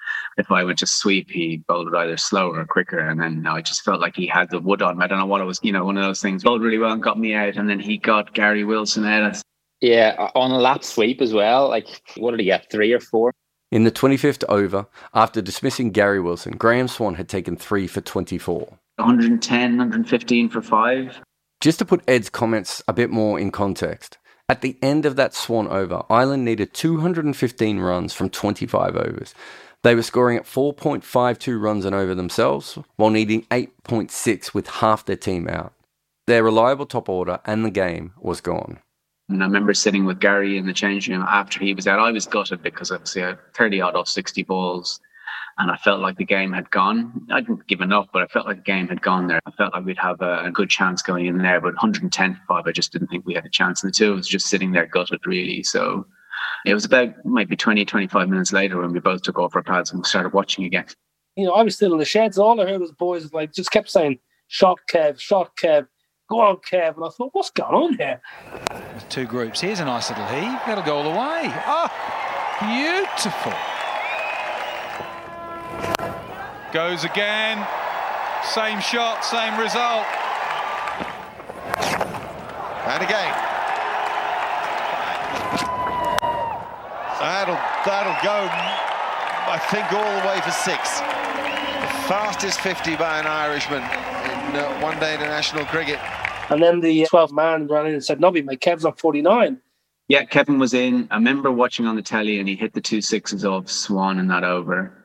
if 0.41 0.51
I 0.51 0.65
went 0.65 0.79
to 0.81 0.87
sweep, 0.87 1.31
he 1.31 1.59
bowled 1.69 1.89
it 1.89 1.95
either 1.95 2.17
slower 2.17 2.59
or 2.59 2.65
quicker. 2.65 2.99
And 2.99 3.21
then 3.21 3.47
I 3.47 3.61
just 3.61 3.83
felt 3.83 4.01
like 4.01 4.17
he 4.17 4.27
had 4.27 4.51
the 4.51 4.59
wood 4.59 4.83
on. 4.83 5.01
I 5.01 5.07
don't 5.07 5.19
know 5.19 5.27
what 5.27 5.41
it 5.41 5.45
was, 5.45 5.61
you 5.63 5.73
know, 5.73 5.85
one 5.85 5.97
of 5.97 6.03
those 6.03 6.21
things. 6.21 6.43
Bowled 6.43 6.63
really 6.63 6.79
well 6.79 6.93
and 6.93 7.03
got 7.03 7.19
me 7.19 7.35
out. 7.35 7.57
And 7.57 7.69
then 7.69 7.79
he 7.79 7.99
got 7.99 8.35
Gary 8.35 8.65
Wilson 8.65 9.05
out. 9.05 9.41
Yeah, 9.81 10.31
on 10.35 10.51
a 10.51 10.59
lap 10.59 10.83
sweep 10.85 11.21
as 11.21 11.33
well. 11.33 11.69
Like, 11.69 12.03
what 12.17 12.33
did 12.33 12.41
he 12.41 12.47
get? 12.47 12.71
Three 12.71 12.93
or 12.93 13.01
four? 13.01 13.33
In 13.71 13.85
the 13.85 13.93
25th 13.93 14.43
over, 14.49 14.87
after 15.15 15.41
dismissing 15.41 15.93
Gary 15.93 16.21
Wilson, 16.21 16.57
Graeme 16.57 16.89
Swann 16.89 17.15
had 17.15 17.29
taken 17.29 17.57
three 17.57 17.87
for 17.87 18.01
24. 18.01 18.79
110, 18.97 19.71
115 19.79 20.49
for 20.49 20.61
five. 20.61 21.21
Just 21.61 21.79
to 21.79 21.85
put 21.85 22.03
Ed's 22.09 22.29
comments 22.29 22.83
a 22.89 22.93
bit 22.93 23.11
more 23.11 23.39
in 23.39 23.51
context, 23.51 24.19
at 24.49 24.63
the 24.63 24.77
end 24.83 25.07
of 25.07 25.15
that 25.15 25.33
Swann 25.33 25.69
over, 25.69 26.03
Ireland 26.11 26.45
needed 26.45 26.75
215 26.75 27.79
runs 27.79 28.13
from 28.13 28.29
25 28.29 28.97
overs. 28.97 29.35
They 29.83 29.95
were 29.95 30.03
scoring 30.03 30.37
at 30.37 30.45
4.52 30.45 31.61
runs 31.61 31.85
an 31.85 31.95
over 31.95 32.15
themselves, 32.15 32.79
while 32.97 33.11
needing 33.11 33.43
8.6 33.45 34.53
with 34.53 34.69
half 34.69 35.07
their 35.07 35.17
team 35.17 35.49
out. 35.49 35.73
Their 36.27 36.45
reliable 36.45 36.87
top 36.87 37.09
order 37.09 37.41
and 37.47 37.65
the 37.65 37.71
game 37.71 38.13
was 38.21 38.41
gone. 38.41 38.79
And 39.31 39.43
I 39.43 39.47
remember 39.47 39.73
sitting 39.75 40.05
with 40.05 40.21
Gary 40.21 40.59
in 40.59 40.67
the 40.67 40.73
changing 40.73 41.15
room 41.15 41.27
after 41.29 41.61
he 41.61 41.73
was 41.73 41.87
out. 41.87 41.99
I 41.99 42.11
was 42.11 42.27
gutted 42.27 42.63
because 42.63 42.91
obviously 42.91 43.23
I 43.23 43.29
had 43.29 43.39
30 43.55 43.81
odd 43.81 43.97
off 43.97 44.09
60 44.09 44.43
balls 44.43 45.01
and 45.59 45.71
I 45.71 45.77
felt 45.77 46.01
like 46.01 46.17
the 46.17 46.25
game 46.25 46.53
had 46.53 46.71
gone. 46.71 47.27
I 47.31 47.41
didn't 47.41 47.67
give 47.67 47.81
enough, 47.81 48.09
but 48.13 48.23
I 48.23 48.27
felt 48.27 48.47
like 48.47 48.59
the 48.59 48.63
game 48.63 48.89
had 48.89 49.03
gone 49.03 49.29
there. 49.29 49.41
I 49.47 49.51
felt 49.53 49.73
like 49.73 49.85
we'd 49.85 49.99
have 49.99 50.21
a, 50.21 50.45
a 50.45 50.51
good 50.51 50.69
chance 50.69 51.03
going 51.03 51.27
in 51.27 51.39
there, 51.39 51.61
but 51.61 51.75
110 51.75 52.41
5, 52.49 52.67
I 52.67 52.73
just 52.73 52.93
didn't 52.93 53.09
think 53.09 53.25
we 53.25 53.35
had 53.35 53.47
a 53.47 53.51
chance. 53.51 53.83
And 53.83 53.93
the 53.93 53.97
two 53.97 54.13
of 54.13 54.19
us 54.19 54.27
just 54.27 54.47
sitting 54.47 54.73
there 54.73 54.87
gutted, 54.87 55.21
really. 55.27 55.63
So 55.63 56.07
it 56.67 56.75
was 56.75 56.85
about 56.85 57.14
maybe 57.25 57.57
20, 57.57 57.85
25 57.85 58.29
minutes 58.29 58.52
later 58.52 58.81
when 58.81 58.93
we 58.93 59.00
both 59.00 59.23
took 59.23 59.38
off 59.38 59.57
our 59.57 59.62
pads 59.62 59.93
and 59.93 60.05
started 60.07 60.33
watching 60.33 60.64
again. 60.64 60.87
You 61.37 61.47
know, 61.47 61.52
I 61.52 61.62
was 61.62 61.76
still 61.76 61.93
in 61.93 61.99
the 61.99 62.05
sheds. 62.05 62.38
All 62.38 62.61
I 62.61 62.67
heard 62.67 62.81
was 62.81 62.93
boys 62.93 63.33
like 63.33 63.52
just 63.52 63.71
kept 63.71 63.90
saying, 63.90 64.19
shot 64.49 64.79
Kev, 64.90 65.19
shot 65.19 65.57
Kev, 65.57 65.87
go 66.28 66.41
on 66.41 66.56
Kev. 66.56 66.97
And 66.97 67.04
I 67.04 67.08
thought, 67.08 67.30
what's 67.32 67.50
going 67.50 67.75
on 67.75 67.97
here? 67.97 68.21
Two 69.08 69.26
groups. 69.26 69.61
Here's 69.61 69.80
a 69.80 69.85
nice 69.85 70.11
little 70.11 70.26
heave. 70.26 70.58
That'll 70.67 70.85
go 70.85 70.97
all 70.97 71.04
the 71.04 71.11
way. 71.11 71.52
Oh, 71.67 71.89
beautiful. 72.61 73.52
Goes 76.73 77.04
again. 77.04 77.67
Same 78.45 78.80
shot, 78.80 79.25
same 79.25 79.58
result. 79.58 80.06
And 82.87 83.02
again. 83.02 83.50
That'll 87.21 87.54
that'll 87.85 88.17
go, 88.25 88.49
I 88.50 89.59
think, 89.71 89.93
all 89.93 90.21
the 90.21 90.26
way 90.26 90.41
for 90.41 90.50
six. 90.50 91.00
The 91.00 92.09
fastest 92.09 92.61
50 92.61 92.97
by 92.97 93.21
an 93.21 93.26
Irishman 93.26 93.83
in 93.83 94.56
uh, 94.56 94.80
one 94.80 94.99
day 94.99 95.15
international 95.15 95.67
cricket. 95.67 95.99
And 96.49 96.63
then 96.63 96.80
the 96.80 97.06
12 97.06 97.33
man 97.33 97.69
ran 97.69 97.87
in 97.87 97.93
and 97.93 98.04
said, 98.04 98.21
Nobby, 98.21 98.43
my 98.43 98.56
Kev's 98.56 98.85
on 98.85 98.95
49. 98.95 99.61
Yeah, 100.09 100.25
Kevin 100.25 100.59
was 100.59 100.75
in. 100.75 101.06
I 101.11 101.17
remember 101.17 101.52
watching 101.52 101.87
on 101.87 101.95
the 101.95 102.02
telly 102.02 102.39
and 102.39 102.49
he 102.49 102.56
hit 102.56 102.73
the 102.73 102.80
two 102.80 103.00
sixes 103.00 103.45
off 103.45 103.71
Swann 103.71 104.19
in 104.19 104.26
that 104.28 104.43
over. 104.43 104.97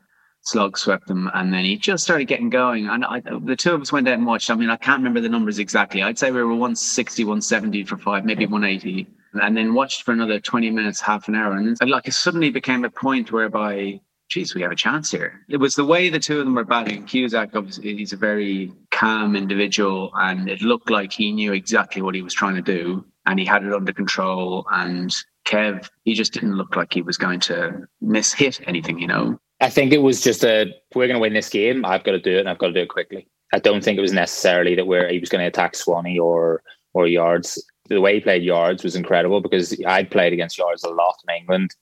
Slug 0.42 0.78
swept 0.78 1.10
him, 1.10 1.30
and 1.34 1.52
then 1.52 1.66
he 1.66 1.76
just 1.76 2.04
started 2.04 2.26
getting 2.26 2.50
going. 2.50 2.88
And 2.88 3.04
I, 3.04 3.20
the 3.20 3.56
two 3.56 3.74
of 3.74 3.82
us 3.82 3.92
went 3.92 4.08
out 4.08 4.14
and 4.14 4.28
watched. 4.28 4.50
I 4.52 4.56
mean, 4.56 4.70
I 4.70 4.78
can't 4.78 5.00
remember 5.00 5.20
the 5.20 5.30
numbers 5.30 5.58
exactly. 5.58 6.04
I'd 6.04 6.20
say 6.20 6.32
we 6.32 6.38
were 6.38 6.50
160, 6.50 7.24
170 7.24 7.84
for 7.84 7.98
five, 7.98 8.26
maybe 8.26 8.46
180, 8.46 9.08
and 9.42 9.56
then 9.56 9.74
watched 9.74 10.04
for 10.04 10.12
another 10.12 10.40
20 10.40 10.70
minutes, 10.72 11.02
half 11.02 11.28
an 11.28 11.36
hour. 11.36 11.56
And 11.56 11.78
like 11.90 12.08
it 12.08 12.14
suddenly 12.14 12.50
became 12.50 12.86
a 12.86 12.90
point 12.90 13.32
whereby, 13.32 14.00
geez, 14.30 14.56
we 14.56 14.62
have 14.62 14.72
a 14.72 14.76
chance 14.76 15.12
here. 15.12 15.42
It 15.50 15.58
was 15.58 15.76
the 15.76 15.86
way 15.86 16.10
the 16.10 16.20
two 16.20 16.40
of 16.40 16.46
them 16.46 16.56
were 16.56 16.64
batting. 16.64 17.06
Cusack, 17.06 17.56
obviously, 17.56 17.96
he's 17.96 18.14
a 18.14 18.18
very 18.18 18.72
calm 18.92 19.36
individual, 19.36 20.12
and 20.16 20.50
it 20.50 20.62
looked 20.62 20.90
like 20.90 21.12
he 21.12 21.32
knew 21.32 21.54
exactly 21.54 22.02
what 22.02 22.16
he 22.16 22.22
was 22.22 22.34
trying 22.34 22.56
to 22.56 22.62
do, 22.62 23.06
and 23.26 23.40
he 23.40 23.46
had 23.46 23.64
it 23.64 23.74
under 23.74 23.94
control. 23.94 24.66
And 24.72 25.14
Kev, 25.46 25.90
he 26.04 26.14
just 26.14 26.34
didn't 26.34 26.56
look 26.56 26.76
like 26.76 26.94
he 26.94 27.02
was 27.02 27.18
going 27.18 27.40
to 27.42 27.88
miss 28.02 28.34
hit 28.34 28.60
anything, 28.68 29.00
you 29.00 29.08
know. 29.08 29.40
I 29.62 29.70
think 29.70 29.94
it 29.94 30.00
was 30.00 30.22
just 30.22 30.44
a 30.44 30.74
we're 30.94 31.08
going 31.08 31.16
to 31.16 31.22
win 31.22 31.34
this 31.34 31.50
game. 31.50 31.86
I've 31.86 32.04
got 32.04 32.12
to 32.12 32.20
do 32.20 32.38
it, 32.38 32.42
and 32.42 32.50
I've 32.50 32.58
got 32.58 32.68
to 32.68 32.74
do 32.74 32.82
it 32.82 32.90
quickly. 32.90 33.28
I 33.54 33.60
don't 33.60 33.84
think 33.84 33.98
it 33.98 34.02
was 34.02 34.12
necessarily 34.12 34.76
that 34.76 34.88
where 34.88 35.08
he 35.10 35.20
was 35.20 35.30
going 35.30 35.42
to 35.42 35.48
attack 35.48 35.76
Swanee 35.76 36.20
or 36.20 36.62
or 36.94 37.08
Yards. 37.08 37.64
The 37.88 38.02
way 38.02 38.16
he 38.16 38.22
played 38.22 38.44
Yards 38.44 38.84
was 38.84 38.96
incredible 38.96 39.42
because 39.42 39.80
I'd 39.86 40.10
played 40.10 40.34
against 40.34 40.58
Yards 40.58 40.84
a 40.84 40.90
lot 40.90 41.16
in 41.28 41.36
England. 41.36 41.76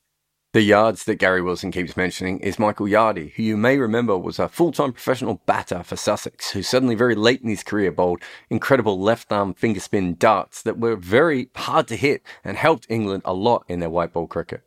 The 0.53 0.61
Yards 0.61 1.05
that 1.05 1.15
Gary 1.15 1.41
Wilson 1.41 1.71
keeps 1.71 1.97
mentioning 1.97 2.39
is 2.41 2.59
Michael 2.59 2.85
Yardy, 2.85 3.33
who 3.33 3.41
you 3.41 3.57
may 3.57 3.79
remember 3.79 4.15
was 4.15 4.37
a 4.37 4.47
full 4.47 4.71
time 4.71 4.91
professional 4.93 5.41
batter 5.47 5.81
for 5.81 5.95
Sussex, 5.95 6.51
who 6.51 6.61
suddenly 6.61 6.93
very 6.93 7.15
late 7.15 7.41
in 7.41 7.49
his 7.49 7.63
career 7.63 7.91
bowled 7.91 8.21
incredible 8.51 8.99
left 8.99 9.31
arm 9.31 9.55
finger 9.55 9.79
spin 9.79 10.15
darts 10.19 10.61
that 10.61 10.77
were 10.77 10.95
very 10.95 11.49
hard 11.55 11.87
to 11.87 11.95
hit 11.95 12.21
and 12.43 12.55
helped 12.55 12.85
England 12.87 13.23
a 13.25 13.33
lot 13.33 13.63
in 13.67 13.79
their 13.79 13.89
white 13.89 14.13
ball 14.13 14.27
cricket. 14.27 14.61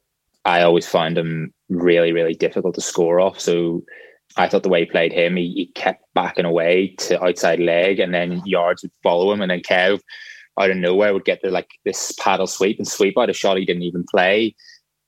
I 0.45 0.63
always 0.63 0.89
find 0.89 1.17
him 1.17 1.55
really, 1.69 2.11
really 2.11 2.35
difficult 2.35 2.75
to 2.75 2.81
score 2.81 3.21
off. 3.21 3.39
So 3.39 3.85
I 4.37 4.49
thought 4.49 4.65
the 4.65 4.69
way 4.69 4.81
he 4.81 4.87
played 4.87 5.13
him, 5.13 5.37
he, 5.37 5.53
he 5.53 5.67
kept 5.67 6.03
backing 6.15 6.45
away 6.47 6.97
to 6.99 7.23
outside 7.23 7.61
leg, 7.61 8.01
and 8.01 8.13
then 8.13 8.43
yards 8.45 8.83
would 8.83 8.93
follow 9.05 9.31
him, 9.31 9.41
and 9.41 9.53
then 9.53 9.61
Kev 9.61 10.01
out 10.59 10.71
of 10.71 10.77
nowhere 10.77 11.13
would 11.13 11.25
get 11.25 11.43
the 11.43 11.51
like 11.51 11.71
this 11.85 12.13
paddle 12.13 12.47
sweep 12.47 12.79
and 12.79 12.89
sweep 12.89 13.19
out 13.19 13.31
a 13.31 13.33
shot 13.33 13.57
he 13.57 13.65
didn't 13.65 13.83
even 13.83 14.05
play. 14.05 14.55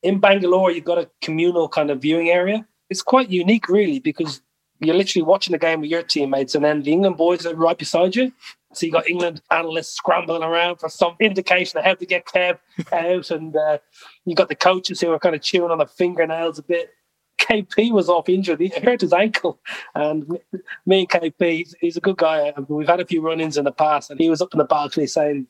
In 0.03 0.21
Bangalore, 0.21 0.71
you've 0.71 0.85
got 0.85 0.99
a 0.99 1.11
communal 1.23 1.69
kind 1.69 1.91
of 1.91 2.01
viewing 2.01 2.29
area. 2.29 2.67
It's 2.91 3.03
quite 3.03 3.31
unique, 3.31 3.69
really, 3.69 3.99
because 3.99 4.41
you're 4.81 4.95
literally 4.95 5.25
watching 5.25 5.53
the 5.53 5.59
game 5.59 5.81
with 5.81 5.91
your 5.91 6.03
teammates, 6.03 6.55
and 6.55 6.65
then 6.65 6.83
the 6.83 6.93
England 6.93 7.17
boys 7.17 7.45
are 7.47 7.55
right 7.55 7.77
beside 7.77 8.15
you. 8.15 8.33
So 8.75 8.87
you 8.87 8.93
got 8.93 9.09
England 9.09 9.41
analysts 9.51 9.95
scrambling 9.95 10.43
around 10.43 10.77
for 10.77 10.89
some 10.89 11.17
indication 11.21 11.79
of 11.79 11.85
how 11.85 11.95
to 11.95 12.07
get 12.07 12.27
Kev 12.27 12.59
out, 12.93 13.31
and 13.31 13.57
uh, 13.57 13.79
you 14.25 14.35
got 14.35 14.49
the 14.49 14.55
coaches 14.55 15.01
who 15.01 15.11
are 15.11 15.19
kind 15.19 15.35
of 15.35 15.43
chewing 15.43 15.71
on 15.71 15.79
their 15.79 15.87
fingernails 15.87 16.59
a 16.59 16.63
bit. 16.63 16.91
KP 17.38 17.92
was 17.92 18.09
off 18.09 18.29
injured; 18.29 18.61
he 18.61 18.68
hurt 18.68 19.01
his 19.01 19.12
ankle, 19.12 19.61
and 19.94 20.38
me 20.87 21.01
and 21.01 21.09
KP, 21.09 21.74
he's, 21.81 21.96
a 21.96 22.01
good 22.01 22.16
guy. 22.16 22.53
We've 22.68 22.88
had 22.88 23.01
a 23.01 23.07
few 23.07 23.20
run-ins 23.20 23.57
in 23.57 23.64
the 23.64 23.72
past, 23.72 24.11
and 24.11 24.20
he 24.20 24.29
was 24.29 24.42
up 24.42 24.53
in 24.53 24.59
the 24.59 24.64
balcony 24.64 25.07
saying, 25.07 25.46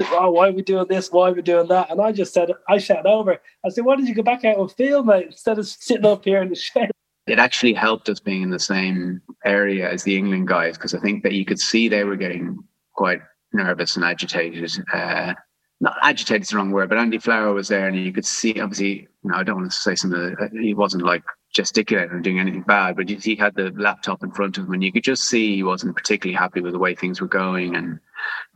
"Oh, 0.00 0.30
why 0.30 0.48
are 0.48 0.52
we 0.52 0.62
doing 0.62 0.86
this? 0.88 1.10
Why 1.10 1.30
are 1.30 1.34
we 1.34 1.42
doing 1.42 1.68
that?" 1.68 1.90
And 1.90 2.00
I 2.00 2.12
just 2.12 2.32
said, 2.32 2.50
I 2.68 2.78
shouted 2.78 3.08
over. 3.08 3.40
I 3.64 3.68
said, 3.68 3.84
"Why 3.84 3.96
did 3.96 4.08
you 4.08 4.14
go 4.14 4.22
back 4.22 4.44
out 4.44 4.58
and 4.58 4.72
field, 4.72 5.06
mate, 5.06 5.26
instead 5.26 5.58
of 5.58 5.66
sitting 5.66 6.06
up 6.06 6.24
here 6.24 6.42
in 6.42 6.48
the 6.48 6.54
shed?" 6.54 6.90
it 7.26 7.38
actually 7.38 7.72
helped 7.72 8.08
us 8.08 8.20
being 8.20 8.42
in 8.42 8.50
the 8.50 8.58
same 8.58 9.22
area 9.44 9.90
as 9.90 10.02
the 10.02 10.16
England 10.16 10.48
guys 10.48 10.76
because 10.76 10.94
I 10.94 11.00
think 11.00 11.22
that 11.22 11.32
you 11.32 11.44
could 11.44 11.60
see 11.60 11.88
they 11.88 12.04
were 12.04 12.16
getting 12.16 12.58
quite 12.94 13.20
nervous 13.52 13.96
and 13.96 14.04
agitated. 14.04 14.70
Uh, 14.92 15.34
not 15.82 15.96
agitated 16.00 16.42
is 16.42 16.48
the 16.50 16.56
wrong 16.56 16.70
word, 16.70 16.88
but 16.88 16.96
Andy 16.96 17.18
Flower 17.18 17.52
was 17.52 17.66
there, 17.66 17.88
and 17.88 17.96
you 17.96 18.12
could 18.12 18.24
see 18.24 18.58
obviously. 18.60 19.08
You 19.24 19.30
know, 19.30 19.36
I 19.36 19.42
don't 19.42 19.56
want 19.56 19.70
to 19.70 19.76
say 19.76 19.94
something. 19.94 20.18
That, 20.18 20.44
uh, 20.44 20.48
he 20.60 20.74
wasn't 20.74 21.04
like 21.04 21.22
gesticulating 21.54 22.12
or 22.12 22.20
doing 22.20 22.40
anything 22.40 22.62
bad, 22.62 22.96
but 22.96 23.08
he 23.08 23.36
had 23.36 23.54
the 23.54 23.72
laptop 23.76 24.22
in 24.22 24.30
front 24.30 24.58
of 24.58 24.66
him, 24.66 24.74
and 24.74 24.84
you 24.84 24.92
could 24.92 25.02
just 25.02 25.24
see 25.24 25.56
he 25.56 25.62
wasn't 25.64 25.96
particularly 25.96 26.36
happy 26.36 26.60
with 26.60 26.72
the 26.72 26.78
way 26.78 26.94
things 26.94 27.20
were 27.20 27.28
going. 27.28 27.74
And 27.74 27.98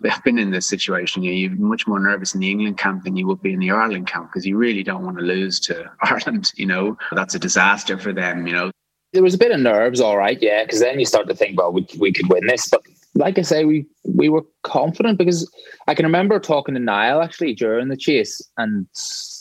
I've 0.09 0.23
been 0.23 0.39
in 0.39 0.53
this 0.53 0.69
situation. 0.69 1.25
You 1.25 1.33
you're 1.33 1.51
much 1.51 1.89
more 1.89 1.99
nervous 1.99 2.35
in 2.35 2.41
the 2.41 2.51
England 2.51 2.79
camp 2.79 3.03
than 3.03 3.17
you 3.17 3.27
would 3.27 3.43
be 3.43 3.53
in 3.53 3.59
the 3.59 3.73
Ireland 3.73 4.07
camp 4.07 4.31
because 4.33 4.47
you 4.47 4.57
really 4.57 4.85
don't 4.85 5.05
want 5.05 5.19
to 5.19 5.25
lose 5.25 5.59
to 5.61 5.91
Ireland. 6.03 6.53
You 6.55 6.67
know, 6.67 6.97
that's 7.12 7.35
a 7.35 7.41
disaster 7.41 7.99
for 7.99 8.12
them. 8.12 8.47
You 8.47 8.53
know, 8.53 8.71
there 9.12 9.23
was 9.25 9.35
a 9.35 9.39
bit 9.39 9.51
of 9.51 9.59
nerves, 9.59 10.01
all 10.01 10.17
right, 10.17 10.41
yeah, 10.41 10.62
because 10.62 10.81
then 10.81 11.01
you 11.01 11.07
start 11.07 11.27
to 11.29 11.35
think, 11.35 11.59
well, 11.59 11.73
we 11.73 11.87
we 11.99 12.12
could 12.12 12.29
win 12.29 12.47
this, 12.47 12.69
but 12.69 12.83
like 13.16 13.38
I 13.38 13.42
say, 13.42 13.64
we 13.64 13.87
we 14.05 14.29
were 14.29 14.44
confident 14.62 15.18
because 15.18 15.50
I 15.87 15.94
can 15.94 16.07
remember 16.07 16.38
talking 16.38 16.74
to 16.74 16.81
Niall 16.81 17.22
actually 17.22 17.55
during 17.55 17.88
the 17.88 17.96
chase, 17.96 18.40
and 18.59 18.87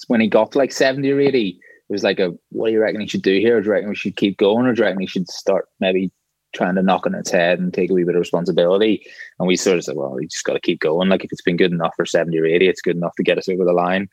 when 0.08 0.22
he 0.22 0.28
got 0.28 0.56
like 0.56 0.72
seventy 0.72 1.12
or 1.12 1.20
eighty 1.20 1.60
it 1.88 1.94
was 1.94 2.04
like 2.04 2.20
a 2.20 2.34
what 2.50 2.68
do 2.68 2.74
you 2.74 2.82
reckon 2.82 3.02
he 3.02 3.08
should 3.08 3.22
do 3.22 3.40
here? 3.40 3.62
Do 3.62 3.68
you 3.68 3.72
reckon 3.74 3.90
we 3.90 3.96
should 3.96 4.16
keep 4.16 4.38
going, 4.38 4.66
or 4.66 4.74
do 4.74 4.82
you 4.82 4.86
reckon 4.86 5.02
he 5.02 5.08
should 5.08 5.30
start 5.30 5.68
maybe 5.80 6.12
trying 6.56 6.76
to 6.76 6.82
knock 6.82 7.06
on 7.06 7.14
its 7.14 7.30
head 7.30 7.60
and 7.60 7.74
take 7.74 7.92
a 7.92 7.94
wee 7.94 8.04
bit 8.04 8.16
of 8.16 8.20
responsibility? 8.20 9.06
And 9.38 9.48
we 9.48 9.56
sort 9.56 9.78
of 9.78 9.84
said, 9.84 9.96
well, 9.96 10.18
you 10.20 10.28
just 10.28 10.46
got 10.46 10.54
to 10.54 10.60
keep 10.60 10.80
going. 10.80 11.10
Like 11.10 11.24
if 11.24 11.32
it's 11.32 11.44
been 11.44 11.58
good 11.58 11.72
enough 11.72 11.94
for 11.96 12.06
seventy 12.06 12.40
or 12.40 12.46
eighty, 12.46 12.68
it's 12.68 12.82
good 12.82 12.96
enough 12.96 13.16
to 13.18 13.24
get 13.24 13.38
us 13.38 13.48
over 13.48 13.64
the 13.64 13.74
line. 13.74 14.10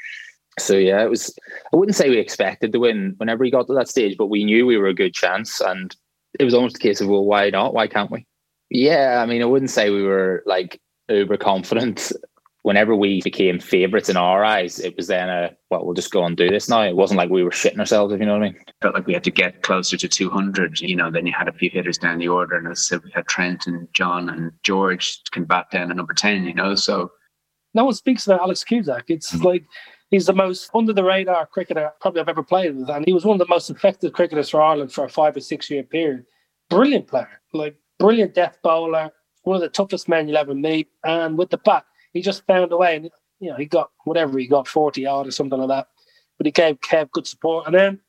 So 0.58 0.76
yeah, 0.76 1.02
it 1.02 1.08
was. 1.08 1.34
I 1.72 1.76
wouldn't 1.76 1.96
say 1.96 2.10
we 2.10 2.18
expected 2.18 2.72
to 2.72 2.80
win 2.80 3.14
whenever 3.16 3.40
we 3.40 3.50
got 3.50 3.66
to 3.68 3.74
that 3.74 3.88
stage, 3.88 4.18
but 4.18 4.26
we 4.26 4.44
knew 4.44 4.66
we 4.66 4.76
were 4.76 4.88
a 4.88 4.94
good 4.94 5.14
chance, 5.14 5.60
and 5.60 5.96
it 6.38 6.44
was 6.44 6.52
almost 6.52 6.76
a 6.76 6.80
case 6.80 7.00
of 7.00 7.08
well, 7.08 7.24
why 7.24 7.48
not? 7.48 7.72
Why 7.72 7.86
can't 7.86 8.10
we? 8.10 8.26
Yeah, 8.74 9.20
I 9.22 9.26
mean, 9.26 9.42
I 9.42 9.46
wouldn't 9.46 9.70
say 9.70 9.90
we 9.90 10.02
were 10.02 10.42
like 10.46 10.80
uber 11.08 11.36
confident 11.36 12.12
whenever 12.62 12.94
we 12.94 13.20
became 13.22 13.58
favourites 13.58 14.08
in 14.08 14.16
our 14.16 14.44
eyes, 14.44 14.78
it 14.78 14.96
was 14.96 15.08
then 15.08 15.28
a 15.28 15.50
well, 15.70 15.84
we'll 15.84 15.94
just 15.94 16.12
go 16.12 16.24
and 16.24 16.36
do 16.36 16.48
this 16.48 16.68
now. 16.68 16.82
It 16.82 16.96
wasn't 16.96 17.18
like 17.18 17.30
we 17.30 17.42
were 17.42 17.50
shitting 17.50 17.78
ourselves, 17.78 18.14
if 18.14 18.20
you 18.20 18.26
know 18.26 18.34
what 18.34 18.42
I 18.42 18.50
mean. 18.50 18.64
Felt 18.80 18.94
like 18.94 19.06
we 19.06 19.14
had 19.14 19.24
to 19.24 19.30
get 19.30 19.62
closer 19.62 19.96
to 19.96 20.08
200. 20.08 20.80
You 20.80 20.96
know, 20.96 21.10
then 21.10 21.26
you 21.26 21.32
had 21.36 21.48
a 21.48 21.52
few 21.52 21.70
hitters 21.70 21.98
down 21.98 22.18
the 22.18 22.28
order, 22.28 22.56
and 22.56 22.66
as 22.68 22.78
I 22.78 22.82
said, 22.82 23.04
we 23.04 23.10
had 23.12 23.26
Trent 23.26 23.66
and 23.66 23.88
John 23.92 24.28
and 24.28 24.52
George 24.62 25.20
can 25.32 25.44
bat 25.44 25.66
down 25.70 25.90
at 25.90 25.96
number 25.96 26.14
10. 26.14 26.44
You 26.44 26.54
know, 26.54 26.74
so 26.74 27.10
no 27.74 27.84
one 27.84 27.94
speaks 27.94 28.26
about 28.26 28.40
Alex 28.40 28.64
Cusack. 28.64 29.04
It's 29.08 29.32
mm-hmm. 29.32 29.44
like 29.44 29.64
he's 30.10 30.26
the 30.26 30.32
most 30.32 30.70
under 30.74 30.92
the 30.92 31.04
radar 31.04 31.46
cricketer 31.46 31.92
probably 32.00 32.20
I've 32.20 32.28
ever 32.28 32.42
played 32.42 32.76
with, 32.76 32.88
and 32.90 33.04
he 33.04 33.12
was 33.12 33.24
one 33.24 33.34
of 33.40 33.46
the 33.46 33.52
most 33.52 33.70
effective 33.70 34.12
cricketers 34.12 34.50
for 34.50 34.62
Ireland 34.62 34.92
for 34.92 35.04
a 35.04 35.08
five 35.08 35.36
or 35.36 35.40
six 35.40 35.68
year 35.68 35.82
period. 35.82 36.24
Brilliant 36.70 37.08
player, 37.08 37.28
like 37.52 37.76
brilliant 38.02 38.34
death 38.34 38.58
bowler, 38.62 39.10
one 39.44 39.54
of 39.54 39.62
the 39.62 39.68
toughest 39.68 40.08
men 40.08 40.26
you'll 40.28 40.36
ever 40.36 40.54
meet, 40.54 40.88
and 41.04 41.38
with 41.38 41.50
the 41.50 41.58
bat 41.58 41.84
he 42.12 42.20
just 42.20 42.46
found 42.46 42.72
a 42.72 42.76
way, 42.76 42.96
and 42.96 43.10
you 43.40 43.50
know 43.50 43.56
he 43.56 43.66
got 43.66 43.90
whatever 44.04 44.38
he 44.38 44.46
got 44.46 44.68
forty 44.68 45.06
odd 45.06 45.26
or 45.26 45.30
something 45.30 45.58
like 45.58 45.68
that. 45.68 45.88
But 46.38 46.46
he 46.46 46.52
gave 46.52 46.80
Kev 46.80 47.10
good 47.12 47.26
support, 47.26 47.66
and 47.66 47.74
then 47.74 48.00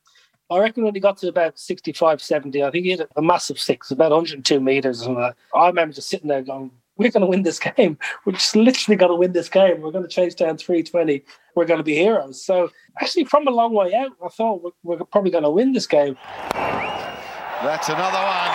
I 0.50 0.58
reckon 0.58 0.84
when 0.84 0.94
he 0.94 1.00
got 1.00 1.16
to 1.18 1.28
about 1.28 1.58
65, 1.58 2.20
70, 2.20 2.62
I 2.62 2.70
think 2.70 2.84
he 2.84 2.90
hit 2.90 3.08
a 3.16 3.22
massive 3.22 3.58
six, 3.58 3.90
about 3.90 4.10
102 4.10 4.60
meters 4.60 5.00
or 5.00 5.04
something. 5.04 5.22
Like 5.22 5.36
I 5.54 5.66
remember 5.68 5.94
just 5.94 6.10
sitting 6.10 6.28
there 6.28 6.42
going, 6.42 6.70
"We're 6.96 7.10
going 7.10 7.22
to 7.22 7.26
win 7.34 7.44
this 7.44 7.58
game. 7.58 7.96
We're 8.24 8.32
just 8.32 8.56
literally 8.56 8.96
going 8.96 9.12
to 9.12 9.16
win 9.16 9.32
this 9.32 9.48
game. 9.48 9.80
We're 9.80 9.92
going 9.92 10.04
to 10.04 10.10
chase 10.10 10.34
down 10.34 10.58
320. 10.58 11.22
We're 11.54 11.64
going 11.64 11.78
to 11.78 11.84
be 11.84 11.94
heroes." 11.94 12.44
So 12.44 12.70
actually, 13.00 13.24
from 13.24 13.46
a 13.46 13.52
long 13.52 13.72
way 13.72 13.94
out, 13.94 14.12
I 14.24 14.28
thought 14.28 14.62
we're, 14.62 14.96
we're 14.98 15.04
probably 15.04 15.30
going 15.30 15.44
to 15.44 15.50
win 15.50 15.72
this 15.72 15.86
game. 15.86 16.16
That's 16.52 17.88
another 17.88 18.18
one. 18.18 18.50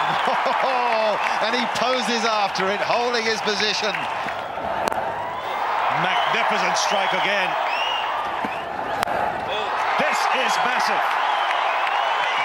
Oh, 0.62 0.88
and 1.45 1.55
he 1.55 1.65
poses 1.79 2.27
after 2.27 2.67
it, 2.69 2.79
holding 2.84 3.23
his 3.23 3.39
position. 3.41 3.91
Magnificent 6.03 6.75
strike 6.77 7.12
again. 7.15 7.49
This 9.99 10.19
is 10.47 10.51
massive. 10.67 11.05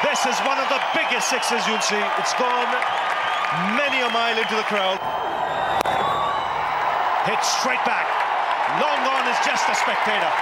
This 0.07 0.27
is 0.27 0.37
one 0.47 0.59
of 0.59 0.69
the 0.69 0.81
biggest 0.95 1.31
sixes 1.31 1.67
you'll 1.67 1.83
see. 1.83 2.03
It's 2.19 2.35
gone 2.35 2.71
many 3.79 4.03
a 4.03 4.11
mile 4.11 4.37
into 4.37 4.55
the 4.55 4.67
crowd. 4.67 4.99
Hit 7.27 7.41
straight 7.43 7.83
back. 7.87 8.07
Long 8.83 9.01
on 9.07 9.25
is 9.31 9.39
just 9.47 9.69
a 9.71 9.75
spectator. 9.75 10.33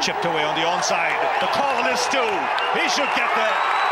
Chipped 0.00 0.24
away 0.24 0.44
on 0.44 0.54
the 0.56 0.66
onside. 0.66 1.14
The 1.40 1.48
call 1.52 1.84
is 1.88 2.00
Stu. 2.00 2.24
He 2.76 2.88
should 2.88 3.10
get 3.14 3.30
there. 3.36 3.83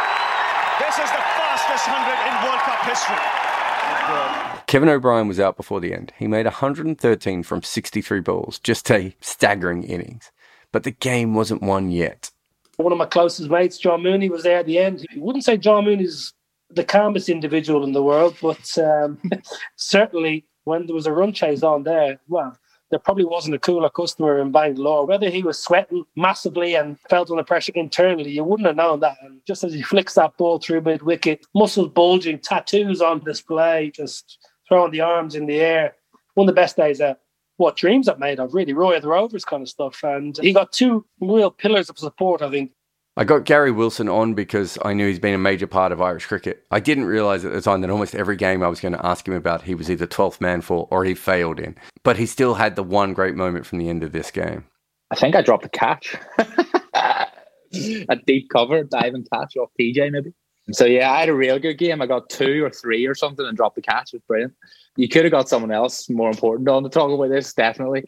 This 0.82 0.98
is 0.98 1.10
the 1.10 1.22
fastest 1.38 1.86
100 1.86 2.10
in 2.26 2.34
World 2.42 2.60
Cup 2.66 2.82
history. 2.84 4.62
Kevin 4.66 4.88
O'Brien 4.88 5.28
was 5.28 5.38
out 5.38 5.56
before 5.56 5.80
the 5.80 5.94
end. 5.94 6.12
He 6.18 6.26
made 6.26 6.44
113 6.44 7.44
from 7.44 7.62
63 7.62 8.18
balls, 8.18 8.58
just 8.58 8.90
a 8.90 9.14
staggering 9.20 9.84
innings. 9.84 10.32
But 10.72 10.82
the 10.82 10.90
game 10.90 11.34
wasn't 11.34 11.62
won 11.62 11.92
yet. 11.92 12.32
One 12.78 12.90
of 12.90 12.98
my 12.98 13.06
closest 13.06 13.48
mates, 13.48 13.78
John 13.78 14.02
Mooney, 14.02 14.28
was 14.28 14.42
there 14.42 14.58
at 14.58 14.66
the 14.66 14.78
end. 14.78 15.06
You 15.12 15.22
wouldn't 15.22 15.44
say 15.44 15.56
John 15.56 15.84
Mooney's 15.84 16.34
the 16.68 16.82
calmest 16.82 17.28
individual 17.28 17.84
in 17.84 17.92
the 17.92 18.02
world, 18.02 18.36
but 18.42 18.76
um, 18.78 19.22
certainly 19.76 20.46
when 20.64 20.86
there 20.86 20.96
was 20.96 21.06
a 21.06 21.12
run 21.12 21.32
chase 21.32 21.62
on 21.62 21.84
there, 21.84 22.18
well, 22.26 22.58
there 22.92 22.98
probably 22.98 23.24
wasn't 23.24 23.54
a 23.54 23.58
cooler 23.58 23.88
customer 23.88 24.38
in 24.38 24.52
Bangalore. 24.52 25.06
Whether 25.06 25.30
he 25.30 25.42
was 25.42 25.58
sweating 25.58 26.04
massively 26.14 26.74
and 26.74 26.98
felt 27.08 27.30
under 27.30 27.42
pressure 27.42 27.72
internally, 27.74 28.30
you 28.30 28.44
wouldn't 28.44 28.66
have 28.66 28.76
known 28.76 29.00
that. 29.00 29.16
And 29.22 29.40
just 29.46 29.64
as 29.64 29.72
he 29.72 29.80
flicks 29.80 30.12
that 30.14 30.36
ball 30.36 30.58
through 30.58 30.82
mid 30.82 31.00
wicket, 31.00 31.46
muscles 31.54 31.88
bulging, 31.88 32.38
tattoos 32.38 33.00
on 33.00 33.20
display, 33.20 33.90
just 33.94 34.36
throwing 34.68 34.92
the 34.92 35.00
arms 35.00 35.34
in 35.34 35.46
the 35.46 35.58
air. 35.58 35.94
One 36.34 36.46
of 36.46 36.54
the 36.54 36.60
best 36.60 36.76
days 36.76 36.98
that 36.98 37.20
what 37.56 37.76
dreams 37.76 38.10
I've 38.10 38.18
made 38.18 38.38
of, 38.38 38.52
really, 38.52 38.74
Roy 38.74 38.96
of 38.96 39.02
the 39.02 39.08
Rovers 39.08 39.46
kind 39.46 39.62
of 39.62 39.70
stuff. 39.70 39.98
And 40.02 40.36
he 40.36 40.52
got 40.52 40.70
two 40.70 41.06
real 41.18 41.50
pillars 41.50 41.88
of 41.88 41.98
support, 41.98 42.42
I 42.42 42.50
think. 42.50 42.72
I 43.14 43.24
got 43.24 43.44
Gary 43.44 43.70
Wilson 43.70 44.08
on 44.08 44.32
because 44.32 44.78
I 44.82 44.94
knew 44.94 45.06
he's 45.06 45.18
been 45.18 45.34
a 45.34 45.38
major 45.38 45.66
part 45.66 45.92
of 45.92 46.00
Irish 46.00 46.24
cricket. 46.24 46.64
I 46.70 46.80
didn't 46.80 47.04
realise 47.04 47.44
at 47.44 47.52
the 47.52 47.60
time 47.60 47.82
that 47.82 47.90
almost 47.90 48.14
every 48.14 48.36
game 48.36 48.62
I 48.62 48.68
was 48.68 48.80
going 48.80 48.94
to 48.94 49.06
ask 49.06 49.28
him 49.28 49.34
about, 49.34 49.62
he 49.62 49.74
was 49.74 49.90
either 49.90 50.06
12th 50.06 50.40
man 50.40 50.62
for 50.62 50.88
or 50.90 51.04
he 51.04 51.14
failed 51.14 51.60
in. 51.60 51.76
But 52.04 52.16
he 52.16 52.24
still 52.24 52.54
had 52.54 52.74
the 52.74 52.82
one 52.82 53.12
great 53.12 53.34
moment 53.34 53.66
from 53.66 53.78
the 53.78 53.90
end 53.90 54.02
of 54.02 54.12
this 54.12 54.30
game. 54.30 54.64
I 55.10 55.16
think 55.16 55.36
I 55.36 55.42
dropped 55.42 55.66
a 55.66 55.68
catch. 55.68 56.16
a 56.38 58.16
deep 58.26 58.48
cover, 58.48 58.82
diving 58.84 59.26
catch 59.30 59.58
off 59.58 59.68
PJ, 59.78 60.10
maybe. 60.10 60.32
So 60.70 60.86
yeah, 60.86 61.12
I 61.12 61.20
had 61.20 61.28
a 61.28 61.34
real 61.34 61.58
good 61.58 61.76
game. 61.76 62.00
I 62.00 62.06
got 62.06 62.30
two 62.30 62.64
or 62.64 62.70
three 62.70 63.04
or 63.06 63.14
something 63.14 63.44
and 63.44 63.56
dropped 63.56 63.76
the 63.76 63.82
catch. 63.82 64.14
It 64.14 64.16
was 64.16 64.22
brilliant. 64.26 64.54
You 64.96 65.08
could 65.08 65.24
have 65.24 65.32
got 65.32 65.50
someone 65.50 65.72
else 65.72 66.08
more 66.08 66.30
important 66.30 66.66
on 66.68 66.82
to 66.82 66.88
talk 66.88 67.10
about 67.10 67.28
this, 67.28 67.52
definitely. 67.52 68.04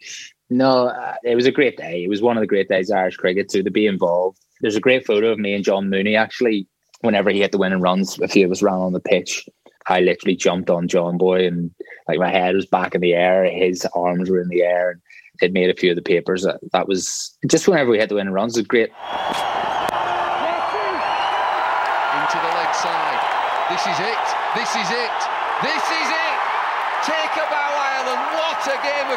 No, 0.49 0.87
uh, 0.87 1.15
it 1.23 1.35
was 1.35 1.45
a 1.45 1.51
great 1.51 1.77
day. 1.77 2.03
It 2.03 2.09
was 2.09 2.23
one 2.23 2.37
of 2.37 2.41
the 2.41 2.47
great 2.47 2.69
days 2.69 2.89
Irish 2.89 3.17
cricket 3.17 3.49
to, 3.49 3.61
to 3.61 3.71
be 3.71 3.85
involved. 3.85 4.39
There's 4.61 4.75
a 4.75 4.81
great 4.81 5.05
photo 5.05 5.31
of 5.31 5.39
me 5.39 5.53
and 5.53 5.63
John 5.63 5.89
Mooney 5.89 6.15
actually. 6.15 6.67
Whenever 7.01 7.29
he 7.29 7.41
hit 7.41 7.51
the 7.51 7.57
winning 7.57 7.81
runs, 7.81 8.19
a 8.19 8.27
few 8.27 8.45
of 8.45 8.51
us 8.51 8.61
ran 8.63 8.75
on 8.75 8.93
the 8.93 8.99
pitch. 8.99 9.47
I 9.87 9.99
literally 9.99 10.35
jumped 10.35 10.69
on 10.69 10.87
John 10.87 11.17
Boy 11.17 11.45
and 11.45 11.69
like 12.07 12.19
my 12.19 12.31
head 12.31 12.55
was 12.55 12.65
back 12.65 12.95
in 12.95 13.01
the 13.01 13.13
air, 13.13 13.43
his 13.45 13.85
arms 13.93 14.29
were 14.29 14.41
in 14.41 14.49
the 14.49 14.63
air, 14.63 14.91
and 14.91 15.01
it 15.41 15.53
made 15.53 15.69
a 15.69 15.75
few 15.75 15.91
of 15.91 15.95
the 15.95 16.01
papers. 16.01 16.43
That, 16.43 16.59
that 16.71 16.87
was 16.87 17.37
just 17.47 17.67
whenever 17.67 17.91
we 17.91 17.99
hit 17.99 18.09
the 18.09 18.15
winning 18.15 18.33
runs, 18.33 18.57
it 18.57 18.61
was 18.61 18.67
great. 18.67 18.89
Into 18.89 18.95
the 22.41 22.53
leg 22.57 22.73
side. 22.73 23.21
This 23.69 23.81
is 23.85 23.99
it. 23.99 24.25
This 24.55 24.69
is 24.75 24.89
it. 24.89 25.17
This 25.63 25.83
is 25.83 25.94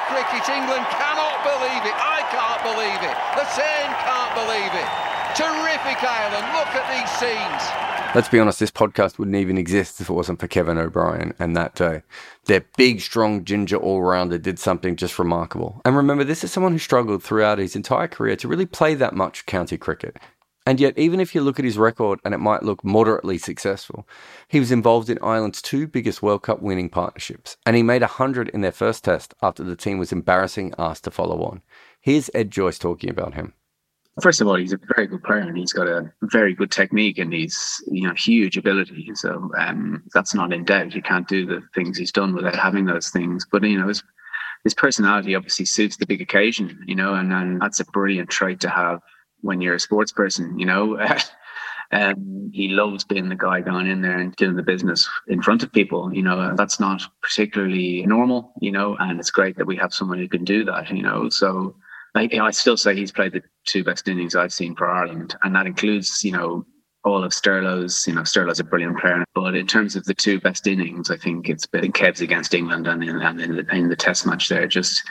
cricket. 0.06 0.46
England 0.48 0.86
cannot 0.94 1.42
believe 1.42 1.82
it. 1.82 1.96
I 1.96 2.22
can't 2.30 2.62
believe 2.62 3.00
it. 3.02 3.16
The 3.34 3.48
same 3.56 3.90
can't 4.06 4.32
believe 4.38 4.74
it. 4.76 4.88
Terrific, 5.34 6.02
Ireland. 6.02 6.46
Look 6.54 6.72
at 6.74 6.86
these 6.90 7.10
scenes. 7.18 7.88
Let's 8.14 8.28
be 8.28 8.40
honest, 8.40 8.58
this 8.58 8.70
podcast 8.70 9.18
wouldn't 9.18 9.36
even 9.36 9.58
exist 9.58 10.00
if 10.00 10.08
it 10.08 10.12
wasn't 10.12 10.40
for 10.40 10.48
Kevin 10.48 10.78
O'Brien 10.78 11.34
and 11.38 11.54
that 11.56 11.74
day. 11.74 12.02
Their 12.46 12.64
big, 12.78 13.02
strong 13.02 13.44
ginger 13.44 13.76
all 13.76 14.02
rounder 14.02 14.38
did 14.38 14.58
something 14.58 14.96
just 14.96 15.18
remarkable. 15.18 15.82
And 15.84 15.94
remember, 15.94 16.24
this 16.24 16.42
is 16.42 16.50
someone 16.50 16.72
who 16.72 16.78
struggled 16.78 17.22
throughout 17.22 17.58
his 17.58 17.76
entire 17.76 18.08
career 18.08 18.34
to 18.36 18.48
really 18.48 18.64
play 18.64 18.94
that 18.94 19.14
much 19.14 19.44
county 19.44 19.76
cricket. 19.76 20.16
And 20.68 20.78
yet, 20.78 20.98
even 20.98 21.18
if 21.18 21.34
you 21.34 21.40
look 21.40 21.58
at 21.58 21.64
his 21.64 21.78
record 21.78 22.20
and 22.26 22.34
it 22.34 22.40
might 22.40 22.62
look 22.62 22.84
moderately 22.84 23.38
successful, 23.38 24.06
he 24.48 24.60
was 24.60 24.70
involved 24.70 25.08
in 25.08 25.18
Ireland's 25.22 25.62
two 25.62 25.86
biggest 25.86 26.22
World 26.22 26.42
Cup 26.42 26.60
winning 26.60 26.90
partnerships, 26.90 27.56
and 27.64 27.74
he 27.74 27.82
made 27.82 28.02
100 28.02 28.50
in 28.50 28.60
their 28.60 28.70
first 28.70 29.02
test 29.02 29.32
after 29.40 29.64
the 29.64 29.74
team 29.74 29.96
was 29.96 30.12
embarrassing 30.12 30.74
asked 30.78 31.04
to 31.04 31.10
follow 31.10 31.42
on. 31.42 31.62
Here's 32.02 32.28
Ed 32.34 32.50
Joyce 32.50 32.78
talking 32.78 33.08
about 33.08 33.32
him. 33.32 33.54
First 34.20 34.42
of 34.42 34.46
all, 34.46 34.56
he's 34.56 34.74
a 34.74 34.78
very 34.94 35.06
good 35.06 35.22
player 35.22 35.40
and 35.40 35.56
he's 35.56 35.72
got 35.72 35.88
a 35.88 36.12
very 36.24 36.52
good 36.52 36.70
technique 36.70 37.16
and 37.16 37.32
he's 37.32 37.82
you 37.90 38.06
know 38.06 38.12
huge 38.12 38.58
ability. 38.58 39.10
So 39.14 39.50
um, 39.56 40.02
that's 40.12 40.34
not 40.34 40.52
in 40.52 40.66
doubt. 40.66 40.94
You 40.94 41.00
can't 41.00 41.26
do 41.26 41.46
the 41.46 41.62
things 41.74 41.96
he's 41.96 42.12
done 42.12 42.34
without 42.34 42.56
having 42.56 42.84
those 42.84 43.08
things. 43.08 43.46
But 43.50 43.62
you 43.62 43.80
know 43.80 43.88
his 43.88 44.02
his 44.64 44.74
personality 44.74 45.34
obviously 45.34 45.64
suits 45.64 45.96
the 45.96 46.04
big 46.04 46.20
occasion. 46.20 46.84
You 46.86 46.94
know, 46.94 47.14
and, 47.14 47.32
and 47.32 47.58
that's 47.58 47.80
a 47.80 47.86
brilliant 47.86 48.28
trait 48.28 48.60
to 48.60 48.68
have 48.68 49.00
when 49.40 49.60
you're 49.60 49.74
a 49.74 49.80
sports 49.80 50.12
person, 50.12 50.58
you 50.58 50.66
know. 50.66 50.98
um, 51.92 52.50
he 52.52 52.68
loves 52.68 53.04
being 53.04 53.28
the 53.28 53.34
guy 53.34 53.60
going 53.60 53.86
in 53.86 54.02
there 54.02 54.18
and 54.18 54.36
doing 54.36 54.56
the 54.56 54.62
business 54.62 55.08
in 55.28 55.42
front 55.42 55.62
of 55.62 55.72
people. 55.72 56.12
You 56.12 56.22
know, 56.22 56.54
that's 56.56 56.80
not 56.80 57.02
particularly 57.22 58.04
normal, 58.06 58.52
you 58.60 58.72
know, 58.72 58.96
and 58.98 59.18
it's 59.18 59.30
great 59.30 59.56
that 59.56 59.66
we 59.66 59.76
have 59.76 59.94
someone 59.94 60.18
who 60.18 60.28
can 60.28 60.44
do 60.44 60.64
that, 60.64 60.90
you 60.90 61.02
know. 61.02 61.28
So 61.28 61.74
I 62.14 62.50
still 62.50 62.76
say 62.76 62.94
he's 62.94 63.12
played 63.12 63.32
the 63.32 63.42
two 63.64 63.84
best 63.84 64.08
innings 64.08 64.34
I've 64.34 64.52
seen 64.52 64.74
for 64.74 64.90
Ireland, 64.90 65.36
and 65.42 65.54
that 65.54 65.66
includes 65.66 66.24
you 66.24 66.32
know 66.32 66.64
all 67.08 67.24
of 67.24 67.32
Stirlo's. 67.32 68.06
You 68.06 68.14
know, 68.14 68.22
Stirlo's 68.22 68.60
a 68.60 68.64
brilliant 68.64 68.98
player, 68.98 69.24
but 69.34 69.54
in 69.54 69.66
terms 69.66 69.96
of 69.96 70.04
the 70.04 70.14
two 70.14 70.40
best 70.40 70.66
innings, 70.66 71.10
I 71.10 71.16
think 71.16 71.48
it's 71.48 71.66
been 71.66 71.92
Kev's 71.92 72.20
against 72.20 72.54
England 72.54 72.86
and 72.86 73.02
in, 73.02 73.20
and 73.20 73.40
in, 73.40 73.56
the, 73.56 73.74
in 73.74 73.88
the 73.88 73.96
Test 73.96 74.26
match 74.26 74.48
there. 74.48 74.66
Just 74.66 75.02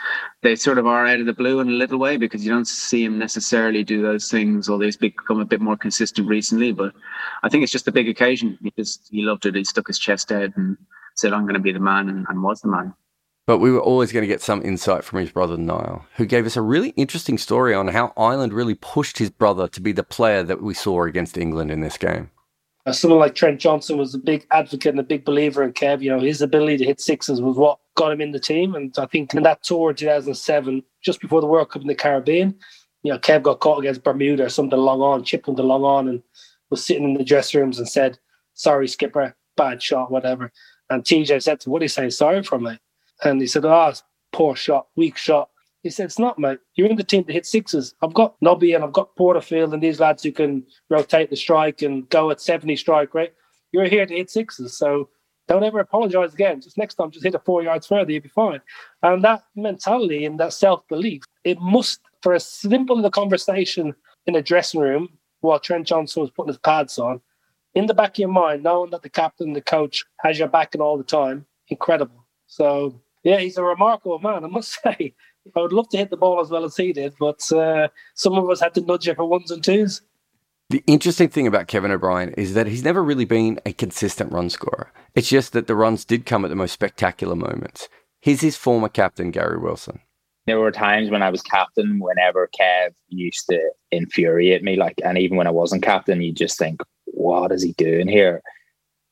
they 0.42 0.56
sort 0.56 0.78
of 0.78 0.86
are 0.86 1.06
out 1.06 1.20
of 1.20 1.26
the 1.26 1.32
blue 1.32 1.60
in 1.60 1.68
a 1.68 1.72
little 1.72 1.98
way 1.98 2.16
because 2.16 2.44
you 2.44 2.50
don't 2.50 2.68
see 2.68 3.04
him 3.04 3.18
necessarily 3.18 3.84
do 3.84 4.02
those 4.02 4.30
things. 4.30 4.68
Although 4.68 4.86
he's 4.86 4.96
become 4.96 5.40
a 5.40 5.44
bit 5.44 5.60
more 5.60 5.76
consistent 5.76 6.28
recently, 6.28 6.72
but 6.72 6.94
I 7.42 7.48
think 7.48 7.62
it's 7.62 7.72
just 7.72 7.88
a 7.88 7.92
big 7.92 8.08
occasion. 8.08 8.58
He 8.62 8.72
just 8.78 9.08
he 9.10 9.22
loved 9.22 9.46
it. 9.46 9.54
He 9.54 9.64
stuck 9.64 9.86
his 9.88 9.98
chest 9.98 10.32
out 10.32 10.56
and 10.56 10.76
said, 11.16 11.32
"I'm 11.32 11.42
going 11.42 11.54
to 11.54 11.60
be 11.60 11.72
the 11.72 11.80
man," 11.80 12.08
and, 12.08 12.26
and 12.28 12.42
was 12.42 12.60
the 12.60 12.68
man. 12.68 12.94
But 13.48 13.60
we 13.60 13.72
were 13.72 13.80
always 13.80 14.12
going 14.12 14.24
to 14.24 14.28
get 14.28 14.42
some 14.42 14.62
insight 14.62 15.04
from 15.04 15.20
his 15.20 15.30
brother 15.30 15.56
Niall, 15.56 16.04
who 16.16 16.26
gave 16.26 16.44
us 16.44 16.54
a 16.54 16.60
really 16.60 16.90
interesting 16.90 17.38
story 17.38 17.74
on 17.74 17.88
how 17.88 18.12
Ireland 18.14 18.52
really 18.52 18.74
pushed 18.74 19.16
his 19.16 19.30
brother 19.30 19.66
to 19.68 19.80
be 19.80 19.90
the 19.90 20.02
player 20.02 20.42
that 20.42 20.60
we 20.60 20.74
saw 20.74 21.04
against 21.04 21.38
England 21.38 21.70
in 21.70 21.80
this 21.80 21.96
game. 21.96 22.30
Uh, 22.84 22.92
someone 22.92 23.18
like 23.18 23.34
Trent 23.34 23.58
Johnson 23.58 23.96
was 23.96 24.14
a 24.14 24.18
big 24.18 24.46
advocate 24.50 24.90
and 24.90 25.00
a 25.00 25.02
big 25.02 25.24
believer 25.24 25.62
in 25.62 25.72
Kev. 25.72 26.02
You 26.02 26.10
know, 26.10 26.20
his 26.20 26.42
ability 26.42 26.76
to 26.76 26.84
hit 26.84 27.00
sixes 27.00 27.40
was 27.40 27.56
what 27.56 27.78
got 27.94 28.12
him 28.12 28.20
in 28.20 28.32
the 28.32 28.38
team. 28.38 28.74
And 28.74 28.94
I 28.98 29.06
think 29.06 29.32
in 29.32 29.42
that 29.44 29.62
tour 29.62 29.88
in 29.88 29.96
2007, 29.96 30.82
just 31.02 31.18
before 31.18 31.40
the 31.40 31.46
World 31.46 31.70
Cup 31.70 31.80
in 31.80 31.88
the 31.88 31.94
Caribbean, 31.94 32.54
you 33.02 33.14
know, 33.14 33.18
Kev 33.18 33.44
got 33.44 33.60
caught 33.60 33.78
against 33.78 34.04
Bermuda 34.04 34.44
or 34.44 34.50
something 34.50 34.78
long 34.78 35.00
on, 35.00 35.24
chipped 35.24 35.48
into 35.48 35.62
long 35.62 35.84
on, 35.84 36.06
and 36.06 36.22
was 36.68 36.84
sitting 36.84 37.04
in 37.04 37.14
the 37.14 37.24
dressing 37.24 37.62
rooms 37.62 37.78
and 37.78 37.88
said, 37.88 38.18
"Sorry, 38.52 38.88
skipper, 38.88 39.34
bad 39.56 39.82
shot, 39.82 40.10
whatever." 40.10 40.52
And 40.90 41.02
TJ 41.02 41.42
said 41.42 41.60
to, 41.60 41.70
"What 41.70 41.80
are 41.80 41.86
you 41.86 41.88
saying 41.88 42.10
sorry 42.10 42.42
for, 42.42 42.58
mate?" 42.58 42.80
And 43.24 43.40
he 43.40 43.46
said, 43.46 43.64
"Ah, 43.64 43.92
oh, 43.92 43.98
poor 44.32 44.56
shot, 44.56 44.88
weak 44.96 45.16
shot." 45.16 45.50
He 45.82 45.90
said, 45.90 46.06
"It's 46.06 46.18
not, 46.18 46.38
mate. 46.38 46.58
You're 46.74 46.88
in 46.88 46.96
the 46.96 47.04
team 47.04 47.24
to 47.24 47.32
hit 47.32 47.46
sixes. 47.46 47.94
I've 48.02 48.14
got 48.14 48.36
Nobby 48.40 48.72
and 48.72 48.84
I've 48.84 48.92
got 48.92 49.16
Porterfield 49.16 49.72
and 49.72 49.82
these 49.82 50.00
lads 50.00 50.22
who 50.22 50.32
can 50.32 50.66
rotate 50.90 51.30
the 51.30 51.36
strike 51.36 51.82
and 51.82 52.08
go 52.08 52.30
at 52.30 52.40
70 52.40 52.76
strike 52.76 53.14
rate. 53.14 53.32
You're 53.72 53.86
here 53.86 54.06
to 54.06 54.14
hit 54.14 54.30
sixes, 54.30 54.76
so 54.76 55.08
don't 55.46 55.64
ever 55.64 55.80
apologize 55.80 56.34
again. 56.34 56.60
Just 56.60 56.78
next 56.78 56.94
time, 56.94 57.10
just 57.10 57.24
hit 57.24 57.34
it 57.34 57.44
four 57.44 57.62
yards 57.62 57.86
further, 57.86 58.12
you'll 58.12 58.22
be 58.22 58.28
fine." 58.28 58.60
And 59.02 59.22
that 59.24 59.44
mentality 59.56 60.24
and 60.24 60.38
that 60.40 60.52
self 60.52 60.86
belief, 60.88 61.22
it 61.44 61.60
must, 61.60 62.00
for 62.22 62.34
a 62.34 62.40
simple 62.40 63.08
conversation 63.10 63.94
in 64.26 64.36
a 64.36 64.42
dressing 64.42 64.80
room 64.80 65.08
while 65.40 65.58
Trent 65.58 65.86
Johnson 65.86 66.22
was 66.22 66.30
putting 66.30 66.48
his 66.48 66.58
pads 66.58 66.98
on, 66.98 67.20
in 67.74 67.86
the 67.86 67.94
back 67.94 68.10
of 68.10 68.18
your 68.18 68.28
mind, 68.28 68.62
knowing 68.62 68.90
that 68.90 69.02
the 69.02 69.10
captain, 69.10 69.52
the 69.52 69.60
coach 69.60 70.04
has 70.20 70.38
your 70.38 70.48
back 70.48 70.74
and 70.74 70.82
all 70.82 70.98
the 70.98 71.04
time, 71.04 71.46
incredible. 71.68 72.26
So 72.46 73.00
yeah, 73.22 73.38
he's 73.38 73.56
a 73.56 73.64
remarkable 73.64 74.18
man, 74.18 74.44
I 74.44 74.48
must 74.48 74.78
say. 74.82 75.14
I 75.56 75.60
would 75.60 75.72
love 75.72 75.88
to 75.90 75.96
hit 75.96 76.10
the 76.10 76.16
ball 76.16 76.40
as 76.40 76.50
well 76.50 76.64
as 76.64 76.76
he 76.76 76.92
did, 76.92 77.14
but 77.18 77.50
uh, 77.52 77.88
some 78.14 78.34
of 78.34 78.48
us 78.50 78.60
had 78.60 78.74
to 78.74 78.80
nudge 78.82 79.08
it 79.08 79.16
for 79.16 79.24
ones 79.24 79.50
and 79.50 79.64
twos. 79.64 80.02
The 80.70 80.84
interesting 80.86 81.30
thing 81.30 81.46
about 81.46 81.66
Kevin 81.66 81.90
O'Brien 81.90 82.34
is 82.34 82.52
that 82.52 82.66
he's 82.66 82.84
never 82.84 83.02
really 83.02 83.24
been 83.24 83.58
a 83.64 83.72
consistent 83.72 84.32
run 84.32 84.50
scorer. 84.50 84.92
It's 85.14 85.30
just 85.30 85.54
that 85.54 85.66
the 85.66 85.74
runs 85.74 86.04
did 86.04 86.26
come 86.26 86.44
at 86.44 86.48
the 86.48 86.54
most 86.54 86.72
spectacular 86.72 87.34
moments. 87.34 87.88
He's 88.20 88.42
his 88.42 88.56
former 88.56 88.90
captain, 88.90 89.30
Gary 89.30 89.58
Wilson. 89.58 90.00
There 90.46 90.60
were 90.60 90.70
times 90.70 91.10
when 91.10 91.22
I 91.22 91.30
was 91.30 91.40
captain, 91.40 91.98
whenever 92.00 92.50
Kev 92.58 92.90
used 93.08 93.46
to 93.48 93.70
infuriate 93.90 94.62
me, 94.62 94.76
like, 94.76 95.00
and 95.04 95.16
even 95.16 95.38
when 95.38 95.46
I 95.46 95.50
wasn't 95.50 95.82
captain, 95.82 96.20
you 96.20 96.32
just 96.32 96.58
think, 96.58 96.82
what 97.06 97.52
is 97.52 97.62
he 97.62 97.72
doing 97.74 98.08
here? 98.08 98.42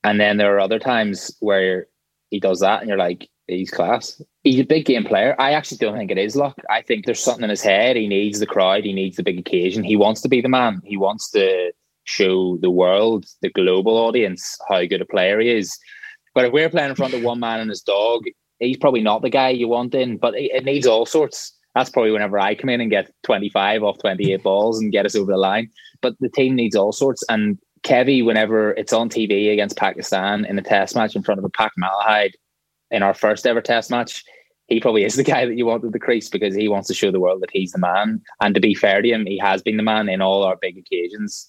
And 0.04 0.20
then 0.20 0.36
there 0.36 0.54
are 0.54 0.60
other 0.60 0.78
times 0.78 1.34
where 1.40 1.86
he 2.30 2.38
does 2.38 2.60
that, 2.60 2.80
and 2.80 2.88
you're 2.88 2.98
like, 2.98 3.28
he's 3.48 3.70
class. 3.70 4.20
He's 4.42 4.60
a 4.60 4.64
big 4.64 4.86
game 4.86 5.04
player. 5.04 5.34
I 5.38 5.52
actually 5.52 5.78
don't 5.78 5.96
think 5.96 6.10
it 6.10 6.18
is 6.18 6.36
luck. 6.36 6.56
I 6.70 6.82
think 6.82 7.04
there's 7.04 7.22
something 7.22 7.44
in 7.44 7.50
his 7.50 7.62
head. 7.62 7.96
He 7.96 8.08
needs 8.08 8.40
the 8.40 8.46
crowd. 8.46 8.84
He 8.84 8.92
needs 8.92 9.16
the 9.16 9.22
big 9.22 9.38
occasion. 9.38 9.84
He 9.84 9.96
wants 9.96 10.20
to 10.22 10.28
be 10.28 10.40
the 10.40 10.48
man. 10.48 10.80
He 10.84 10.96
wants 10.96 11.30
to 11.32 11.72
show 12.04 12.56
the 12.58 12.70
world, 12.70 13.26
the 13.42 13.50
global 13.50 13.96
audience, 13.96 14.58
how 14.68 14.84
good 14.84 15.02
a 15.02 15.06
player 15.06 15.40
he 15.40 15.50
is. 15.50 15.76
But 16.34 16.44
if 16.44 16.52
we're 16.52 16.70
playing 16.70 16.90
in 16.90 16.96
front 16.96 17.14
of 17.14 17.22
one 17.22 17.40
man 17.40 17.60
and 17.60 17.70
his 17.70 17.82
dog, 17.82 18.24
he's 18.58 18.76
probably 18.76 19.02
not 19.02 19.22
the 19.22 19.30
guy 19.30 19.50
you 19.50 19.68
want 19.68 19.94
in. 19.94 20.18
But 20.18 20.34
it 20.36 20.64
needs 20.64 20.86
all 20.86 21.06
sorts. 21.06 21.52
That's 21.74 21.90
probably 21.90 22.12
whenever 22.12 22.38
I 22.38 22.54
come 22.54 22.70
in 22.70 22.80
and 22.80 22.90
get 22.90 23.10
25 23.24 23.82
off 23.82 23.98
28 23.98 24.42
balls 24.42 24.80
and 24.80 24.92
get 24.92 25.06
us 25.06 25.14
over 25.14 25.32
the 25.32 25.38
line. 25.38 25.70
But 26.00 26.14
the 26.20 26.30
team 26.30 26.54
needs 26.54 26.74
all 26.76 26.92
sorts. 26.92 27.22
And 27.28 27.58
Kevy, 27.82 28.24
whenever 28.24 28.72
it's 28.72 28.92
on 28.92 29.10
TV 29.10 29.52
against 29.52 29.76
Pakistan 29.76 30.44
in 30.46 30.58
a 30.58 30.62
test 30.62 30.96
match 30.96 31.14
in 31.14 31.22
front 31.22 31.38
of 31.38 31.44
a 31.44 31.50
Pac 31.50 31.72
Malahide, 31.78 32.32
in 32.90 33.02
our 33.02 33.14
first 33.14 33.46
ever 33.46 33.60
test 33.60 33.90
match, 33.90 34.24
he 34.68 34.80
probably 34.80 35.04
is 35.04 35.14
the 35.14 35.22
guy 35.22 35.46
that 35.46 35.56
you 35.56 35.66
want 35.66 35.84
at 35.84 35.92
the 35.92 35.98
crease 35.98 36.28
because 36.28 36.54
he 36.54 36.68
wants 36.68 36.88
to 36.88 36.94
show 36.94 37.10
the 37.10 37.20
world 37.20 37.42
that 37.42 37.50
he's 37.52 37.72
the 37.72 37.78
man. 37.78 38.20
And 38.40 38.54
to 38.54 38.60
be 38.60 38.74
fair 38.74 39.00
to 39.00 39.08
him, 39.08 39.26
he 39.26 39.38
has 39.38 39.62
been 39.62 39.76
the 39.76 39.82
man 39.82 40.08
in 40.08 40.20
all 40.20 40.42
our 40.42 40.56
big 40.56 40.76
occasions. 40.76 41.48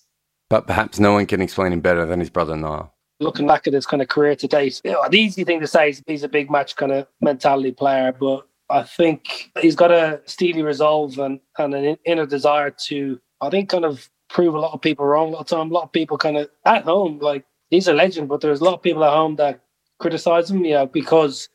But 0.50 0.68
perhaps 0.68 1.00
no 1.00 1.14
one 1.14 1.26
can 1.26 1.42
explain 1.42 1.74
him 1.74 1.82
better 1.82 2.06
than 2.06 2.20
his 2.20 2.30
brother 2.30 2.56
Niall. 2.56 2.94
Looking 3.20 3.48
back 3.48 3.66
at 3.66 3.74
his 3.74 3.88
kind 3.88 4.02
of 4.02 4.08
career 4.08 4.36
to 4.36 4.48
date, 4.48 4.80
you 4.84 4.92
know, 4.92 5.04
the 5.10 5.20
easy 5.20 5.44
thing 5.44 5.60
to 5.60 5.68
say 5.68 5.90
is 5.90 6.04
he's 6.06 6.24
a 6.24 6.30
big 6.30 6.52
match 6.52 6.76
kind 6.76 6.92
of 6.92 7.08
mentality 7.20 7.72
player, 7.72 8.14
but 8.18 8.48
I 8.70 8.84
think 8.84 9.52
he's 9.60 9.76
got 9.76 9.92
a 9.92 10.22
steely 10.26 10.62
resolve 10.62 11.18
and, 11.18 11.40
and 11.58 11.74
an 11.74 11.98
inner 12.06 12.28
desire 12.28 12.70
to, 12.86 13.20
I 13.42 13.50
think, 13.50 13.70
kind 13.70 13.86
of 13.86 14.08
prove 14.30 14.54
a 14.54 14.60
lot 14.60 14.74
of 14.74 14.82
people 14.82 15.06
wrong. 15.06 15.30
A 15.30 15.32
lot 15.32 15.42
of 15.42 15.48
time, 15.48 15.72
a 15.72 15.74
lot 15.74 15.84
of 15.86 15.92
people 15.92 16.18
kind 16.18 16.38
of 16.38 16.50
at 16.66 16.84
home, 16.84 17.18
like 17.20 17.46
he's 17.70 17.88
a 17.88 17.94
legend, 17.94 18.30
but 18.30 18.42
there's 18.42 18.62
a 18.62 18.64
lot 18.64 18.76
of 18.76 18.84
people 18.84 19.04
at 19.04 19.14
home 19.14 19.36
that 19.38 19.62
criticize 20.00 20.50
him, 20.50 20.64
you 20.66 20.74
know, 20.74 20.86
because 20.86 21.50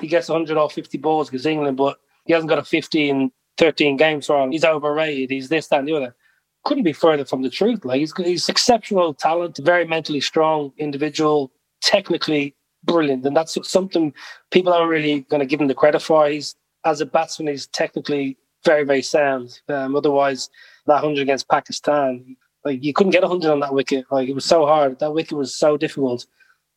he 0.00 0.06
gets 0.06 0.28
100 0.28 0.56
or 0.56 0.70
50 0.70 0.98
balls 0.98 1.28
against 1.28 1.46
England, 1.46 1.76
but 1.76 1.98
he 2.24 2.32
hasn't 2.32 2.48
got 2.48 2.58
a 2.58 2.64
15, 2.64 3.30
13 3.58 3.96
games 3.96 4.26
for 4.26 4.42
him. 4.42 4.52
He's 4.52 4.64
overrated. 4.64 5.30
He's 5.30 5.48
this, 5.48 5.68
that, 5.68 5.80
and 5.80 5.88
the 5.88 5.96
other. 5.96 6.14
Couldn't 6.64 6.84
be 6.84 6.92
further 6.92 7.24
from 7.24 7.42
the 7.42 7.50
truth. 7.50 7.84
Like 7.84 8.00
he's, 8.00 8.12
he's 8.16 8.48
exceptional 8.48 9.14
talent, 9.14 9.58
very 9.62 9.86
mentally 9.86 10.20
strong 10.20 10.72
individual, 10.78 11.52
technically 11.80 12.54
brilliant, 12.84 13.24
and 13.24 13.36
that's 13.36 13.56
something 13.68 14.12
people 14.50 14.72
aren't 14.72 14.90
really 14.90 15.20
going 15.22 15.40
to 15.40 15.46
give 15.46 15.60
him 15.60 15.68
the 15.68 15.74
credit 15.74 16.00
for. 16.00 16.28
He's 16.28 16.56
as 16.84 17.00
a 17.00 17.06
batsman, 17.06 17.48
he's 17.48 17.66
technically 17.66 18.38
very, 18.64 18.84
very 18.84 19.02
sound. 19.02 19.60
Um, 19.68 19.96
otherwise, 19.96 20.48
that 20.86 21.00
hundred 21.00 21.22
against 21.22 21.48
Pakistan, 21.48 22.36
like 22.64 22.82
you 22.82 22.92
couldn't 22.92 23.12
get 23.12 23.24
a 23.24 23.28
hundred 23.28 23.52
on 23.52 23.60
that 23.60 23.74
wicket. 23.74 24.06
Like 24.10 24.28
it 24.28 24.34
was 24.34 24.44
so 24.44 24.66
hard. 24.66 24.98
That 24.98 25.12
wicket 25.14 25.36
was 25.36 25.54
so 25.54 25.76
difficult. 25.76 26.26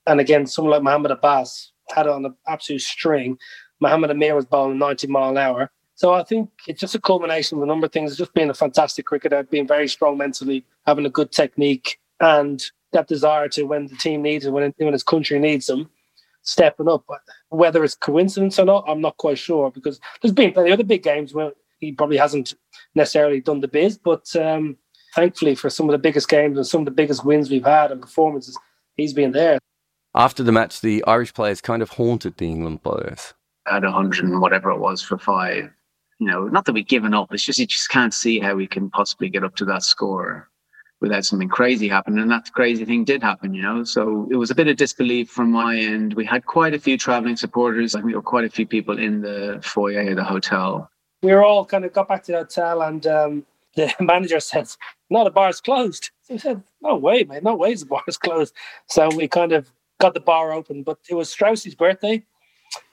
And 0.10 0.19
again, 0.19 0.48
someone 0.48 0.72
like 0.72 0.82
Mohammad 0.82 1.12
Abbas 1.12 1.72
had 1.93 2.08
it 2.08 2.12
on 2.12 2.26
an 2.26 2.36
absolute 2.48 2.82
string. 2.82 3.38
Mohammad 3.80 4.10
Amir 4.10 4.36
was 4.36 4.45
bowling 4.45 4.80
90 4.80 5.06
mile 5.06 5.30
an 5.30 5.38
hour. 5.38 5.72
So 5.93 6.13
I 6.13 6.24
think 6.24 6.50
it's 6.67 6.80
just 6.80 6.95
a 6.95 7.00
culmination 7.00 7.58
of 7.58 7.63
a 7.63 7.67
number 7.67 7.86
of 7.86 7.91
things. 7.91 8.17
Just 8.17 8.34
being 8.34 8.50
a 8.50 8.56
fantastic 8.56 9.06
cricketer, 9.06 9.43
being 9.43 9.67
very 9.67 9.88
strong 9.88 10.17
mentally, 10.17 10.65
having 10.88 11.06
a 11.06 11.12
good 11.12 11.32
technique, 11.32 12.00
and 12.19 12.63
that 12.91 13.08
desire 13.08 13.48
to 13.50 13.63
when 13.63 13.86
the 13.86 13.95
team 13.98 14.24
needs 14.24 14.45
it, 14.45 14.52
when, 14.52 14.74
when 14.78 14.93
his 14.93 15.04
country 15.04 15.38
needs 15.38 15.67
them, 15.67 15.91
stepping 16.41 16.89
up. 16.89 17.06
Whether 17.50 17.84
it's 17.84 17.93
coincidence 17.93 18.58
or 18.58 18.65
not, 18.65 18.86
I'm 18.88 19.02
not 19.02 19.17
quite 19.17 19.38
sure 19.38 19.69
because 19.69 20.00
there's 20.22 20.34
been 20.34 20.54
plenty 20.54 20.72
of 20.72 20.80
other 20.80 20.84
big 20.84 21.04
games 21.04 21.36
where 21.36 21.52
he 21.80 21.91
probably 21.91 22.17
hasn't 22.17 22.56
necessarily 22.95 23.41
done 23.41 23.60
the 23.60 23.67
biz, 23.67 24.00
but 24.00 24.36
um, 24.36 24.76
thankfully 25.13 25.54
for 25.54 25.69
some 25.69 25.88
of 25.88 25.91
the 25.91 26.00
biggest 26.00 26.30
games 26.30 26.58
and 26.58 26.65
some 26.65 26.82
of 26.82 26.86
the 26.86 26.91
biggest 26.91 27.24
wins 27.24 27.52
we've 27.52 27.63
had 27.63 27.91
and 27.91 28.02
performances, 28.02 28.58
he's 28.95 29.13
been 29.13 29.34
there. 29.34 29.60
After 30.15 30.41
the 30.41 30.52
match, 30.52 30.82
the 30.82 31.04
Irish 31.06 31.34
players 31.34 31.62
kind 31.62 31.82
of 31.82 31.91
haunted 31.91 32.38
the 32.38 32.50
England 32.50 32.84
players. 32.84 33.34
At 33.67 33.84
100 33.84 34.26
and 34.26 34.41
whatever 34.41 34.72
it 34.72 34.80
was 34.80 35.02
for 35.02 35.17
five. 35.17 35.69
You 36.19 36.28
know, 36.28 36.48
not 36.48 36.65
that 36.65 36.74
we've 36.74 36.88
given 36.88 37.13
up, 37.13 37.34
it's 37.34 37.45
just 37.45 37.60
you 37.60 37.67
just 37.67 37.89
can't 37.89 38.13
see 38.13 38.39
how 38.39 38.56
we 38.56 38.67
can 38.67 38.89
possibly 38.89 39.30
get 39.30 39.43
up 39.43 39.56
to 39.58 39.65
that 39.65 39.84
score 39.84 40.50
without 41.00 41.24
something 41.24 41.48
crazy 41.48 41.88
happening. 41.88 42.19
And 42.19 42.32
that 42.32 42.52
crazy 42.54 42.84
thing 42.86 43.06
did 43.06 43.24
happen, 43.24 43.54
you 43.54 43.62
know. 43.62 43.84
So 43.84 44.28
it 44.32 44.36
was 44.36 44.52
a 44.52 44.56
bit 44.56 44.67
of 44.67 44.78
disbelief 44.78 45.30
from 45.30 45.52
my 45.52 45.78
end. 45.78 46.15
We 46.15 46.26
had 46.26 46.45
quite 46.45 46.74
a 46.74 46.80
few 46.80 46.98
traveling 46.98 47.38
supporters. 47.38 47.95
I 47.95 48.00
think 48.00 48.12
there 48.12 48.17
were 48.17 48.24
quite 48.24 48.45
a 48.45 48.50
few 48.50 48.65
people 48.65 48.98
in 48.98 49.22
the 49.22 49.60
foyer 49.63 50.10
of 50.10 50.17
the 50.17 50.24
hotel. 50.24 50.89
We 51.22 51.32
were 51.32 51.43
all 51.43 51.65
kind 51.65 51.86
of 51.86 51.93
got 51.93 52.08
back 52.08 52.24
to 52.24 52.32
the 52.32 52.38
hotel 52.39 52.82
and 52.82 53.06
um, 53.08 53.45
the 53.76 53.93
manager 54.00 54.39
said, 54.39 54.67
No, 55.10 55.24
the 55.24 55.32
bar's 55.32 55.62
closed. 55.62 56.10
So 56.24 56.34
we 56.34 56.39
said, 56.39 56.63
No 56.82 56.95
way, 56.95 57.24
mate, 57.24 57.43
no 57.43 57.56
way 57.56 57.76
the 57.76 57.86
bar's 57.86 58.17
closed. 58.17 58.54
So 58.88 59.10
we 59.15 59.28
kind 59.28 59.54
of 59.54 59.72
got 60.00 60.14
the 60.14 60.20
bar 60.20 60.52
open. 60.52 60.84
But 60.84 60.98
it 61.10 61.14
was 61.14 61.30
Strauss's 61.30 61.76
birthday, 61.76 62.24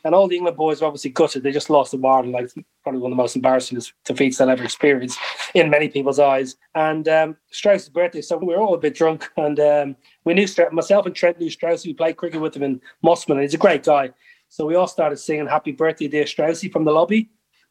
and 0.05 0.15
all 0.15 0.29
the 0.29 0.37
England 0.37 0.57
boys 0.57 0.81
were 0.81 0.87
obviously 0.87 1.11
gutted. 1.11 1.43
They 1.43 1.53
just 1.53 1.71
lost 1.71 1.93
the 1.93 1.99
bar, 1.99 2.23
and 2.23 2.33
like 2.33 2.51
probably 2.83 3.01
one 3.01 3.13
of 3.13 3.17
the 3.17 3.23
most 3.23 3.37
embarrassing 3.37 3.81
defeats 4.05 4.39
they'll 4.39 4.51
ever 4.51 4.65
experience 4.65 5.17
in 5.55 5.71
many 5.71 5.89
people's 5.89 6.19
eyes. 6.19 6.57
And 6.75 7.09
um, 7.09 7.37
Strauss's 7.51 7.89
birthday, 7.89 8.21
so 8.21 8.37
we 8.37 8.47
were 8.47 8.59
all 8.61 8.75
a 8.75 8.79
bit 8.79 8.95
drunk, 8.95 9.31
and 9.37 9.59
um, 9.59 9.97
we 10.25 10.35
knew 10.35 10.47
myself 10.73 11.07
and 11.07 11.15
Trent 11.15 11.41
knew 11.41 11.51
Strauss. 11.51 11.87
We 11.87 11.95
played 11.95 12.17
cricket 12.17 12.41
with 12.41 12.57
him 12.57 12.63
in 12.63 12.81
Mosman, 13.05 13.33
and 13.33 13.43
he's 13.43 13.55
a 13.55 13.59
great 13.59 13.85
guy. 13.85 14.11
So 14.49 14.67
we 14.67 14.75
all 14.75 14.89
started 14.89 15.17
singing 15.17 15.47
"Happy 15.47 15.73
Birthday, 15.73 16.09
dear 16.09 16.25
Straussy" 16.25 16.71
from 16.71 16.85
the 16.85 16.93
lobby, 16.93 17.31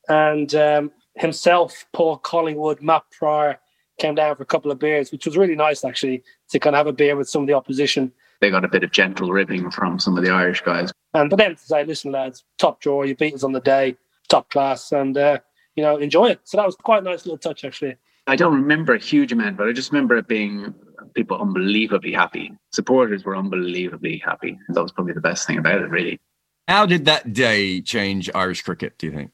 and 0.09 0.53
um, 0.55 0.91
himself, 1.15 1.85
Paul 1.93 2.17
Collingwood, 2.17 2.81
Matt 2.81 3.03
Prior 3.11 3.59
came 3.97 4.15
down 4.15 4.35
for 4.35 4.43
a 4.43 4.45
couple 4.45 4.71
of 4.71 4.79
beers, 4.79 5.11
which 5.11 5.25
was 5.25 5.37
really 5.37 5.55
nice 5.55 5.85
actually 5.85 6.21
to 6.49 6.59
kind 6.59 6.75
of 6.75 6.79
have 6.79 6.87
a 6.87 6.93
beer 6.93 7.15
with 7.15 7.29
some 7.29 7.41
of 7.41 7.47
the 7.47 7.53
opposition 7.53 8.11
they 8.41 8.49
got 8.49 8.65
a 8.65 8.69
bit 8.69 8.83
of 8.83 8.91
gentle 8.91 9.31
ribbing 9.31 9.71
from 9.71 9.99
some 9.99 10.17
of 10.17 10.23
the 10.23 10.31
Irish 10.31 10.61
guys. 10.61 10.91
And 11.13 11.29
for 11.29 11.37
them 11.37 11.55
to 11.55 11.61
say, 11.61 11.83
listen, 11.85 12.11
lads, 12.11 12.43
top 12.57 12.81
draw, 12.81 13.03
you 13.03 13.15
beat 13.15 13.33
us 13.33 13.43
on 13.43 13.53
the 13.53 13.61
day, 13.61 13.95
top 14.27 14.49
class. 14.49 14.91
And 14.91 15.17
uh, 15.17 15.39
you 15.75 15.83
know, 15.83 15.97
enjoy 15.97 16.27
it. 16.27 16.41
So 16.43 16.57
that 16.57 16.65
was 16.65 16.75
quite 16.75 17.01
a 17.01 17.05
nice 17.05 17.25
little 17.25 17.37
touch, 17.37 17.63
actually. 17.63 17.95
I 18.27 18.35
don't 18.35 18.55
remember 18.55 18.95
a 18.95 18.99
huge 18.99 19.31
amount, 19.31 19.57
but 19.57 19.67
I 19.67 19.71
just 19.71 19.91
remember 19.91 20.17
it 20.17 20.27
being 20.27 20.73
people 21.13 21.39
unbelievably 21.39 22.13
happy. 22.13 22.53
Supporters 22.71 23.23
were 23.23 23.35
unbelievably 23.35 24.21
happy. 24.25 24.57
That 24.69 24.81
was 24.81 24.91
probably 24.91 25.13
the 25.13 25.21
best 25.21 25.45
thing 25.45 25.57
about 25.57 25.81
it, 25.81 25.89
really. 25.89 26.19
How 26.67 26.85
did 26.85 27.05
that 27.05 27.33
day 27.33 27.81
change 27.81 28.29
Irish 28.33 28.63
cricket, 28.63 28.97
do 28.97 29.07
you 29.07 29.13
think? 29.13 29.31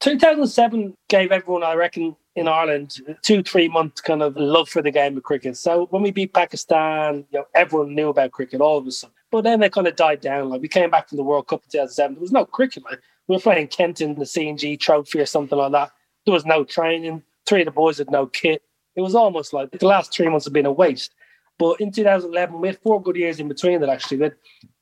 2007 0.00 0.94
gave 1.08 1.30
everyone, 1.30 1.62
I 1.62 1.74
reckon, 1.74 2.16
in 2.34 2.48
Ireland, 2.48 2.96
two, 3.22 3.42
three 3.42 3.68
months 3.68 4.00
kind 4.00 4.22
of 4.22 4.36
love 4.36 4.68
for 4.68 4.80
the 4.82 4.90
game 4.90 5.16
of 5.16 5.22
cricket. 5.22 5.56
So 5.56 5.86
when 5.90 6.02
we 6.02 6.10
beat 6.10 6.32
Pakistan, 6.32 7.26
you 7.30 7.40
know, 7.40 7.44
everyone 7.54 7.94
knew 7.94 8.08
about 8.08 8.32
cricket 8.32 8.60
all 8.60 8.78
of 8.78 8.86
a 8.86 8.90
sudden. 8.90 9.14
But 9.30 9.44
then 9.44 9.60
they 9.60 9.68
kind 9.68 9.86
of 9.86 9.96
died 9.96 10.20
down. 10.20 10.48
Like 10.48 10.62
we 10.62 10.68
came 10.68 10.90
back 10.90 11.08
from 11.08 11.16
the 11.16 11.24
World 11.24 11.48
Cup 11.48 11.62
in 11.64 11.70
2007, 11.70 12.14
there 12.14 12.20
was 12.20 12.32
no 12.32 12.44
cricket. 12.44 12.84
Like 12.84 13.00
we 13.28 13.36
were 13.36 13.40
playing 13.40 13.68
Kent 13.68 14.00
in 14.00 14.14
the 14.14 14.26
C&G 14.26 14.76
Trophy 14.76 15.20
or 15.20 15.26
something 15.26 15.58
like 15.58 15.72
that. 15.72 15.90
There 16.24 16.32
was 16.32 16.46
no 16.46 16.64
training. 16.64 17.22
Three 17.46 17.62
of 17.62 17.66
the 17.66 17.72
boys 17.72 17.98
had 17.98 18.10
no 18.10 18.26
kit. 18.26 18.62
It 18.94 19.00
was 19.00 19.14
almost 19.14 19.52
like 19.52 19.70
the 19.70 19.86
last 19.86 20.12
three 20.12 20.28
months 20.28 20.46
have 20.46 20.52
been 20.52 20.66
a 20.66 20.72
waste. 20.72 21.14
But 21.58 21.80
in 21.80 21.92
2011, 21.92 22.60
we 22.60 22.68
had 22.68 22.78
four 22.78 23.02
good 23.02 23.16
years 23.16 23.40
in 23.40 23.48
between 23.48 23.80
that 23.80 23.88
actually. 23.88 24.18
We 24.18 24.24
had 24.24 24.34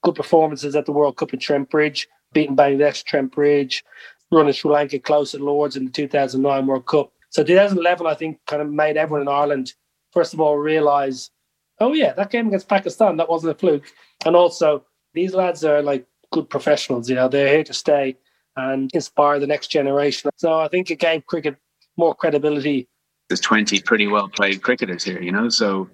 good 0.02 0.14
performances 0.14 0.76
at 0.76 0.86
the 0.86 0.92
World 0.92 1.16
Cup 1.16 1.32
in 1.32 1.40
Trent 1.40 1.70
Bridge, 1.70 2.08
beating 2.32 2.56
Bangladesh, 2.56 3.04
Trent 3.04 3.32
Bridge, 3.32 3.84
running 4.30 4.52
Sri 4.52 4.70
Lanka 4.70 4.98
close 4.98 5.34
at 5.34 5.40
Lords 5.40 5.76
in 5.76 5.86
the 5.86 5.90
2009 5.90 6.66
World 6.66 6.86
Cup. 6.86 7.12
So 7.30 7.44
2011, 7.44 8.06
I 8.06 8.14
think, 8.14 8.38
kind 8.46 8.60
of 8.60 8.70
made 8.70 8.96
everyone 8.96 9.22
in 9.22 9.28
Ireland, 9.28 9.74
first 10.12 10.34
of 10.34 10.40
all, 10.40 10.58
realise, 10.58 11.30
oh 11.78 11.92
yeah, 11.92 12.12
that 12.14 12.30
game 12.30 12.48
against 12.48 12.68
Pakistan, 12.68 13.16
that 13.16 13.28
wasn't 13.28 13.52
a 13.52 13.58
fluke. 13.58 13.86
And 14.26 14.36
also, 14.36 14.84
these 15.14 15.34
lads 15.34 15.64
are 15.64 15.82
like 15.82 16.06
good 16.32 16.50
professionals, 16.50 17.08
you 17.08 17.14
know, 17.14 17.28
they're 17.28 17.48
here 17.48 17.64
to 17.64 17.74
stay 17.74 18.16
and 18.56 18.90
inspire 18.94 19.38
the 19.38 19.46
next 19.46 19.68
generation. 19.68 20.30
So 20.36 20.58
I 20.58 20.68
think 20.68 20.90
it 20.90 20.98
gave 20.98 21.26
cricket 21.26 21.56
more 21.96 22.14
credibility. 22.14 22.88
There's 23.28 23.40
20 23.40 23.80
pretty 23.82 24.08
well 24.08 24.28
played 24.28 24.62
cricketers 24.62 25.04
here, 25.04 25.22
you 25.22 25.32
know, 25.32 25.48
so 25.48 25.88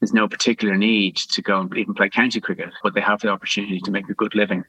there's 0.00 0.12
no 0.12 0.28
particular 0.28 0.76
need 0.76 1.16
to 1.16 1.42
go 1.42 1.60
and 1.60 1.76
even 1.76 1.94
play 1.94 2.08
county 2.10 2.40
cricket, 2.40 2.70
but 2.82 2.94
they 2.94 3.00
have 3.00 3.20
the 3.20 3.28
opportunity 3.28 3.80
to 3.80 3.90
make 3.90 4.08
a 4.08 4.14
good 4.14 4.34
living. 4.34 4.64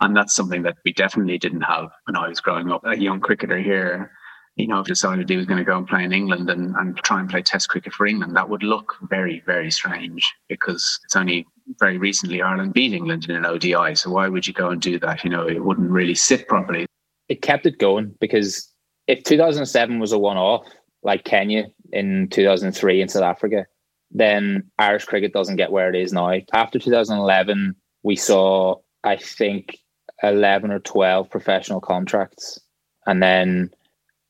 And 0.00 0.16
that's 0.16 0.34
something 0.34 0.62
that 0.62 0.76
we 0.84 0.92
definitely 0.92 1.38
didn't 1.38 1.62
have 1.62 1.90
when 2.04 2.16
I 2.16 2.28
was 2.28 2.40
growing 2.40 2.70
up. 2.70 2.82
A 2.84 2.98
young 2.98 3.20
cricketer 3.20 3.58
here, 3.58 4.10
you 4.56 4.66
know, 4.66 4.82
decided 4.82 5.28
he 5.28 5.36
was 5.36 5.46
going 5.46 5.58
to 5.58 5.64
go 5.64 5.76
and 5.76 5.86
play 5.86 6.02
in 6.02 6.12
England 6.12 6.48
and, 6.48 6.74
and 6.76 6.96
try 6.98 7.20
and 7.20 7.28
play 7.28 7.42
Test 7.42 7.68
cricket 7.68 7.92
for 7.92 8.06
England. 8.06 8.34
That 8.34 8.48
would 8.48 8.62
look 8.62 8.96
very, 9.02 9.42
very 9.44 9.70
strange 9.70 10.34
because 10.48 10.98
it's 11.04 11.14
only 11.14 11.46
very 11.78 11.98
recently 11.98 12.40
Ireland 12.40 12.72
beat 12.72 12.94
England 12.94 13.26
in 13.28 13.36
an 13.36 13.44
ODI. 13.44 13.94
So 13.94 14.10
why 14.10 14.28
would 14.28 14.46
you 14.46 14.54
go 14.54 14.70
and 14.70 14.80
do 14.80 14.98
that? 15.00 15.24
You 15.24 15.30
know, 15.30 15.46
it 15.46 15.62
wouldn't 15.62 15.90
really 15.90 16.14
sit 16.14 16.48
properly. 16.48 16.86
It 17.28 17.42
kept 17.42 17.66
it 17.66 17.78
going 17.78 18.14
because 18.18 18.72
if 19.06 19.22
2007 19.24 19.98
was 19.98 20.12
a 20.12 20.18
one 20.18 20.38
off, 20.38 20.66
like 21.02 21.24
Kenya 21.24 21.66
in 21.92 22.28
2003 22.30 23.02
in 23.02 23.08
South 23.08 23.22
Africa, 23.22 23.66
then 24.10 24.64
Irish 24.78 25.04
cricket 25.04 25.34
doesn't 25.34 25.56
get 25.56 25.70
where 25.70 25.90
it 25.90 26.00
is 26.00 26.12
now. 26.12 26.32
After 26.52 26.78
2011, 26.78 27.74
we 28.04 28.16
saw, 28.16 28.76
I 29.04 29.16
think, 29.16 29.78
11 30.22 30.70
or 30.70 30.78
12 30.78 31.28
professional 31.28 31.80
contracts. 31.80 32.58
And 33.06 33.22
then 33.22 33.70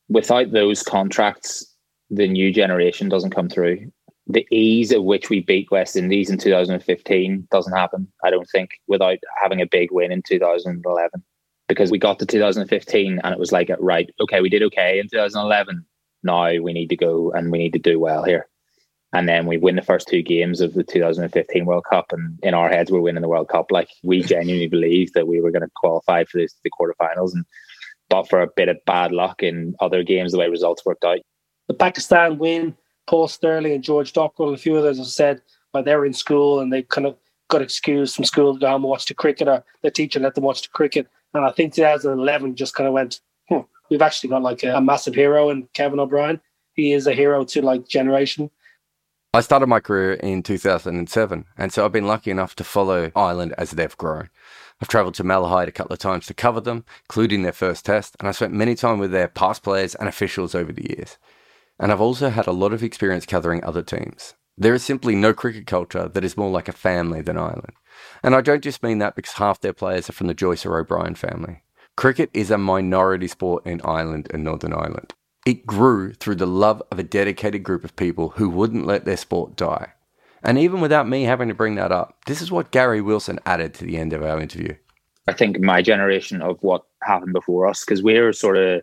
without 0.08 0.52
those 0.52 0.82
contracts, 0.82 1.64
the 2.10 2.28
new 2.28 2.52
generation 2.52 3.08
doesn't 3.08 3.30
come 3.30 3.48
through. 3.48 3.90
The 4.28 4.46
ease 4.50 4.92
at 4.92 5.04
which 5.04 5.30
we 5.30 5.40
beat 5.40 5.70
West 5.70 5.96
Indies 5.96 6.30
in 6.30 6.38
2015 6.38 7.48
doesn't 7.50 7.76
happen, 7.76 8.08
I 8.24 8.30
don't 8.30 8.48
think, 8.50 8.70
without 8.88 9.18
having 9.40 9.60
a 9.60 9.66
big 9.66 9.90
win 9.92 10.12
in 10.12 10.22
2011. 10.22 11.22
Because 11.68 11.90
we 11.90 11.98
got 11.98 12.18
to 12.20 12.26
2015 12.26 13.20
and 13.22 13.32
it 13.32 13.38
was 13.38 13.52
like, 13.52 13.70
right, 13.80 14.08
okay, 14.20 14.40
we 14.40 14.48
did 14.48 14.62
okay 14.64 14.98
in 15.00 15.08
2011. 15.08 15.84
Now 16.22 16.60
we 16.60 16.72
need 16.72 16.88
to 16.88 16.96
go 16.96 17.32
and 17.32 17.50
we 17.50 17.58
need 17.58 17.72
to 17.72 17.78
do 17.78 17.98
well 17.98 18.24
here. 18.24 18.48
And 19.12 19.28
then 19.28 19.46
we 19.46 19.56
win 19.56 19.76
the 19.76 19.82
first 19.82 20.08
two 20.08 20.22
games 20.22 20.60
of 20.60 20.74
the 20.74 20.84
2015 20.84 21.64
World 21.64 21.84
Cup. 21.88 22.06
And 22.10 22.38
in 22.42 22.54
our 22.54 22.68
heads, 22.68 22.90
we're 22.90 23.00
winning 23.00 23.22
the 23.22 23.28
World 23.28 23.48
Cup. 23.48 23.70
Like 23.70 23.88
we 24.02 24.22
genuinely 24.22 24.66
believed 24.66 25.14
that 25.14 25.28
we 25.28 25.40
were 25.40 25.50
going 25.50 25.62
to 25.62 25.70
qualify 25.74 26.24
for 26.24 26.38
the 26.38 26.70
quarterfinals. 26.70 27.32
And 27.32 27.44
but 28.08 28.28
for 28.28 28.40
a 28.40 28.48
bit 28.56 28.68
of 28.68 28.84
bad 28.86 29.12
luck 29.12 29.42
in 29.42 29.74
other 29.80 30.02
games, 30.02 30.32
the 30.32 30.38
way 30.38 30.48
results 30.48 30.84
worked 30.84 31.04
out. 31.04 31.18
The 31.68 31.74
Pakistan 31.74 32.38
win, 32.38 32.76
Paul 33.06 33.28
Stirling 33.28 33.72
and 33.72 33.84
George 33.84 34.12
Dockrell 34.12 34.48
and 34.48 34.54
a 34.54 34.60
few 34.60 34.76
others 34.76 34.98
have 34.98 35.06
said 35.06 35.42
well, 35.72 35.82
they 35.82 35.94
were 35.94 36.06
in 36.06 36.14
school 36.14 36.60
and 36.60 36.72
they 36.72 36.82
kind 36.82 37.06
of 37.06 37.16
got 37.48 37.62
excused 37.62 38.16
from 38.16 38.24
school 38.24 38.54
to 38.54 38.60
go 38.60 38.68
home 38.68 38.82
and 38.82 38.90
watch 38.90 39.06
the 39.06 39.14
cricket 39.14 39.46
or 39.46 39.62
the 39.82 39.90
teacher 39.90 40.18
let 40.18 40.34
them 40.34 40.44
watch 40.44 40.62
the 40.62 40.68
cricket. 40.68 41.06
And 41.34 41.44
I 41.44 41.52
think 41.52 41.74
2011 41.74 42.56
just 42.56 42.74
kind 42.74 42.86
of 42.86 42.94
went, 42.94 43.20
hmm, 43.48 43.60
we've 43.90 44.02
actually 44.02 44.30
got 44.30 44.42
like 44.42 44.62
a, 44.64 44.76
a 44.76 44.80
massive 44.80 45.14
hero 45.14 45.50
in 45.50 45.68
Kevin 45.74 46.00
O'Brien. 46.00 46.40
He 46.72 46.92
is 46.92 47.06
a 47.06 47.12
hero 47.12 47.44
to 47.44 47.62
like 47.62 47.86
generation. 47.86 48.50
I 49.34 49.40
started 49.40 49.66
my 49.66 49.80
career 49.80 50.14
in 50.14 50.42
2007, 50.42 51.44
and 51.58 51.72
so 51.72 51.84
I've 51.84 51.92
been 51.92 52.06
lucky 52.06 52.30
enough 52.30 52.56
to 52.56 52.64
follow 52.64 53.12
Ireland 53.14 53.54
as 53.58 53.72
they've 53.72 53.96
grown. 53.98 54.30
I've 54.80 54.88
travelled 54.88 55.14
to 55.14 55.24
Malahide 55.24 55.68
a 55.68 55.72
couple 55.72 55.94
of 55.94 55.98
times 55.98 56.26
to 56.26 56.34
cover 56.34 56.60
them, 56.60 56.84
including 57.08 57.42
their 57.42 57.52
first 57.52 57.86
test, 57.86 58.14
and 58.18 58.28
I've 58.28 58.36
spent 58.36 58.52
many 58.52 58.74
time 58.74 58.98
with 58.98 59.10
their 59.10 59.28
past 59.28 59.62
players 59.62 59.94
and 59.94 60.08
officials 60.08 60.54
over 60.54 60.72
the 60.72 60.88
years. 60.90 61.16
And 61.78 61.90
I've 61.90 62.00
also 62.00 62.30
had 62.30 62.46
a 62.46 62.52
lot 62.52 62.72
of 62.72 62.82
experience 62.82 63.26
covering 63.26 63.64
other 63.64 63.82
teams. 63.82 64.34
There 64.58 64.74
is 64.74 64.82
simply 64.82 65.14
no 65.14 65.34
cricket 65.34 65.66
culture 65.66 66.08
that 66.08 66.24
is 66.24 66.36
more 66.36 66.50
like 66.50 66.68
a 66.68 66.72
family 66.72 67.20
than 67.22 67.36
Ireland. 67.36 67.72
And 68.22 68.34
I 68.34 68.40
don't 68.40 68.64
just 68.64 68.82
mean 68.82 68.98
that 68.98 69.14
because 69.14 69.34
half 69.34 69.60
their 69.60 69.72
players 69.72 70.08
are 70.08 70.14
from 70.14 70.26
the 70.26 70.34
Joyce 70.34 70.64
or 70.64 70.78
O'Brien 70.78 71.14
family. 71.14 71.62
Cricket 71.96 72.30
is 72.34 72.50
a 72.50 72.58
minority 72.58 73.28
sport 73.28 73.66
in 73.66 73.80
Ireland 73.82 74.28
and 74.32 74.44
Northern 74.44 74.72
Ireland. 74.72 75.14
It 75.46 75.66
grew 75.66 76.12
through 76.12 76.34
the 76.36 76.46
love 76.46 76.82
of 76.90 76.98
a 76.98 77.02
dedicated 77.02 77.62
group 77.62 77.84
of 77.84 77.96
people 77.96 78.30
who 78.30 78.50
wouldn't 78.50 78.86
let 78.86 79.04
their 79.04 79.16
sport 79.16 79.56
die. 79.56 79.92
And 80.42 80.58
even 80.58 80.80
without 80.80 81.08
me 81.08 81.24
having 81.24 81.48
to 81.48 81.54
bring 81.54 81.74
that 81.76 81.92
up, 81.92 82.16
this 82.26 82.40
is 82.40 82.50
what 82.50 82.70
Gary 82.70 83.00
Wilson 83.00 83.40
added 83.46 83.74
to 83.74 83.84
the 83.84 83.96
end 83.96 84.12
of 84.12 84.22
our 84.22 84.40
interview. 84.40 84.74
I 85.26 85.32
think 85.32 85.58
my 85.60 85.82
generation 85.82 86.40
of 86.42 86.58
what 86.62 86.82
happened 87.02 87.32
before 87.32 87.66
us, 87.66 87.84
because 87.84 88.02
we 88.02 88.18
were 88.20 88.32
sort 88.32 88.56
of 88.56 88.82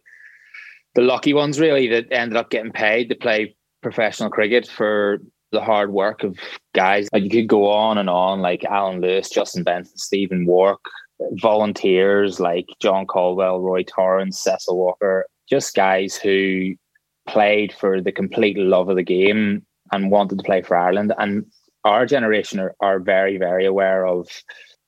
the 0.95 1.01
lucky 1.01 1.33
ones 1.33 1.59
really 1.59 1.87
that 1.87 2.11
ended 2.11 2.37
up 2.37 2.49
getting 2.49 2.71
paid 2.71 3.09
to 3.09 3.15
play 3.15 3.55
professional 3.81 4.29
cricket 4.29 4.67
for 4.67 5.19
the 5.51 5.61
hard 5.61 5.91
work 5.93 6.23
of 6.23 6.37
guys. 6.73 7.07
Like 7.13 7.23
you 7.23 7.29
could 7.29 7.47
go 7.47 7.69
on 7.69 7.97
and 7.97 8.09
on, 8.09 8.41
like 8.41 8.65
Alan 8.65 8.99
Lewis, 8.99 9.29
Justin 9.29 9.63
Benson, 9.63 9.97
Stephen 9.97 10.45
Warke, 10.45 10.89
volunteers 11.33 12.39
like 12.39 12.65
John 12.81 13.05
Caldwell, 13.05 13.61
Roy 13.61 13.83
Torrens, 13.83 14.39
Cecil 14.39 14.77
Walker, 14.77 15.25
just 15.49 15.75
guys 15.75 16.15
who 16.15 16.73
played 17.27 17.71
for 17.71 18.01
the 18.01 18.11
complete 18.11 18.57
love 18.57 18.89
of 18.89 18.95
the 18.95 19.03
game 19.03 19.65
and 19.93 20.12
wanted 20.12 20.38
to 20.38 20.43
play 20.43 20.62
for 20.62 20.75
Ireland. 20.75 21.13
And 21.17 21.45
our 21.86 22.06
generation 22.06 22.60
are, 22.60 22.75
are 22.79 22.99
very, 22.99 23.38
very 23.38 23.65
aware 23.65 24.06
of 24.06 24.27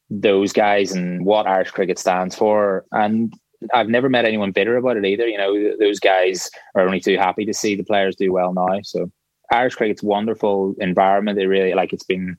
those 0.10 0.54
guys 0.54 0.92
and 0.92 1.26
what 1.26 1.48
Irish 1.48 1.72
cricket 1.72 2.00
stands 2.00 2.36
for. 2.36 2.86
And 2.92 3.34
I've 3.74 3.90
never 3.90 4.10
met 4.10 4.26
anyone 4.26 4.52
bitter 4.52 4.78
about 4.78 4.98
it 4.98 5.06
either. 5.06 5.28
You 5.28 5.38
know, 5.38 5.78
those 5.80 6.00
guys 6.00 6.50
are 6.76 6.82
only 6.82 7.00
too 7.00 7.18
happy 7.18 7.46
to 7.46 7.54
see 7.54 7.76
the 7.76 7.84
players 7.84 8.16
do 8.16 8.34
well 8.34 8.54
now. 8.54 8.80
So 8.84 9.12
Irish 9.52 9.76
cricket's 9.76 10.04
wonderful 10.04 10.76
environment. 10.80 11.38
They 11.38 11.48
really 11.48 11.74
like 11.74 11.94
it's 11.94 12.04
been 12.04 12.38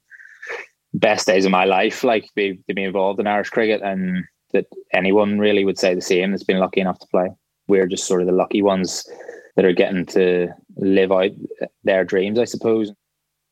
best 0.94 1.26
days 1.26 1.44
of 1.44 1.50
my 1.50 1.64
life, 1.64 2.04
like 2.04 2.28
be, 2.34 2.58
to 2.68 2.74
be 2.74 2.84
involved 2.84 3.20
in 3.20 3.26
Irish 3.26 3.50
cricket 3.50 3.82
and 3.82 4.24
that 4.52 4.66
anyone 4.92 5.38
really 5.38 5.64
would 5.64 5.78
say 5.78 5.94
the 5.94 6.00
same 6.00 6.30
that's 6.30 6.44
been 6.44 6.58
lucky 6.58 6.80
enough 6.80 6.98
to 7.00 7.06
play 7.08 7.28
we're 7.68 7.86
just 7.86 8.06
sort 8.06 8.20
of 8.20 8.26
the 8.26 8.32
lucky 8.32 8.62
ones 8.62 9.08
that 9.56 9.64
are 9.64 9.72
getting 9.72 10.04
to 10.06 10.48
live 10.76 11.12
out 11.12 11.30
their 11.84 12.04
dreams, 12.04 12.38
I 12.38 12.44
suppose. 12.44 12.92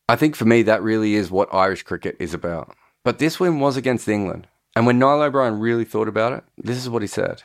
I 0.08 0.16
think 0.16 0.37
for 0.37 0.44
me, 0.44 0.62
that 0.62 0.82
really 0.82 1.14
is 1.14 1.30
what 1.30 1.52
Irish 1.52 1.82
cricket 1.82 2.16
is 2.18 2.34
about. 2.34 2.76
But 3.04 3.18
this 3.18 3.40
win 3.40 3.60
was 3.60 3.76
against 3.76 4.08
England. 4.08 4.46
And 4.76 4.87
when 4.87 4.98
Niall 4.98 5.22
O'Brien 5.22 5.60
really 5.60 5.84
thought 5.84 6.08
about 6.08 6.32
it, 6.32 6.44
this 6.58 6.76
is 6.76 6.90
what 6.90 7.02
he 7.02 7.08
said. 7.08 7.42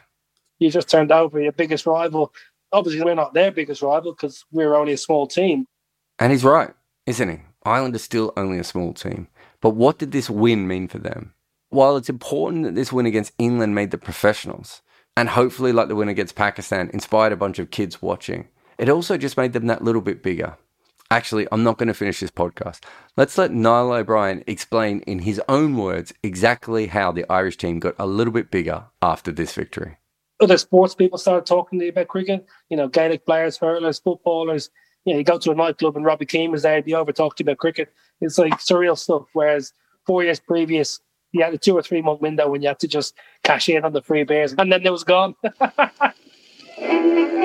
You 0.57 0.69
just 0.71 0.89
turned 0.89 1.11
over 1.11 1.39
your 1.39 1.51
biggest 1.51 1.85
rival. 1.85 2.33
Obviously, 2.71 3.03
we're 3.03 3.15
not 3.15 3.33
their 3.33 3.51
biggest 3.51 3.81
rival 3.81 4.13
because 4.13 4.45
we're 4.51 4.75
only 4.75 4.93
a 4.93 4.97
small 4.97 5.27
team. 5.27 5.65
And 6.17 6.31
he's 6.31 6.43
right, 6.43 6.73
isn't 7.05 7.29
he? 7.29 7.39
Ireland 7.63 7.95
is 7.95 8.03
still 8.03 8.33
only 8.35 8.57
a 8.57 8.63
small 8.63 8.93
team. 8.93 9.27
But 9.61 9.71
what 9.71 9.99
did 9.99 10.11
this 10.11 10.29
win 10.29 10.67
mean 10.67 10.87
for 10.87 10.97
them? 10.97 11.33
While 11.69 11.97
it's 11.97 12.09
important 12.09 12.63
that 12.63 12.75
this 12.75 12.91
win 12.91 13.05
against 13.05 13.33
England 13.37 13.75
made 13.75 13.91
the 13.91 13.97
professionals, 13.97 14.81
and 15.15 15.29
hopefully, 15.29 15.71
like 15.71 15.87
the 15.87 15.95
win 15.95 16.09
against 16.09 16.35
Pakistan, 16.35 16.89
inspired 16.93 17.33
a 17.33 17.37
bunch 17.37 17.59
of 17.59 17.71
kids 17.71 18.01
watching. 18.01 18.47
It 18.79 18.87
also 18.87 19.17
just 19.17 19.35
made 19.35 19.51
them 19.51 19.67
that 19.67 19.83
little 19.83 20.01
bit 20.01 20.23
bigger. 20.23 20.57
Actually, 21.11 21.47
I'm 21.51 21.63
not 21.63 21.77
going 21.77 21.87
to 21.87 21.93
finish 21.93 22.21
this 22.21 22.31
podcast. 22.31 22.79
Let's 23.17 23.37
let 23.37 23.51
Niall 23.51 23.91
O'Brien 23.91 24.41
explain 24.47 25.01
in 25.01 25.19
his 25.19 25.41
own 25.49 25.75
words 25.75 26.13
exactly 26.23 26.87
how 26.87 27.11
the 27.11 27.25
Irish 27.29 27.57
team 27.57 27.79
got 27.79 27.95
a 27.99 28.05
little 28.05 28.31
bit 28.31 28.49
bigger 28.49 28.85
after 29.01 29.33
this 29.33 29.53
victory. 29.53 29.97
Other 30.39 30.57
sports 30.57 30.95
people 30.95 31.17
started 31.17 31.45
talking 31.45 31.77
to 31.79 31.85
you 31.85 31.91
about 31.91 32.07
cricket, 32.07 32.45
you 32.69 32.77
know, 32.77 32.87
Gaelic 32.87 33.25
players, 33.25 33.57
hurlers, 33.57 33.99
footballers. 33.99 34.69
You 35.03 35.13
know, 35.13 35.19
you 35.19 35.25
go 35.25 35.37
to 35.39 35.51
a 35.51 35.55
nightclub 35.55 35.97
and 35.97 36.05
Robbie 36.05 36.25
Keane 36.25 36.51
was 36.51 36.61
there, 36.61 36.77
he'd 36.77 36.85
be 36.85 36.95
over 36.95 37.11
talk 37.11 37.35
to 37.35 37.43
you 37.43 37.45
about 37.45 37.57
cricket. 37.57 37.91
It's 38.21 38.37
like 38.37 38.53
surreal 38.59 38.97
stuff. 38.97 39.25
Whereas 39.33 39.73
four 40.05 40.23
years 40.23 40.39
previous, 40.39 41.01
you 41.33 41.43
had 41.43 41.53
a 41.53 41.57
two 41.57 41.75
or 41.75 41.81
three 41.81 42.01
month 42.01 42.21
window 42.21 42.47
when 42.49 42.61
you 42.61 42.69
had 42.69 42.79
to 42.79 42.87
just 42.87 43.13
cash 43.43 43.67
in 43.67 43.83
on 43.83 43.91
the 43.91 44.01
free 44.01 44.23
beers, 44.23 44.53
and 44.57 44.71
then 44.71 44.85
it 44.85 44.91
was 44.91 45.03
gone. 45.03 45.35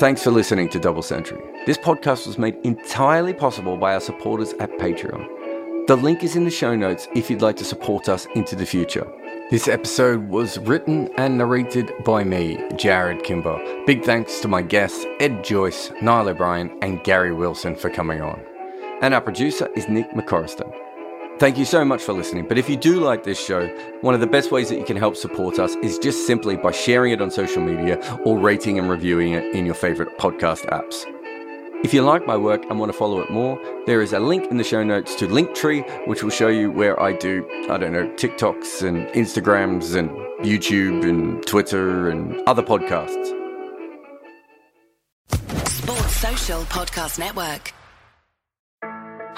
Thanks 0.00 0.24
for 0.24 0.32
listening 0.32 0.68
to 0.70 0.80
Double 0.80 1.02
Century. 1.02 1.40
This 1.66 1.78
podcast 1.78 2.26
was 2.26 2.36
made 2.36 2.56
entirely 2.64 3.32
possible 3.32 3.76
by 3.76 3.94
our 3.94 4.00
supporters 4.00 4.52
at 4.54 4.70
Patreon. 4.72 5.86
The 5.86 5.96
link 5.96 6.24
is 6.24 6.34
in 6.34 6.44
the 6.44 6.50
show 6.50 6.74
notes 6.74 7.06
if 7.14 7.30
you'd 7.30 7.42
like 7.42 7.56
to 7.56 7.64
support 7.64 8.08
us 8.08 8.26
into 8.34 8.56
the 8.56 8.66
future. 8.66 9.06
This 9.52 9.68
episode 9.68 10.28
was 10.28 10.58
written 10.58 11.08
and 11.16 11.38
narrated 11.38 11.92
by 12.04 12.24
me, 12.24 12.56
Jarrod 12.72 13.22
Kimber. 13.22 13.56
Big 13.86 14.02
thanks 14.02 14.40
to 14.40 14.48
my 14.48 14.62
guests, 14.62 15.06
Ed 15.20 15.44
Joyce, 15.44 15.92
Niall 16.02 16.28
O'Brien, 16.28 16.76
and 16.82 17.02
Gary 17.04 17.32
Wilson 17.32 17.76
for 17.76 17.88
coming 17.88 18.20
on. 18.20 18.44
And 19.00 19.14
our 19.14 19.20
producer 19.20 19.68
is 19.76 19.88
Nick 19.88 20.10
McCorriston. 20.10 20.83
Thank 21.38 21.58
you 21.58 21.64
so 21.64 21.84
much 21.84 22.02
for 22.02 22.12
listening. 22.12 22.46
But 22.46 22.58
if 22.58 22.70
you 22.70 22.76
do 22.76 23.00
like 23.00 23.24
this 23.24 23.44
show, 23.44 23.66
one 24.02 24.14
of 24.14 24.20
the 24.20 24.26
best 24.26 24.52
ways 24.52 24.68
that 24.68 24.78
you 24.78 24.84
can 24.84 24.96
help 24.96 25.16
support 25.16 25.58
us 25.58 25.74
is 25.76 25.98
just 25.98 26.28
simply 26.28 26.56
by 26.56 26.70
sharing 26.70 27.12
it 27.12 27.20
on 27.20 27.30
social 27.30 27.60
media 27.60 27.98
or 28.24 28.38
rating 28.38 28.78
and 28.78 28.88
reviewing 28.88 29.32
it 29.32 29.54
in 29.54 29.66
your 29.66 29.74
favorite 29.74 30.16
podcast 30.16 30.64
apps. 30.66 31.04
If 31.84 31.92
you 31.92 32.02
like 32.02 32.24
my 32.26 32.36
work 32.36 32.64
and 32.70 32.78
want 32.78 32.92
to 32.92 32.96
follow 32.96 33.20
it 33.20 33.30
more, 33.30 33.60
there 33.84 34.00
is 34.00 34.12
a 34.12 34.20
link 34.20 34.50
in 34.50 34.58
the 34.58 34.64
show 34.64 34.84
notes 34.84 35.16
to 35.16 35.26
Linktree, 35.26 36.06
which 36.06 36.22
will 36.22 36.30
show 36.30 36.48
you 36.48 36.70
where 36.70 36.98
I 37.02 37.12
do, 37.12 37.46
I 37.68 37.78
don't 37.78 37.92
know, 37.92 38.08
TikToks 38.14 38.86
and 38.86 39.06
Instagrams 39.08 39.94
and 39.94 40.08
YouTube 40.46 41.06
and 41.06 41.44
Twitter 41.46 42.08
and 42.08 42.40
other 42.46 42.62
podcasts. 42.62 43.26
Sports 45.68 46.16
Social 46.16 46.62
Podcast 46.62 47.18
Network. 47.18 47.74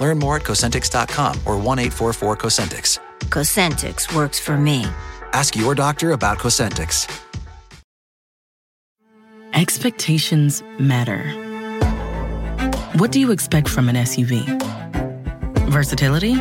Learn 0.00 0.18
more 0.18 0.36
at 0.36 0.42
Cosentyx.com 0.42 1.40
or 1.46 1.56
1 1.56 1.78
844 1.78 2.36
Cosentyx. 2.36 2.98
Cosentyx 3.30 4.14
works 4.14 4.38
for 4.38 4.56
me. 4.56 4.84
Ask 5.32 5.56
your 5.56 5.74
doctor 5.74 6.12
about 6.12 6.38
Cosentyx. 6.38 7.10
Expectations 9.54 10.62
matter. 10.78 11.30
What 12.98 13.10
do 13.10 13.20
you 13.20 13.30
expect 13.30 13.68
from 13.68 13.88
an 13.88 13.96
SUV? 13.96 14.44
Versatility? 15.70 16.34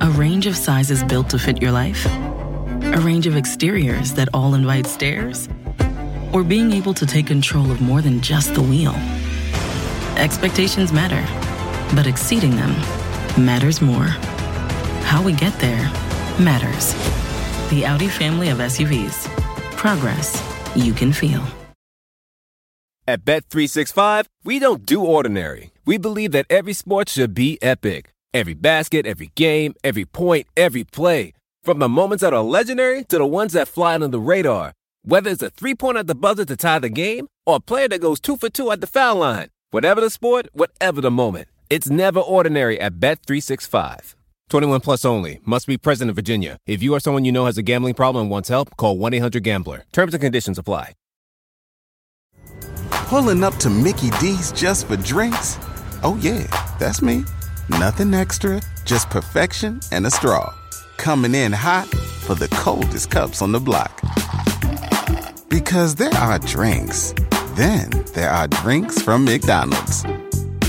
A 0.00 0.10
range 0.10 0.46
of 0.46 0.56
sizes 0.56 1.02
built 1.04 1.28
to 1.30 1.38
fit 1.38 1.60
your 1.60 1.72
life? 1.72 2.06
A 2.06 3.00
range 3.00 3.26
of 3.26 3.36
exteriors 3.36 4.14
that 4.14 4.28
all 4.32 4.54
invite 4.54 4.86
stares? 4.86 5.48
Or 6.32 6.44
being 6.44 6.72
able 6.72 6.94
to 6.94 7.04
take 7.04 7.26
control 7.26 7.70
of 7.70 7.80
more 7.80 8.00
than 8.00 8.20
just 8.20 8.54
the 8.54 8.62
wheel? 8.62 8.94
Expectations 10.16 10.92
matter 10.92 11.26
but 11.94 12.06
exceeding 12.06 12.56
them 12.56 12.70
matters 13.36 13.80
more. 13.80 14.08
How 15.04 15.22
we 15.22 15.32
get 15.32 15.52
there 15.60 15.90
matters. 16.38 16.94
The 17.70 17.84
Audi 17.86 18.08
family 18.08 18.48
of 18.48 18.58
SUVs. 18.58 19.28
Progress 19.76 20.42
you 20.74 20.92
can 20.92 21.12
feel. 21.12 21.42
At 23.08 23.24
Bet365, 23.24 24.26
we 24.44 24.58
don't 24.60 24.86
do 24.86 25.04
ordinary. 25.04 25.72
We 25.84 25.98
believe 25.98 26.30
that 26.32 26.46
every 26.48 26.72
sport 26.74 27.08
should 27.08 27.34
be 27.34 27.58
epic. 27.60 28.12
Every 28.32 28.54
basket, 28.54 29.06
every 29.06 29.32
game, 29.34 29.74
every 29.82 30.04
point, 30.04 30.46
every 30.56 30.84
play. 30.84 31.32
From 31.64 31.80
the 31.80 31.88
moments 31.88 32.22
that 32.22 32.32
are 32.32 32.42
legendary 32.42 33.02
to 33.04 33.18
the 33.18 33.26
ones 33.26 33.54
that 33.54 33.66
fly 33.66 33.94
under 33.94 34.06
the 34.06 34.20
radar. 34.20 34.74
Whether 35.02 35.30
it's 35.30 35.42
a 35.42 35.50
three 35.50 35.74
point 35.74 35.96
at 35.96 36.06
the 36.06 36.14
buzzer 36.14 36.44
to 36.44 36.56
tie 36.56 36.78
the 36.78 36.88
game 36.88 37.26
or 37.46 37.56
a 37.56 37.60
player 37.60 37.88
that 37.88 38.00
goes 38.00 38.20
two 38.20 38.36
for 38.36 38.48
two 38.48 38.70
at 38.70 38.80
the 38.80 38.86
foul 38.86 39.16
line. 39.16 39.48
Whatever 39.72 40.00
the 40.00 40.10
sport, 40.10 40.46
whatever 40.52 41.00
the 41.00 41.10
moment. 41.10 41.48
It's 41.70 41.88
never 41.88 42.18
ordinary 42.18 42.80
at 42.80 42.94
Bet365. 42.94 44.14
21 44.48 44.80
plus 44.80 45.04
only. 45.04 45.38
Must 45.44 45.68
be 45.68 45.78
present 45.78 46.08
in 46.08 46.16
Virginia. 46.16 46.58
If 46.66 46.82
you 46.82 46.92
or 46.94 46.98
someone 46.98 47.24
you 47.24 47.30
know 47.30 47.46
has 47.46 47.58
a 47.58 47.62
gambling 47.62 47.94
problem 47.94 48.22
and 48.22 48.30
wants 48.30 48.48
help, 48.48 48.76
call 48.76 48.98
1 48.98 49.14
800 49.14 49.44
Gambler. 49.44 49.84
Terms 49.92 50.12
and 50.12 50.20
conditions 50.20 50.58
apply. 50.58 50.94
Pulling 52.90 53.44
up 53.44 53.54
to 53.56 53.70
Mickey 53.70 54.10
D's 54.18 54.50
just 54.50 54.88
for 54.88 54.96
drinks? 54.96 55.58
Oh, 56.02 56.18
yeah, 56.20 56.44
that's 56.80 57.02
me. 57.02 57.24
Nothing 57.68 58.14
extra, 58.14 58.60
just 58.84 59.08
perfection 59.08 59.78
and 59.92 60.04
a 60.06 60.10
straw. 60.10 60.52
Coming 60.96 61.36
in 61.36 61.52
hot 61.52 61.86
for 61.86 62.34
the 62.34 62.48
coldest 62.48 63.10
cups 63.12 63.42
on 63.42 63.52
the 63.52 63.60
block. 63.60 64.00
Because 65.48 65.94
there 65.94 66.14
are 66.14 66.40
drinks, 66.40 67.14
then 67.54 67.90
there 68.14 68.30
are 68.30 68.48
drinks 68.48 69.00
from 69.02 69.24
McDonald's. 69.24 70.04